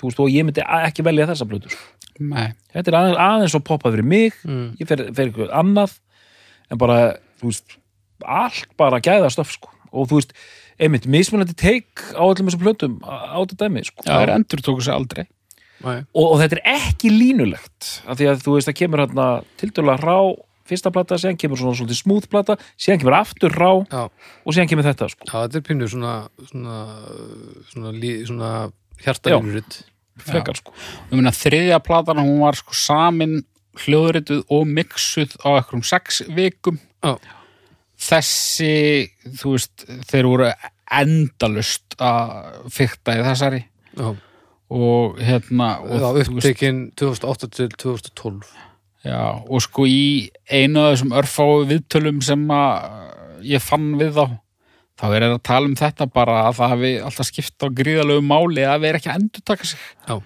[0.00, 1.74] Þú veist, og ég myndi ekki velja þessa plötur.
[1.74, 1.90] Sko.
[2.30, 2.46] Nei.
[2.72, 4.66] Þetta er aðeins, aðeins og poppað fyrir mig, Mm.
[4.80, 5.98] ég fer, fer eitthvað annað,
[6.70, 6.98] en bara,
[7.42, 7.76] þú veist,
[8.24, 9.68] allt bara gæða stöf, sko.
[9.92, 10.32] Og þú veist,
[10.80, 14.02] einmitt, mismunandi teik á öllum þessum plötum á þetta dæmi, sko.
[14.08, 15.26] Það er endur tóku sig aldrei
[16.14, 19.26] og, og þetta er ekki línulegt af því að þú veist að kemur hérna
[19.60, 20.16] tildulega rá
[20.68, 24.70] fyrsta plata, síðan kemur svona svolítið smúð plata, síðan kemur aftur rá Já, og síðan
[24.70, 25.28] kemur þetta sko.
[25.28, 26.14] já, þetta er pínu svona
[26.50, 26.78] svona,
[27.72, 28.52] svona, lí, svona
[29.04, 29.80] hjartalínuritt
[30.24, 30.74] frekar sko.
[31.10, 33.40] Ég meina þriðja platan hún var sko samin
[33.84, 36.78] hljóðrituð og mixuð á einhverjum sex vikum.
[37.02, 37.16] Já,
[38.08, 38.74] þessi,
[39.40, 40.52] þú veist, þeir voru
[40.94, 43.64] endalust að fykta í þessari.
[43.98, 44.12] Já,
[44.74, 48.54] og hérna og, já upptekinn 2008 til 2012
[49.04, 54.24] já, og sko í einu af þessum örfáu viðtölum sem að ég fann við þá
[54.94, 58.24] þá er það að tala um þetta bara að það hafi alltaf skipt á gríðalegu
[58.24, 59.86] máli að vera ekki að endurtaka sig.
[60.06, 60.16] Já,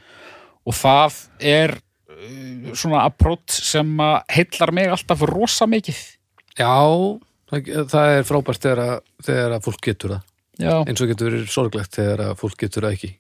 [0.69, 1.21] og það
[1.55, 6.01] er uh, svona approach sem að heillar mig alltaf rosa mikið.
[6.59, 6.75] Já
[7.49, 10.25] það, er frábært þegar að, þegar að fólk getur það.
[10.59, 13.13] Já, eins og getur verið sorglegt þegar að fólk getur það ekki.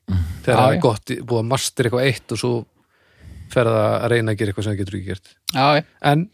[0.43, 2.53] Þegar Já, það er gott, búið að master eitthvað eitt og svo
[3.53, 5.35] fer það að reyna að gera eitthvað sem það getur ekki gert.
[5.55, 6.29] Já, en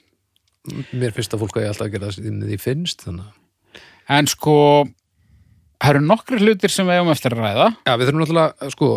[0.93, 3.33] mér finnst að fólk að ég alltaf að gera það sem því finnst þannig
[4.13, 4.57] en sko
[5.81, 7.69] það eru nokkri hlutir sem við eigum eftir að ræða.
[7.85, 8.91] Já, við þurfum náttúrulega, sko,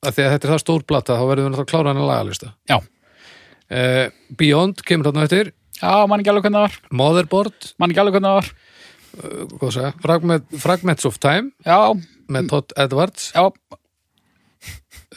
[0.00, 2.02] að því að þetta er það stór plata, þá verðum við náttúrulega að klára hann
[2.02, 2.52] að lagalista.
[2.70, 2.76] Já.
[3.70, 4.06] Uh,
[4.38, 6.78] Beyond kemur þarna eftir, já, mann ekki alveg hvernig það var.
[7.00, 8.52] Motherboard, mann ekki alveg hvernig það var.
[9.10, 11.50] Uh, Fragment, Fragments of Time.
[11.66, 11.78] Já,
[12.30, 13.44] með Todd Edwards, já,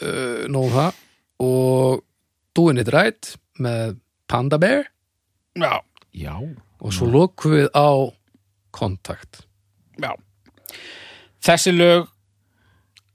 [0.02, 1.00] uh, nóg um það,
[1.46, 2.02] og
[2.54, 3.96] Doing It Right með
[4.30, 4.86] Panda Bear.
[5.58, 5.80] Já,
[6.14, 6.34] já,
[6.80, 7.88] og svo lokum við á
[8.74, 9.44] Kontakt.
[10.00, 10.12] já.
[11.44, 12.08] Þessi lög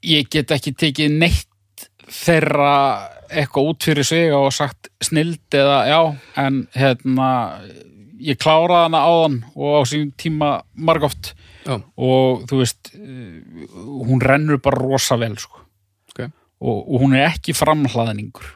[0.06, 2.74] ég get ekki tekið neitt þeirra
[3.30, 6.00] eitthvað út fyrir sig og sagt snild eða já,
[6.38, 7.30] en hérna
[8.20, 11.34] ég kláraði hana áðan og á sín tíma margóft
[11.66, 13.42] Já, og þú veist eh,
[13.76, 15.60] hún rennur bara rosa vel sko.
[16.14, 16.24] Ok.
[16.64, 18.48] og, og hún er ekki framhlaðningur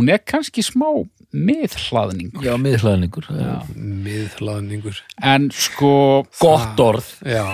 [0.00, 0.88] hún er kannski smá
[1.30, 3.52] miðhlaðningur já miðhlaðningur Já.
[3.76, 4.98] miðhlaðningur.
[5.22, 7.44] en sko gott orð Já,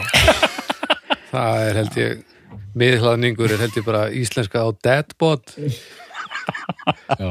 [1.32, 2.22] það er held ég,
[2.78, 5.56] miðhlaðningur er held ég bara íslenska á Deadbot.
[7.18, 7.30] já,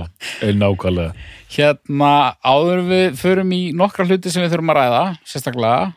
[0.54, 1.16] nákvæmlega
[1.56, 2.14] hérna
[2.44, 5.94] áður við förum í nokkra hluti sem við þurfum að ræða sérstaklega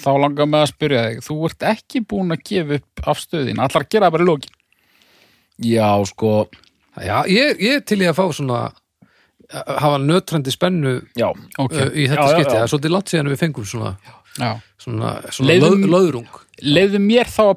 [0.00, 3.86] þá langar með að spyrja þig þú ert ekki búin að gefa upp afstöðin allar
[3.86, 4.58] gera það bara í lókin
[5.70, 6.34] já, sko,
[7.00, 8.60] Já, ég, ég er til í að fá svona
[9.50, 11.26] hafa nötrandi spennu já,
[11.58, 11.88] okay.
[11.88, 12.54] uh, í þetta Já, skipti.
[12.54, 13.90] Það er svolítið langt síðan við fengum svona,
[14.38, 14.50] Já.
[14.78, 16.40] svona, svona löð, löðrung.
[16.62, 17.56] leiðu mér þá að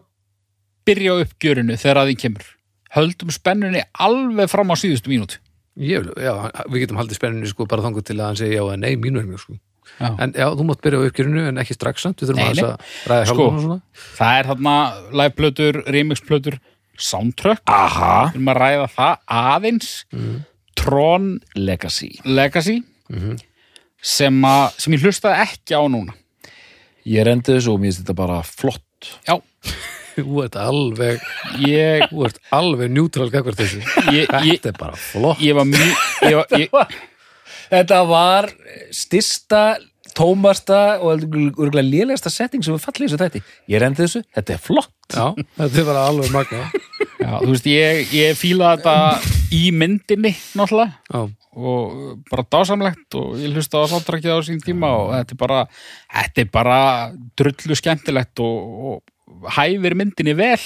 [0.90, 2.48] byrja á uppgjörinu þegar að því kemur
[2.94, 5.40] höldum spennunni alveg fram á síðustu mínútu
[5.74, 6.34] Ég, já,
[6.70, 9.24] við getum haldið spennunni sko bara þangur til að hann segja já eða nei mínu
[9.24, 9.56] henni sko.
[9.98, 10.12] Já.
[10.22, 12.92] En já, þú mátt byrja á uppgjörinu en ekki strax samt, við þurfum Nei, að
[13.10, 13.34] ræða Sko.
[13.34, 13.80] hjálpum og svona.
[14.20, 14.76] það er þarna
[15.22, 16.60] liveplötur, remixplötur
[17.00, 18.12] soundtrack, aha.
[18.34, 19.92] Við erum að ræða það aðeins.
[20.80, 22.12] Tron legacy.
[22.26, 22.80] Legacy?
[24.04, 26.16] Sem, að, sem ég hlustaði ekki á núna.
[27.08, 29.12] Ég rendi þessu og mér finnst þetta bara flott.
[29.28, 29.38] Já,
[30.14, 31.24] Þú ert alveg,
[31.66, 32.92] ég þú ert alveg
[34.14, 35.40] ég, Þetta er bara flott.
[35.42, 37.00] ég var mjög ég, var- ég,
[37.74, 38.50] þetta var
[38.94, 39.64] stista
[40.18, 43.42] tómasta og örgulega lélegasta setting sem við fallið þessu þætti.
[43.74, 44.92] Ég rendi þessu, þetta er flott.
[45.14, 45.26] Já,
[45.60, 46.66] þetta er bara alveg magna.
[47.24, 48.96] já, þú veist, ég, ég fíla þetta
[49.54, 51.00] í myndinni náttúrulega.
[51.14, 51.24] Já,
[51.54, 55.60] og bara dásamlegt og ég hlusta á sáttrakið á sín tíma og þetta er bara,
[56.16, 56.80] þetta er bara
[57.38, 60.60] drullu skemmtilegt og, og hæfir myndinni vel.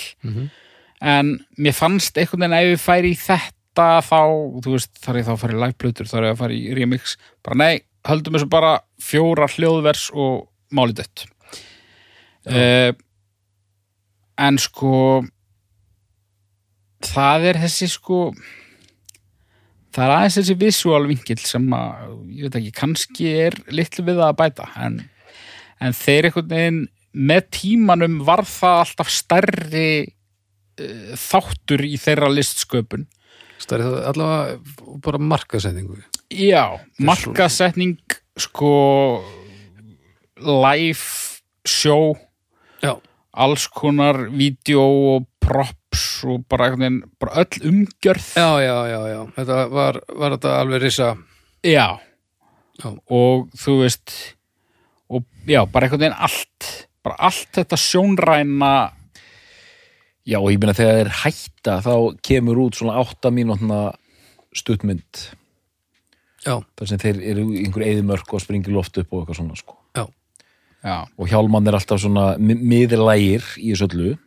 [1.04, 4.22] En mér fannst einhvern veginn ef ég færi í þetta þá,
[4.64, 7.18] þú veist, þar ég þá að fara í liveplötur þar ég að fara í remix,
[7.46, 7.76] bara nei
[8.08, 11.26] höldum þessu bara fjóra hljóðvers og málið dött.
[12.48, 12.94] Uh,
[14.40, 15.26] en sko
[17.04, 18.20] það er þessi sko
[19.96, 24.22] það er aðeins þessi visual vinkil sem að, ég veit ekki, kannski er litlu við
[24.24, 25.02] að bæta en,
[25.84, 26.84] en þeir einhvern veginn
[27.18, 33.08] með tímanum var það alltaf stærri uh, þáttur í þeirra listsköpun.
[33.58, 34.60] Stærri allavega
[35.04, 35.98] bara markasetningu.
[36.28, 37.98] Já, markasetning
[38.38, 39.24] sko
[40.38, 41.06] live
[41.66, 42.18] show
[42.84, 42.98] Já.
[43.32, 44.84] alls konar vídeo
[45.16, 49.22] og props og bara, einhvern veginn, bara öll umgjörð Já, já, já, já.
[49.38, 51.14] Þetta var, var þetta alveg risa.
[51.64, 51.88] Já.
[52.78, 52.92] Já.
[53.10, 54.14] og þú veist
[55.10, 56.70] og já, bara einhvern veginn allt
[57.02, 58.74] bara allt þetta sjónræna
[60.28, 63.78] Já, og ég meina þegar þeir hætta þá kemur út svona 8 mínútna
[64.52, 65.30] stuttmynd
[66.48, 69.76] þar sem þeir eru í einhver eðimörk og springi loft upp og eitthvað svona sko.
[69.98, 74.18] já, og Hjálmann er alltaf svona mi- miðlægir í þessu öllu.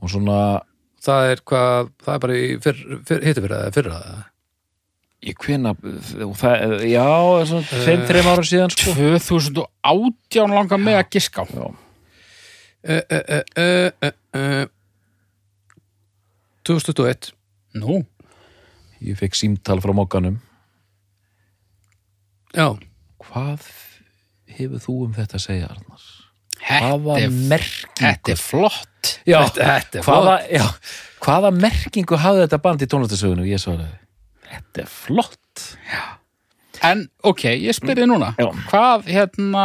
[0.00, 0.36] Og svona
[1.02, 4.20] það er hvað, það er bara í fyrr, fyrr, hittu fyrir það, fyrra það.
[5.22, 5.72] ég hvena
[6.40, 7.04] það, já,
[7.46, 8.94] svona tveim, þreim ára síðan sko.
[8.96, 11.70] 2018 langar með að giska já,
[12.82, 14.64] Uh, uh, uh, uh, uh,
[16.66, 17.30] 2021.
[17.78, 18.00] Nú,
[19.02, 20.40] ég fekk símtal frá mokkanum
[22.52, 22.66] Já,
[23.24, 23.68] hvað
[24.52, 26.08] hefur þú um þetta að segja Arnar?
[26.62, 27.94] hvaða er, merkingu?
[27.98, 29.12] þetta er flott.
[29.26, 30.66] Já, Þetta- þetta er hvaða, já,
[31.24, 33.48] hvaða merkingu hafði þetta band í tónlistasögunum?
[33.50, 33.96] Ég svaraði,
[34.50, 35.64] þetta er flott.
[36.82, 38.34] En, ok, ég spyrir núna.
[38.38, 38.50] Já.
[38.70, 39.64] Hvað, hérna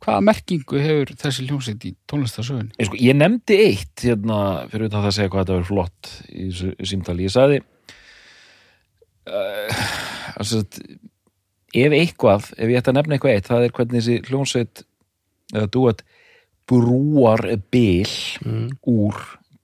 [0.00, 2.70] Hvaða merkingu hefur þessi hljómsveit í tónlistarsögunni?
[2.80, 4.38] Ég, sko, ég nefndi eitt hérna,
[4.72, 7.26] fyrir utan það að segja hvað þetta verður flott í símtali.
[7.26, 7.58] Ég sagði
[9.28, 9.82] uh,
[10.40, 10.62] altså,
[11.74, 14.84] ef eitthvað, ef ég ætti að nefna eitthvað eitt, það er hvernig þessi hljónsveit
[15.54, 16.04] eða duet
[16.70, 17.42] brúar
[17.72, 18.14] bil
[18.44, 19.18] mm, úr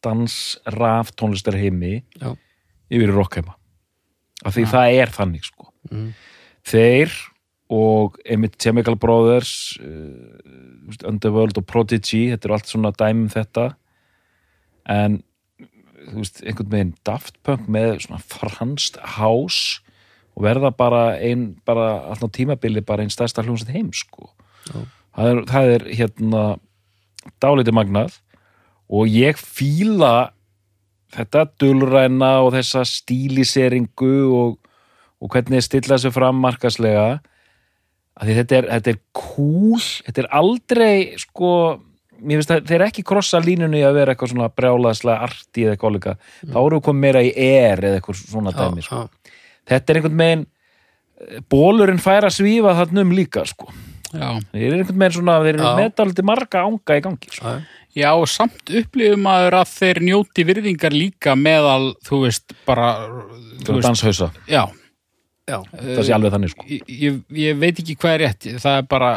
[0.04, 0.34] dans,
[0.76, 2.32] raf, tónlistarheimi já,
[2.92, 3.56] yfir rockheima.
[4.46, 4.70] Af því Já.
[4.74, 5.70] það er þannig, sko.
[5.90, 6.10] mm,
[6.66, 7.14] Þeir
[7.72, 13.72] og einmitt Chemical Brothers uh, Underworld og Prodigy þetta eru allt svona dæmum þetta
[14.92, 15.18] en
[16.06, 19.80] þú veist, einhvern veginn Daft Punk með svona franst hás
[20.36, 24.30] og verða bara ein, bara alltaf tímabili bara einn stærsta hljómsett heim sko.
[25.16, 26.42] Það er, það er hérna
[27.42, 28.18] dálítið magnað.
[28.92, 30.30] Og ég fíla
[31.16, 34.58] þetta dulræna og þessa stíliseringu og,
[35.22, 37.08] og hvernig þeir stilla þessu fram markaslega.
[38.20, 39.88] Þetta er, þetta er cool.
[40.04, 41.50] Þetta er aldrei sko
[42.16, 45.94] mér finnst að þeir ekki krossa línunni að vera eitthvað svona brjálaðslega arti eða eitthvað
[45.96, 49.02] líka, þá eru við komið meira í er eða eitthvað svona dæmi sko.
[49.68, 50.47] Þetta er einhvern veginn
[51.51, 53.70] bólurinn fær að svífa þarna um líka sko.
[54.12, 57.55] Já, þeir eru einhvern veginn svona, þeir eru meðdaldi marga ánga í gangi sko.
[57.97, 62.90] já, samt upplifum maður að þeir njóti virðingar líka meðal, þú veist, bara
[63.64, 64.64] Þú veist, danshausa, já.
[65.47, 66.64] Já, það sé alveg þannig sko.
[66.66, 68.47] ég, ég, ég veit ekki hvað er rétt.
[68.64, 69.10] Það er bara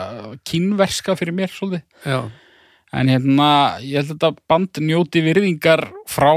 [0.45, 1.83] kínverska fyrir mér svolítið.
[2.05, 2.19] Já,
[2.99, 3.47] en hérna,
[3.81, 6.31] ég held að þetta band njóti virðingar frá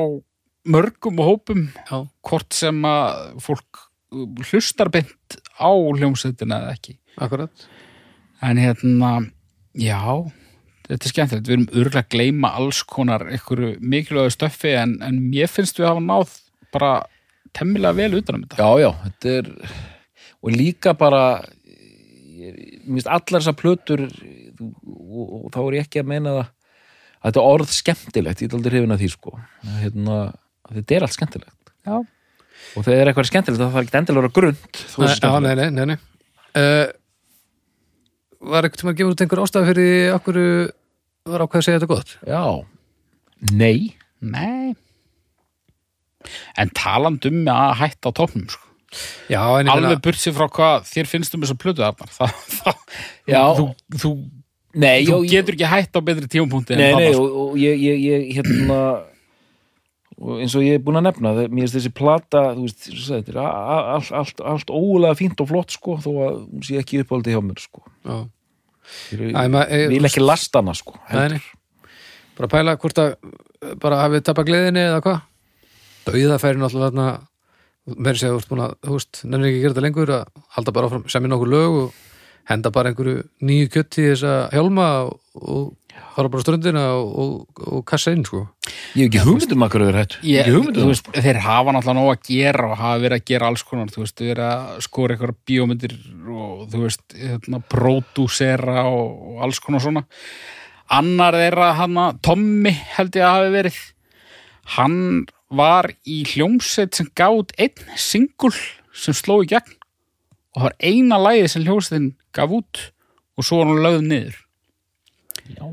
[0.69, 3.83] mörgum og hópum já, hvort sem að fólk
[4.51, 6.97] hlustar beint á hljómsveitina eða ekki.
[7.23, 7.67] Akkurat.
[8.43, 9.11] en hérna,
[9.79, 9.99] já
[10.89, 15.21] þetta er skemmtilegt, við erum örgulega að gleyma alls konar einhverju mikilvægu stöffi en, en
[15.31, 16.33] mér finnst við hafa náð
[16.75, 16.91] bara
[17.55, 18.59] temmilega vel utan um þetta.
[18.59, 19.51] Já, já, þetta er
[20.43, 21.23] og líka bara
[22.43, 24.03] ég- finnst allar þessar plötur
[24.59, 28.49] og, og þá er ég ekki að meina það að þetta er orð skemmtilegt ég
[28.51, 29.37] er aldrei hrifin að því sko.
[29.63, 30.17] Að hérna,
[30.67, 31.73] að þetta er allt skemmtilegt.
[31.87, 31.97] Já.
[32.77, 35.43] Og þegar er eitthvað skemmtilegt það þarf ekki endilega að vera grund þessi já, skemmtilegt.
[35.47, 35.99] nei, nei, nei, nei.
[36.53, 36.87] Uh,
[38.53, 40.39] var ekkert tíma að gefa út einhver ástæða fyrir því akkur
[41.33, 42.15] var ákveð að segja þetta gott?
[42.27, 42.45] Já,
[43.53, 43.77] nei
[44.23, 44.75] Nei
[46.59, 48.69] En taland um að hætta á topnum sko.
[49.33, 51.83] Já, en ég alveg meina, burt sér frá hvað þér finnst um þess að plötu
[52.19, 52.83] það, það,
[53.31, 53.41] Já.
[53.57, 53.65] þú,
[53.97, 54.11] þú,
[54.83, 58.05] Nei, þú já, getur ekki hætt á betri tímapunkti Nei, nei, og, og ég, ég,
[58.05, 58.79] ég hérna
[60.23, 63.33] og eins og ég er búin að nefna það, mér finnst þessi plata veist, þetta
[63.33, 67.35] er allt, allt, allt ólega fínt og flott sko, þó að hún sé ekki uppáldi
[67.35, 67.83] hjá mér sko.
[69.73, 71.43] ég, vil ekki lasta hana sko, nei.
[72.39, 73.17] Bara pæla hvort að
[73.83, 75.21] bara hafið tappa gleðinni eða hvað?
[76.07, 77.11] Dauðafæri náttúrulega þarna
[77.99, 80.43] meiri segja, þú veist búin að, þú veist, nennir ekki að gera þetta lengur að
[80.57, 82.01] halda bara áfram, semja nokkur lög og
[82.51, 84.89] henda bara einhverju nýju kjött í þessa hjálma
[85.35, 85.73] og
[86.13, 88.43] fara bara ströndina og, og, og kassa inn sko.
[88.97, 90.19] Ég hef ekki hugmyndum að hverju þeir hættu.
[90.29, 90.91] Ég, Ekki hugmynd um þú það.
[90.93, 94.03] veist, þeir hafa náttúrulega nóg að gera og hafa verið að gera alls konar þú
[94.05, 95.95] veist, verið að skora eitthvað bíómyndir
[96.33, 100.05] og þú veist, hérna, pródúsera og, og alls konar svona.
[100.93, 103.81] Annar þeirra hann Tommy held ég að hafi verið.
[104.77, 104.99] Hann
[105.53, 108.53] var í hljómsveit sem gátt einn singul
[108.93, 109.79] sem sló í gegn
[110.53, 112.81] og það var eina lagið sem hljómsveitin gaf út
[113.41, 114.39] og svo var hann lögð niður
[115.51, 115.65] Já.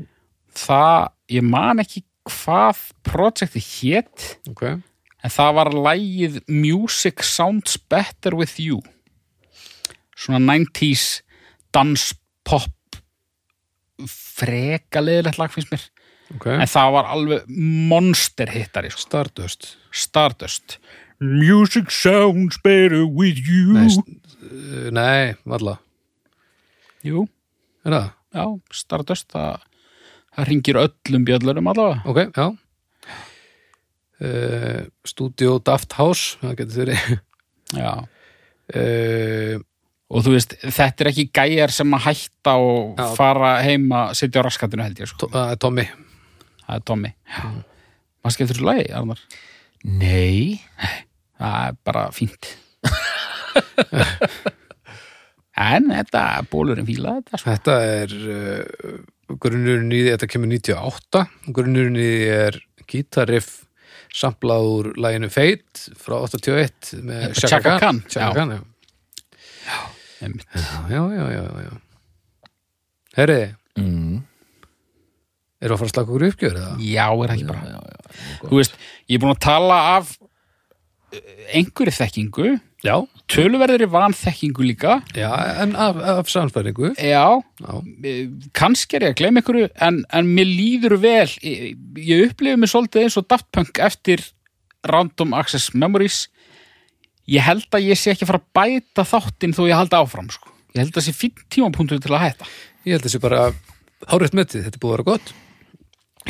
[0.60, 4.64] það, ég man ekki hvað projektið hét ok,
[5.24, 8.80] en það var lægið Music Sounds Better With You.
[10.20, 11.22] Svona 90s
[11.72, 13.00] danspop
[14.08, 15.84] freka liðilegt lag finnst mér.
[16.36, 16.46] Ok.
[16.54, 17.48] En það var alveg
[17.90, 19.02] monster hittari sko.
[19.08, 19.74] Stardust.
[19.90, 20.78] Stardust.
[21.20, 23.74] Music Sounds Better With You.
[23.76, 25.76] Nei, uh, nei, valla.
[27.04, 27.26] Jú,
[27.84, 28.08] er það?
[28.34, 29.62] Já, Stardust það,
[30.36, 32.02] það ringir öllum bjöllurum allavega.
[32.10, 32.50] Ok, já.
[34.20, 36.96] Uh, Studio Daft House það getur þeirri
[37.80, 37.92] já.
[38.70, 39.54] Uh,
[40.10, 43.06] og þú veist, þetta er ekki gæjar sem að hætta og Já.
[43.16, 45.22] fara heim að sitja á raskatinu held ég sko.
[45.22, 45.84] to, uh, Tommy.
[46.66, 47.10] Það er Tommy.
[48.20, 49.22] Maður skemmtur þessu lagi, Arnar?
[49.86, 50.58] Nei.
[51.40, 52.50] Það er bara fínt
[55.60, 57.54] en þetta bólurinn fíla þetta sko.
[57.54, 59.00] Þetta er uh,
[59.40, 61.24] grunnurinn í því, þetta kemur 98
[61.56, 62.60] grunnurinn í því er
[62.90, 63.58] gítarriff
[64.10, 68.32] samplað úr læginu Fate frá 81 með Chaka Khan, Chaka já.
[68.38, 69.78] Khan, já.
[70.20, 70.46] Einmitt.
[70.54, 72.50] já, já, já, já, já.
[73.16, 73.38] Herri,
[73.78, 74.18] mm.
[75.60, 76.72] eru að fara að slaka okkur uppgjör eða?
[76.84, 78.76] já, er það ekki bara já, já, þú veist,
[79.06, 80.12] ég er búin að tala af
[81.14, 81.22] eh,
[81.60, 82.50] einhverju þekkingu
[82.80, 82.94] Já,
[83.28, 84.94] töluverðri vanþekkingu líka.
[85.12, 85.28] Já,
[85.60, 87.72] en af, af samsbæringu já, Já,
[88.08, 91.28] eh, kannski er ég að gleyma einhverju en, en mér líður vel.
[91.44, 94.24] Ég, ég upplifi mig svolítið eins og Daft Punk eftir
[94.88, 96.22] Random Access Memories.
[97.28, 100.32] Ég held að ég sé ekki að fara að bæta þáttinn þó ég haldi áfram
[100.32, 100.54] sko.
[100.72, 102.48] ég held að sé fín tímapunktur til að hætta.
[102.86, 103.50] Ég held þessi bara
[104.08, 105.34] hárétt metið, þetta er búið að vera gott.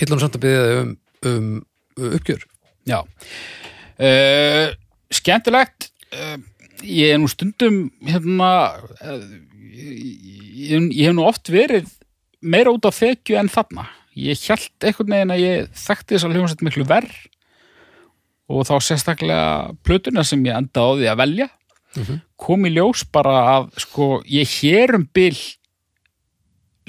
[0.00, 0.92] Hillan samt að byggja um,
[1.30, 1.48] um,
[1.94, 2.42] um uppgjör.
[2.90, 2.98] Já.
[4.00, 4.74] Uh,
[5.14, 5.90] skemmtilegt
[6.82, 8.50] ég er nú stundum hérna
[9.04, 9.24] uh,
[9.70, 11.88] ég, ég hef nú oft verið
[12.40, 13.86] meira út á þekju en þarna.
[14.18, 17.14] Ég held einhvern veginn að ég þekkti þess að hljómsett miklu verð
[18.50, 19.46] og þá sérstaklega
[19.86, 21.48] plötuna sem ég enda á því að velja.
[22.40, 25.36] Kom í ljós bara að sko ég hér um bil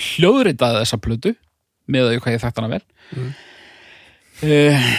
[0.01, 1.35] hljóðritaði þessa plötu
[1.91, 2.83] með því hvað ég þekkt hana vel.
[4.41, 4.91] Uh,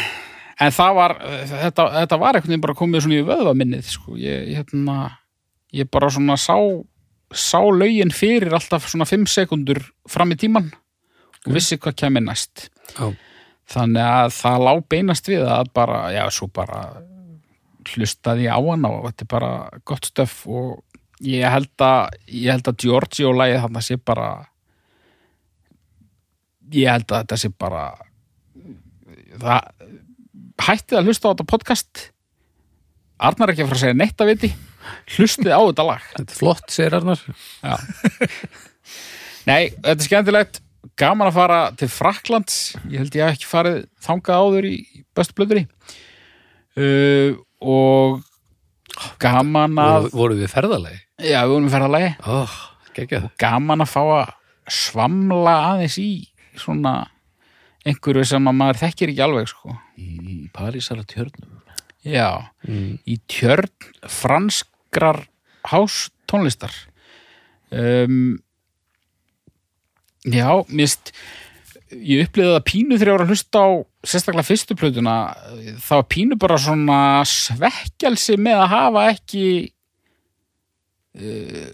[0.62, 1.16] en það var
[1.51, 4.16] þetta, þetta var einhvern veginn bara komið svona í vöðva minnið sko.
[4.20, 4.97] ég, hérna,
[5.74, 6.56] ég bara svona sá
[7.32, 10.68] sá lögin fyrir alltaf svona 5 sekundur fram í tíman
[11.47, 12.68] og vissi hvað kemur næst.
[12.94, 13.09] Já,
[13.72, 16.82] þannig að það lá beinast við að bara, já, svo bara
[17.93, 19.52] hlustaði á hana og þetta er bara
[19.89, 20.82] gott stöf og
[21.24, 24.28] ég held að, ég held að Giorgio lagið þarna sé bara
[26.72, 27.84] ég held að þetta sé bara
[29.43, 29.81] það
[30.66, 32.02] hættið að hlusta á þetta podcast.
[33.22, 34.51] Arnar ekki að fara að segja neitt að viti.
[35.14, 36.10] Hlustið á þetta lag.
[36.16, 37.22] Þetta er flott, segir Arnar.
[39.48, 40.60] Nei, þetta er skemmtilegt.
[40.98, 42.56] Gaman að fara til Fraklands
[42.90, 44.74] ég held ég hef ekki farið þangað áður í
[45.14, 45.62] bestu blöðri
[46.76, 48.18] uh, og
[49.22, 52.10] gaman að voru, voru við ferðalegi já, við vorum í ferðalagi.
[52.26, 52.59] Oh,
[53.40, 54.34] gaman að fá að
[54.72, 56.10] svamla aðeins í
[56.59, 56.97] svona
[57.88, 59.76] einhverju sem að maður þekkir ekki alveg sko.
[59.98, 61.60] í Parísara tjörnum
[62.06, 62.98] já, mm.
[63.06, 63.70] í tjörn
[64.10, 65.24] franskrar
[65.70, 66.74] hástónlistar
[67.70, 68.36] um,
[70.26, 71.12] já, mist
[71.92, 73.68] ég upplýði það pínu þegar ég var að hlusta á
[74.02, 75.16] sérstaklega fyrstu plötuna
[75.84, 76.98] var pínu bara svona
[77.28, 79.46] svekkjalsi með að hafa ekki
[81.20, 81.72] uh,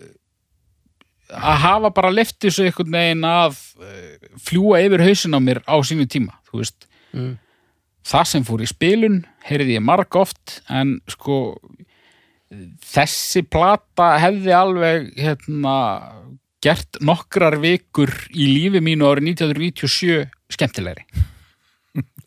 [1.28, 5.76] að hafa bara lefti svo einhvern veginn að uh, fljúa yfir hausin á mér á
[5.84, 6.36] sínu tíma
[7.12, 7.38] Mm.
[8.04, 11.56] það sem fór í spilun heyrði ég marg oft en sko
[12.84, 15.74] þessi plata hefði alveg hérna
[16.64, 21.04] gert nokkrar vikur í lífi mínu árið 1997 skemmtilegri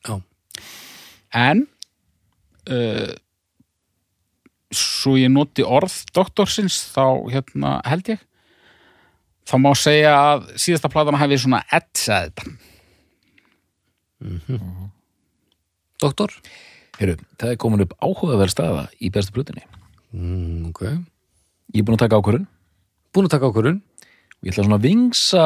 [0.05, 0.17] Já.
[1.33, 1.65] en
[2.69, 3.13] uh,
[4.71, 8.21] svo ég noti orð doktorsins þá hérna held ég
[9.51, 12.43] þá má segja að síðasta platana hefði svona etsað þetta
[16.01, 16.33] Doktor?
[16.99, 19.63] Heru, það er komin upp áhugaverð staða í bestu plötunni.
[20.13, 20.81] Mm, ok.
[21.73, 22.47] Ég er búin að taka ákvörun
[23.15, 25.45] Búin að taka ákvörun og ég ætla svona að vingsa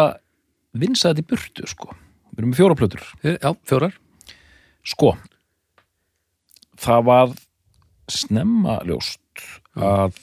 [0.76, 1.94] vinsa þetta í burtu sko.
[2.32, 3.04] Við erum með fjóra plötur.
[3.24, 3.96] Eh, Já, fjórar.
[4.86, 5.14] Sko,
[6.82, 7.36] það var
[8.12, 9.46] snemma ljóst
[9.76, 10.20] að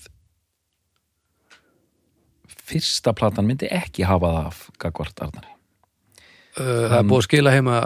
[2.68, 5.50] fyrsta platan myndi ekki hafa það af Gagvart Arnari.
[6.52, 7.76] Uh, Það er búið að skila heima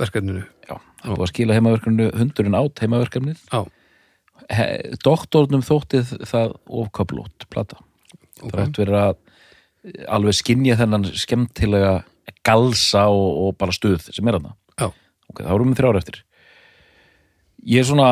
[0.00, 3.44] verkefninu Já, það var að skila heimaverkefninu, hundurinn átt heimaverkefnið.
[4.50, 4.66] He,
[5.02, 7.78] doktornum þóttið það ofköplót plata.
[8.42, 9.16] ok Þrátt verið að
[10.10, 11.92] alveg skinja þennan skemmtilega
[12.46, 14.56] galsa og, og bara stuð sem er hana.
[14.78, 14.90] Já,
[15.30, 16.18] Ok, þá erum við þrjára eftir.
[17.66, 18.08] Ég er svona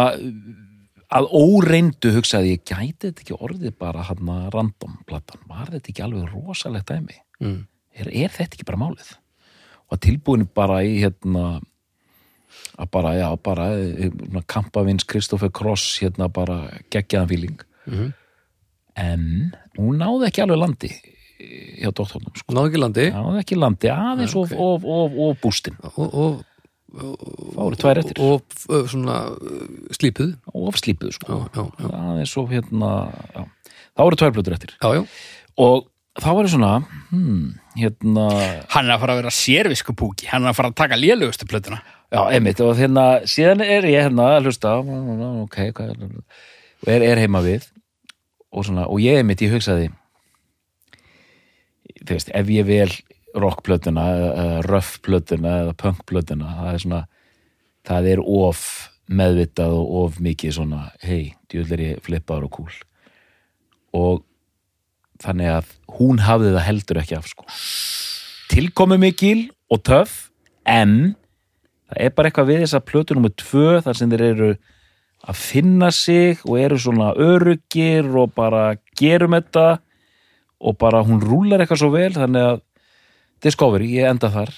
[1.13, 6.03] að óreindu hugsaði ég gæti þetta ekki orðið bara hann random platan, var þetta ekki
[6.07, 7.19] alveg rosalegt dæmi?
[7.41, 7.61] mm.
[7.95, 9.13] Er, er þetta ekki bara málið?
[9.93, 11.61] Og tilbúin bara í hérna
[12.79, 14.11] að bara, já, bara eh,
[14.51, 18.13] kampavins Kristoffer Kross hérna bara geggjaðan fíling Mhm.
[18.97, 22.55] en hún náði ekki alveg landi eh, hjá doktornum sko.
[22.55, 24.59] náðu ekki landi náði ekki landi aðeins Nei, of, ok.
[24.59, 26.45] of, of, of bústin og,
[27.01, 28.21] og, eru tvær eftir.
[28.23, 29.65] Og uh, svona uh,
[29.95, 30.37] slípuð.
[30.55, 31.41] Of slípuð sko.
[31.55, 31.89] Já, já, já.
[31.91, 32.93] aðeins of hérna
[33.95, 34.77] þá eru tvær blötur eftir.
[35.59, 35.89] Og
[36.21, 36.73] þá er svona
[37.11, 38.29] hmm, hérna,
[38.75, 41.81] Hann er að fara að vera sérviskupúki, hann er að fara að taka lélugustu plötuna.
[42.15, 42.63] já, einmitt.
[42.63, 44.77] Og hérna, síðan er ég hérna að hlusta.
[45.45, 46.09] Ok, hvað er
[46.85, 47.71] og er, er heima við.
[48.55, 49.89] Og svona, og ég einmitt, ég hugsaði
[52.05, 52.93] þú veist, ef ég vel
[53.35, 57.03] rockplötuna, eða röffplötuna eða punkplötuna, það er svona
[57.85, 58.61] það er of
[59.11, 62.77] meðvitað og of mikið svona hei, djúll er ég flippaður og cool
[63.95, 64.23] og
[65.23, 67.47] þannig að hún hafði það heldur ekki af sko.
[68.51, 69.41] tilkomi mikil
[69.73, 70.17] og töff
[70.69, 71.15] en
[71.91, 74.51] það er bara eitthvað við þess að plötu nummer tvö þar sem þeir eru
[75.25, 79.79] að finna sig og eru svona örugir og bara gerum þetta
[80.65, 82.63] og bara hún rúlar eitthvað svo vel þannig að
[83.45, 84.53] Discovery, ég enda þar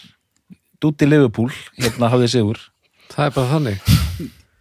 [0.83, 1.51] Dúti Liverpool,
[1.81, 2.63] hérna hafði sigur
[3.13, 3.93] það er bara þannig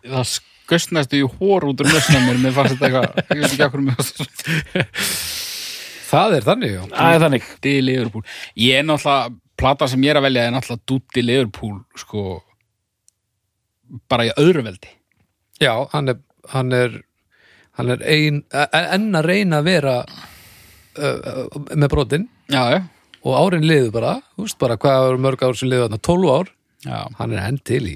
[0.05, 3.85] Það skust næstu í hór út úr mér fannst þetta eitthvað, ég veit ekki okkur
[3.85, 4.03] mjög
[6.05, 8.23] Það er þannig, Það er þannig Dúti Liverpool.
[8.61, 12.21] Ég er náttúrulega, plata sem ég er að velja er náttúrulega Dúti Liverpool, sko,
[14.11, 14.91] bara í öðru veldi.
[15.59, 16.21] Já, hann er
[16.53, 16.99] hann er,
[17.79, 22.79] hann er ein, enn að reyna að vera uh, með brotin Já, já.
[23.25, 26.35] Og árin liðu bara, þú veist bara hvað eru mörg ár sem liðu þarna, 12
[26.35, 26.51] ár
[26.85, 27.83] Já, hann er enn til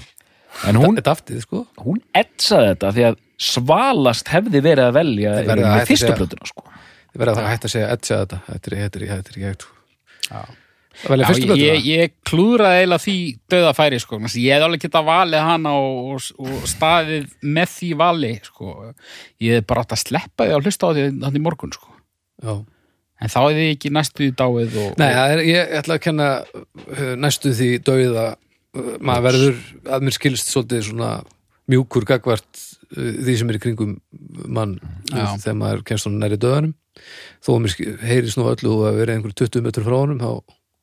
[0.66, 5.34] En hún, þetta aftið, sko hún etsaði þetta því að svalast hefði verið að velja
[5.36, 6.64] verður að með hætta fyrstu plötuna sko.
[7.10, 10.42] Ég verði að hægt að segja etja þetta Þetta er, þetta er, þetta er já.
[11.00, 13.14] Það velja Já, ég, blöðuna ég, klúðraði eiginlega því
[13.54, 14.18] döða færi sko.
[14.20, 18.74] Ég hef alveg getað valið hana og, og, og staðið með því vali sko.
[19.40, 21.96] ég hef bara átt að sleppa því að hlusta á því þannig morgun sko.
[22.44, 22.52] Já.
[23.20, 26.28] En þá hefði ég ekki næstu í dáið og, Nei, er, ég ætla að kenna
[26.40, 29.62] uh, næstu því dauða uh, maður verður
[29.96, 31.12] að mér skilst svolítið svona
[31.70, 32.50] mjúkur gagvart
[32.96, 33.96] uh, því sem er í kringum
[34.48, 34.78] mann
[35.12, 35.36] Já.
[35.36, 36.76] þegar maður kemst svona næri döðanum
[37.44, 37.76] þó að mér
[38.10, 40.30] heyrist nú öllu að vera einhver 20 metur frá honum þá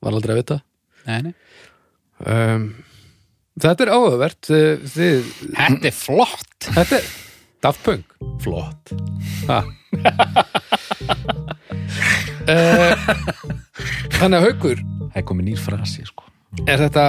[0.05, 0.59] var aldrei að vita
[1.07, 1.34] nei, nei.
[2.26, 2.69] um,
[3.57, 4.47] Þetta er áhugavert
[4.93, 7.07] þið, Þetta er flott Þetta er
[7.63, 8.05] Daft Punk
[8.43, 8.91] Flott
[9.49, 9.63] uh,
[14.17, 16.25] Þannig að haukur Það er komið nýr frasi sko.
[16.69, 17.05] Er þetta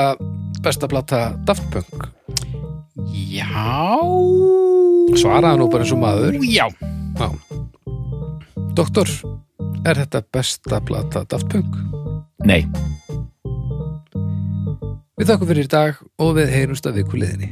[0.64, 2.08] besta plata Daft Punk?
[3.12, 4.00] Já
[5.18, 6.66] Svaraði nú bara eins og maður Já,
[7.18, 7.28] Já.
[8.78, 9.10] Doktor,
[9.88, 11.76] er þetta besta plata Daft Punk?
[12.46, 12.62] Nei,
[15.18, 17.50] Við þakkum fyrir í dag og við heyrumst að viku liðinni